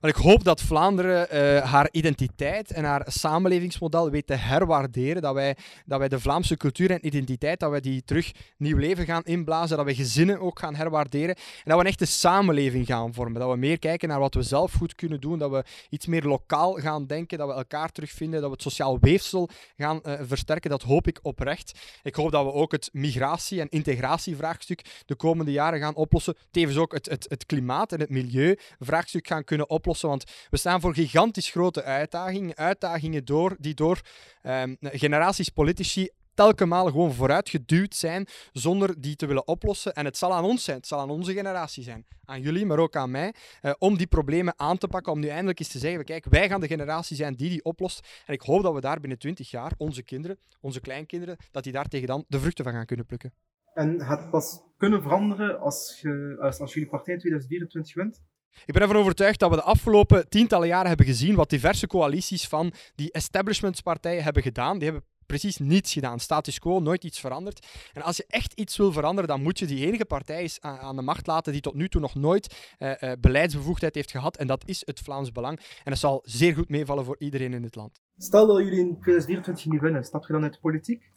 Ik 0.00 0.14
hoop 0.14 0.44
dat 0.44 0.60
Vlaanderen 0.60 1.28
uh, 1.34 1.62
haar 1.72 1.88
identiteit 1.90 2.70
en 2.70 2.84
haar 2.84 3.06
samenlevingsmodel 3.06 4.10
weet 4.10 4.26
te 4.26 4.34
herwaarderen. 4.34 5.22
Dat 5.22 5.34
wij, 5.34 5.56
dat 5.86 5.98
wij 5.98 6.08
de 6.08 6.20
Vlaamse 6.20 6.56
cultuur 6.56 6.90
en 6.90 7.06
identiteit, 7.06 7.60
dat 7.60 7.70
wij 7.70 7.80
die 7.80 8.02
terug 8.04 8.32
nieuw 8.56 8.76
leven 8.76 9.04
gaan 9.04 9.22
inblazen. 9.22 9.76
Dat 9.76 9.84
wij 9.84 9.94
gezinnen 9.94 10.40
ook 10.40 10.58
gaan 10.58 10.74
herwaarderen. 10.74 11.34
En 11.34 11.62
dat 11.64 11.74
we 11.74 11.80
een 11.80 11.90
echte 11.90 12.04
samenleving 12.04 12.86
gaan 12.86 13.14
vormen. 13.14 13.40
Dat 13.40 13.50
we 13.50 13.56
meer 13.56 13.78
kijken 13.78 14.08
naar 14.08 14.20
wat 14.20 14.34
we 14.34 14.42
zelf 14.42 14.72
goed 14.72 14.94
kunnen 14.94 15.20
doen. 15.20 15.38
Dat 15.38 15.50
we 15.50 15.64
iets 15.90 16.06
meer 16.06 16.22
lokaal 16.22 16.72
gaan 16.72 17.06
denken. 17.06 17.38
Dat 17.38 17.48
we 17.48 17.54
elkaar 17.54 17.92
terugvinden. 17.92 18.40
Dat 18.40 18.48
we 18.48 18.54
het 18.54 18.62
sociaal 18.62 18.98
weefsel 19.00 19.48
gaan 19.76 20.00
uh, 20.02 20.12
versterken. 20.22 20.70
Dat 20.70 20.82
hoop 20.82 21.06
ik 21.06 21.18
oprecht. 21.22 21.78
Ik 22.02 22.14
hoop 22.14 22.30
dat 22.30 22.44
we 22.44 22.52
ook 22.52 22.72
het 22.72 22.88
migratie- 22.92 23.60
en 23.60 23.68
integratievraagstuk 23.68 25.02
de 25.06 25.14
komende 25.14 25.52
jaren 25.52 25.80
gaan 25.80 25.94
oplossen. 25.94 26.36
Tevens 26.50 26.76
ook 26.76 26.92
het, 26.92 27.06
het, 27.06 27.26
het 27.28 27.46
klimaat- 27.46 27.92
en 27.92 28.00
het 28.00 28.10
milieuvraagstuk 28.10 29.26
gaan 29.26 29.44
kunnen 29.44 29.70
oplossen 29.70 29.84
want 29.86 30.24
we 30.50 30.56
staan 30.56 30.80
voor 30.80 30.94
gigantisch 30.94 31.50
grote 31.50 31.82
uitdagingen. 31.82 32.56
Uitdagingen 32.56 33.24
door, 33.24 33.56
die 33.58 33.74
door 33.74 34.00
ehm, 34.42 34.74
generaties 34.80 35.48
politici 35.48 36.08
telkens 36.36 36.90
gewoon 36.90 37.12
vooruitgeduwd 37.12 37.94
zijn 37.94 38.26
zonder 38.52 39.00
die 39.00 39.16
te 39.16 39.26
willen 39.26 39.46
oplossen. 39.46 39.94
En 39.94 40.04
het 40.04 40.16
zal 40.16 40.34
aan 40.34 40.44
ons 40.44 40.64
zijn, 40.64 40.76
het 40.76 40.86
zal 40.86 41.00
aan 41.00 41.10
onze 41.10 41.32
generatie 41.32 41.82
zijn, 41.82 42.06
aan 42.24 42.40
jullie, 42.40 42.66
maar 42.66 42.78
ook 42.78 42.96
aan 42.96 43.10
mij, 43.10 43.34
eh, 43.60 43.72
om 43.78 43.96
die 43.96 44.06
problemen 44.06 44.54
aan 44.56 44.78
te 44.78 44.88
pakken, 44.88 45.12
om 45.12 45.20
nu 45.20 45.28
eindelijk 45.28 45.58
eens 45.58 45.68
te 45.68 45.78
zeggen, 45.78 46.04
kijk, 46.04 46.24
wij 46.24 46.48
gaan 46.48 46.60
de 46.60 46.66
generatie 46.66 47.16
zijn 47.16 47.34
die 47.34 47.48
die 47.48 47.64
oplost. 47.64 48.22
En 48.26 48.34
ik 48.34 48.40
hoop 48.40 48.62
dat 48.62 48.74
we 48.74 48.80
daar 48.80 49.00
binnen 49.00 49.18
20 49.18 49.50
jaar, 49.50 49.72
onze 49.76 50.02
kinderen, 50.02 50.38
onze 50.60 50.80
kleinkinderen, 50.80 51.36
dat 51.50 51.64
die 51.64 51.72
daar 51.72 51.88
tegen 51.88 52.06
dan 52.06 52.24
de 52.28 52.38
vruchten 52.38 52.64
van 52.64 52.72
gaan 52.72 52.86
kunnen 52.86 53.06
plukken. 53.06 53.32
En 53.74 54.02
het 54.02 54.30
pas 54.30 54.60
kunnen 54.76 55.02
veranderen 55.02 55.60
als, 55.60 56.04
als, 56.40 56.60
als 56.60 56.74
jullie 56.74 56.88
partij 56.88 57.14
in 57.14 57.20
2024 57.20 57.94
wint? 57.94 58.22
Ik 58.64 58.72
ben 58.72 58.82
ervan 58.82 58.96
overtuigd 58.96 59.38
dat 59.38 59.50
we 59.50 59.56
de 59.56 59.62
afgelopen 59.62 60.28
tientallen 60.28 60.68
jaren 60.68 60.88
hebben 60.88 61.06
gezien 61.06 61.34
wat 61.34 61.50
diverse 61.50 61.86
coalities 61.86 62.48
van 62.48 62.72
die 62.94 63.12
establishmentspartijen 63.12 64.22
hebben 64.22 64.42
gedaan. 64.42 64.78
Die 64.78 64.84
hebben 64.90 65.08
precies 65.26 65.58
niets 65.58 65.92
gedaan. 65.92 66.20
Status 66.20 66.58
quo, 66.58 66.78
nooit 66.78 67.04
iets 67.04 67.20
veranderd. 67.20 67.66
En 67.92 68.02
als 68.02 68.16
je 68.16 68.24
echt 68.28 68.52
iets 68.52 68.76
wil 68.76 68.92
veranderen, 68.92 69.28
dan 69.28 69.42
moet 69.42 69.58
je 69.58 69.66
die 69.66 69.86
enige 69.86 70.04
partij 70.04 70.50
aan 70.60 70.96
de 70.96 71.02
macht 71.02 71.26
laten 71.26 71.52
die 71.52 71.60
tot 71.60 71.74
nu 71.74 71.88
toe 71.88 72.00
nog 72.00 72.14
nooit 72.14 72.74
uh, 72.78 72.90
uh, 73.00 73.12
beleidsbevoegdheid 73.20 73.94
heeft 73.94 74.10
gehad. 74.10 74.36
En 74.36 74.46
dat 74.46 74.62
is 74.66 74.82
het 74.84 75.00
Vlaams 75.00 75.32
Belang. 75.32 75.58
En 75.58 75.90
dat 75.90 75.98
zal 75.98 76.22
zeer 76.24 76.54
goed 76.54 76.68
meevallen 76.68 77.04
voor 77.04 77.16
iedereen 77.18 77.54
in 77.54 77.62
het 77.62 77.74
land. 77.74 78.00
Stel 78.18 78.46
dat 78.46 78.58
jullie 78.58 78.78
in 78.78 78.98
2024 79.00 79.66
niet 79.66 79.80
winnen, 79.80 80.04
stap 80.04 80.26
je 80.26 80.32
dan 80.32 80.42
uit 80.42 80.52
de 80.52 80.60
politiek? 80.60 81.14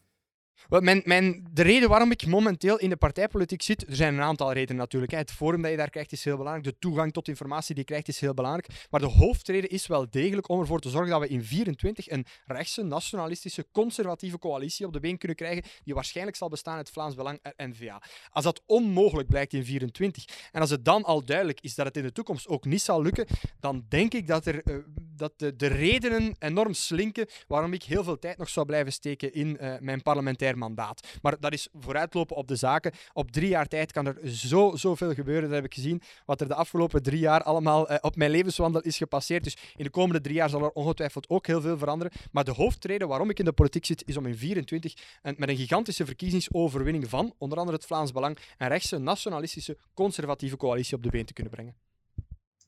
Mijn, 0.67 1.47
de 1.51 1.61
reden 1.61 1.89
waarom 1.89 2.11
ik 2.11 2.25
momenteel 2.25 2.77
in 2.79 2.89
de 2.89 2.97
partijpolitiek 2.97 3.61
zit, 3.61 3.87
er 3.87 3.95
zijn 3.95 4.13
een 4.13 4.21
aantal 4.21 4.53
redenen 4.53 4.81
natuurlijk. 4.81 5.11
Het 5.11 5.31
forum 5.31 5.61
dat 5.61 5.71
je 5.71 5.77
daar 5.77 5.89
krijgt 5.89 6.11
is 6.11 6.23
heel 6.23 6.37
belangrijk. 6.37 6.65
De 6.65 6.79
toegang 6.79 7.13
tot 7.13 7.27
informatie 7.27 7.75
die 7.75 7.83
je 7.83 7.89
krijgt 7.89 8.07
is 8.07 8.19
heel 8.19 8.33
belangrijk. 8.33 8.67
Maar 8.89 8.99
de 8.99 9.05
hoofdreden 9.05 9.69
is 9.69 9.87
wel 9.87 10.09
degelijk 10.09 10.49
om 10.49 10.59
ervoor 10.59 10.79
te 10.79 10.89
zorgen 10.89 11.11
dat 11.11 11.21
we 11.21 11.27
in 11.27 11.43
24 11.43 12.09
een 12.09 12.25
rechtse, 12.45 12.83
nationalistische, 12.83 13.65
conservatieve 13.71 14.39
coalitie 14.39 14.85
op 14.85 14.93
de 14.93 14.99
been 14.99 15.17
kunnen 15.17 15.37
krijgen, 15.37 15.63
die 15.83 15.93
waarschijnlijk 15.93 16.37
zal 16.37 16.49
bestaan 16.49 16.77
uit 16.77 16.89
Vlaams 16.89 17.15
Belang 17.15 17.39
en 17.55 17.69
N-VA. 17.69 18.01
Als 18.29 18.43
dat 18.43 18.61
onmogelijk 18.65 19.29
blijkt 19.29 19.53
in 19.53 19.65
24 19.65 20.25
en 20.51 20.61
als 20.61 20.69
het 20.69 20.85
dan 20.85 21.03
al 21.03 21.25
duidelijk 21.25 21.61
is 21.61 21.75
dat 21.75 21.85
het 21.85 21.97
in 21.97 22.03
de 22.03 22.11
toekomst 22.11 22.47
ook 22.47 22.65
niet 22.65 22.81
zal 22.81 23.01
lukken, 23.01 23.25
dan 23.59 23.85
denk 23.89 24.13
ik 24.13 24.27
dat, 24.27 24.45
er, 24.45 24.61
uh, 24.65 24.75
dat 25.15 25.33
de, 25.37 25.55
de, 25.55 25.67
redenen 25.67 26.35
enorm 26.39 26.73
slinken 26.73 27.27
waarom 27.47 27.73
ik 27.73 27.83
heel 27.83 28.03
veel 28.03 28.19
tijd 28.19 28.37
nog 28.37 28.49
zou 28.49 28.65
blijven 28.65 28.93
steken 28.93 29.33
in 29.33 29.57
uh, 29.61 29.75
mijn 29.79 30.01
parlementaire 30.01 30.48
mandaat. 30.57 31.17
Maar 31.21 31.39
dat 31.39 31.53
is 31.53 31.67
vooruitlopen 31.73 32.35
op 32.35 32.47
de 32.47 32.55
zaken. 32.55 32.91
Op 33.13 33.31
drie 33.31 33.49
jaar 33.49 33.67
tijd 33.67 33.91
kan 33.91 34.05
er 34.05 34.29
zo, 34.29 34.75
zoveel 34.75 35.13
gebeuren. 35.13 35.43
Dat 35.43 35.51
heb 35.51 35.65
ik 35.65 35.73
gezien. 35.73 36.01
Wat 36.25 36.41
er 36.41 36.47
de 36.47 36.55
afgelopen 36.55 37.03
drie 37.03 37.19
jaar 37.19 37.43
allemaal 37.43 37.89
eh, 37.89 37.97
op 38.01 38.15
mijn 38.15 38.31
levenswandel 38.31 38.81
is 38.81 38.97
gepasseerd. 38.97 39.43
Dus 39.43 39.57
in 39.75 39.83
de 39.83 39.89
komende 39.89 40.21
drie 40.21 40.35
jaar 40.35 40.49
zal 40.49 40.63
er 40.63 40.71
ongetwijfeld 40.71 41.29
ook 41.29 41.47
heel 41.47 41.61
veel 41.61 41.77
veranderen. 41.77 42.13
Maar 42.31 42.43
de 42.43 42.51
hoofdreden 42.51 43.07
waarom 43.07 43.29
ik 43.29 43.39
in 43.39 43.45
de 43.45 43.51
politiek 43.51 43.85
zit, 43.85 44.03
is 44.07 44.17
om 44.17 44.25
in 44.25 44.37
24 44.37 44.93
en 45.21 45.35
met 45.37 45.49
een 45.49 45.55
gigantische 45.55 46.05
verkiezingsoverwinning 46.05 47.09
van 47.09 47.33
onder 47.37 47.57
andere 47.57 47.77
het 47.77 47.85
Vlaams 47.85 48.11
Belang 48.11 48.37
een 48.57 48.67
rechtse, 48.67 48.97
nationalistische, 48.97 49.77
conservatieve 49.93 50.57
coalitie 50.57 50.97
op 50.97 51.03
de 51.03 51.09
been 51.09 51.25
te 51.25 51.33
kunnen 51.33 51.53
brengen. 51.53 51.75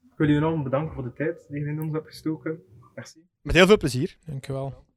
Ik 0.01 0.17
wil 0.17 0.29
u 0.29 0.35
enorm 0.35 0.63
bedanken 0.63 0.93
voor 0.93 1.03
de 1.03 1.13
tijd 1.13 1.45
die 1.49 1.59
je 1.59 1.65
in 1.65 1.81
ons 1.81 1.93
hebt 1.93 2.07
gestoken. 2.07 2.63
Merci. 2.95 3.19
Met 3.41 3.55
heel 3.55 3.67
veel 3.67 3.77
plezier. 3.77 4.17
Dankjewel. 4.25 4.89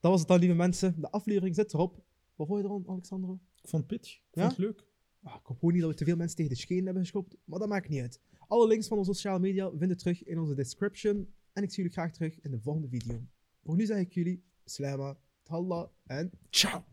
Dat 0.00 0.10
was 0.10 0.18
het 0.20 0.28
dan, 0.28 0.38
lieve 0.38 0.54
mensen. 0.54 1.00
De 1.00 1.10
aflevering 1.10 1.54
zit 1.54 1.72
erop. 1.74 2.02
Wat 2.34 2.46
vond 2.46 2.58
je 2.58 2.64
ervan, 2.64 2.84
Alexandro? 2.88 3.38
Ik 3.62 3.68
vond 3.68 3.82
het 3.90 4.00
pitch. 4.00 4.14
Ik 4.16 4.22
Ja? 4.30 4.42
vond 4.42 4.56
het 4.56 4.66
leuk. 4.66 4.86
Ah, 5.22 5.34
ik 5.40 5.46
hoop 5.46 5.58
gewoon 5.58 5.72
niet 5.74 5.82
dat 5.82 5.90
we 5.90 5.96
te 5.96 6.04
veel 6.04 6.16
mensen 6.16 6.36
tegen 6.36 6.52
de 6.52 6.58
schenen 6.58 6.84
hebben 6.84 7.02
geschopt, 7.02 7.36
maar 7.44 7.58
dat 7.58 7.68
maakt 7.68 7.88
niet 7.88 8.00
uit. 8.00 8.20
Alle 8.46 8.66
links 8.66 8.88
van 8.88 8.98
onze 8.98 9.12
sociale 9.12 9.38
media 9.38 9.70
vinden 9.76 9.96
terug 9.96 10.24
in 10.24 10.38
onze 10.38 10.54
description. 10.54 11.32
En 11.52 11.62
ik 11.62 11.68
zie 11.68 11.76
jullie 11.82 11.92
graag 11.92 12.12
terug 12.12 12.40
in 12.40 12.50
de 12.50 12.60
volgende 12.60 12.88
video. 12.88 13.20
Voor 13.64 13.76
nu 13.76 13.86
zeg 13.86 13.98
ik 13.98 14.12
jullie, 14.12 14.44
slama, 14.64 15.18
talla 15.42 15.90
en 16.06 16.30
ciao! 16.50 16.84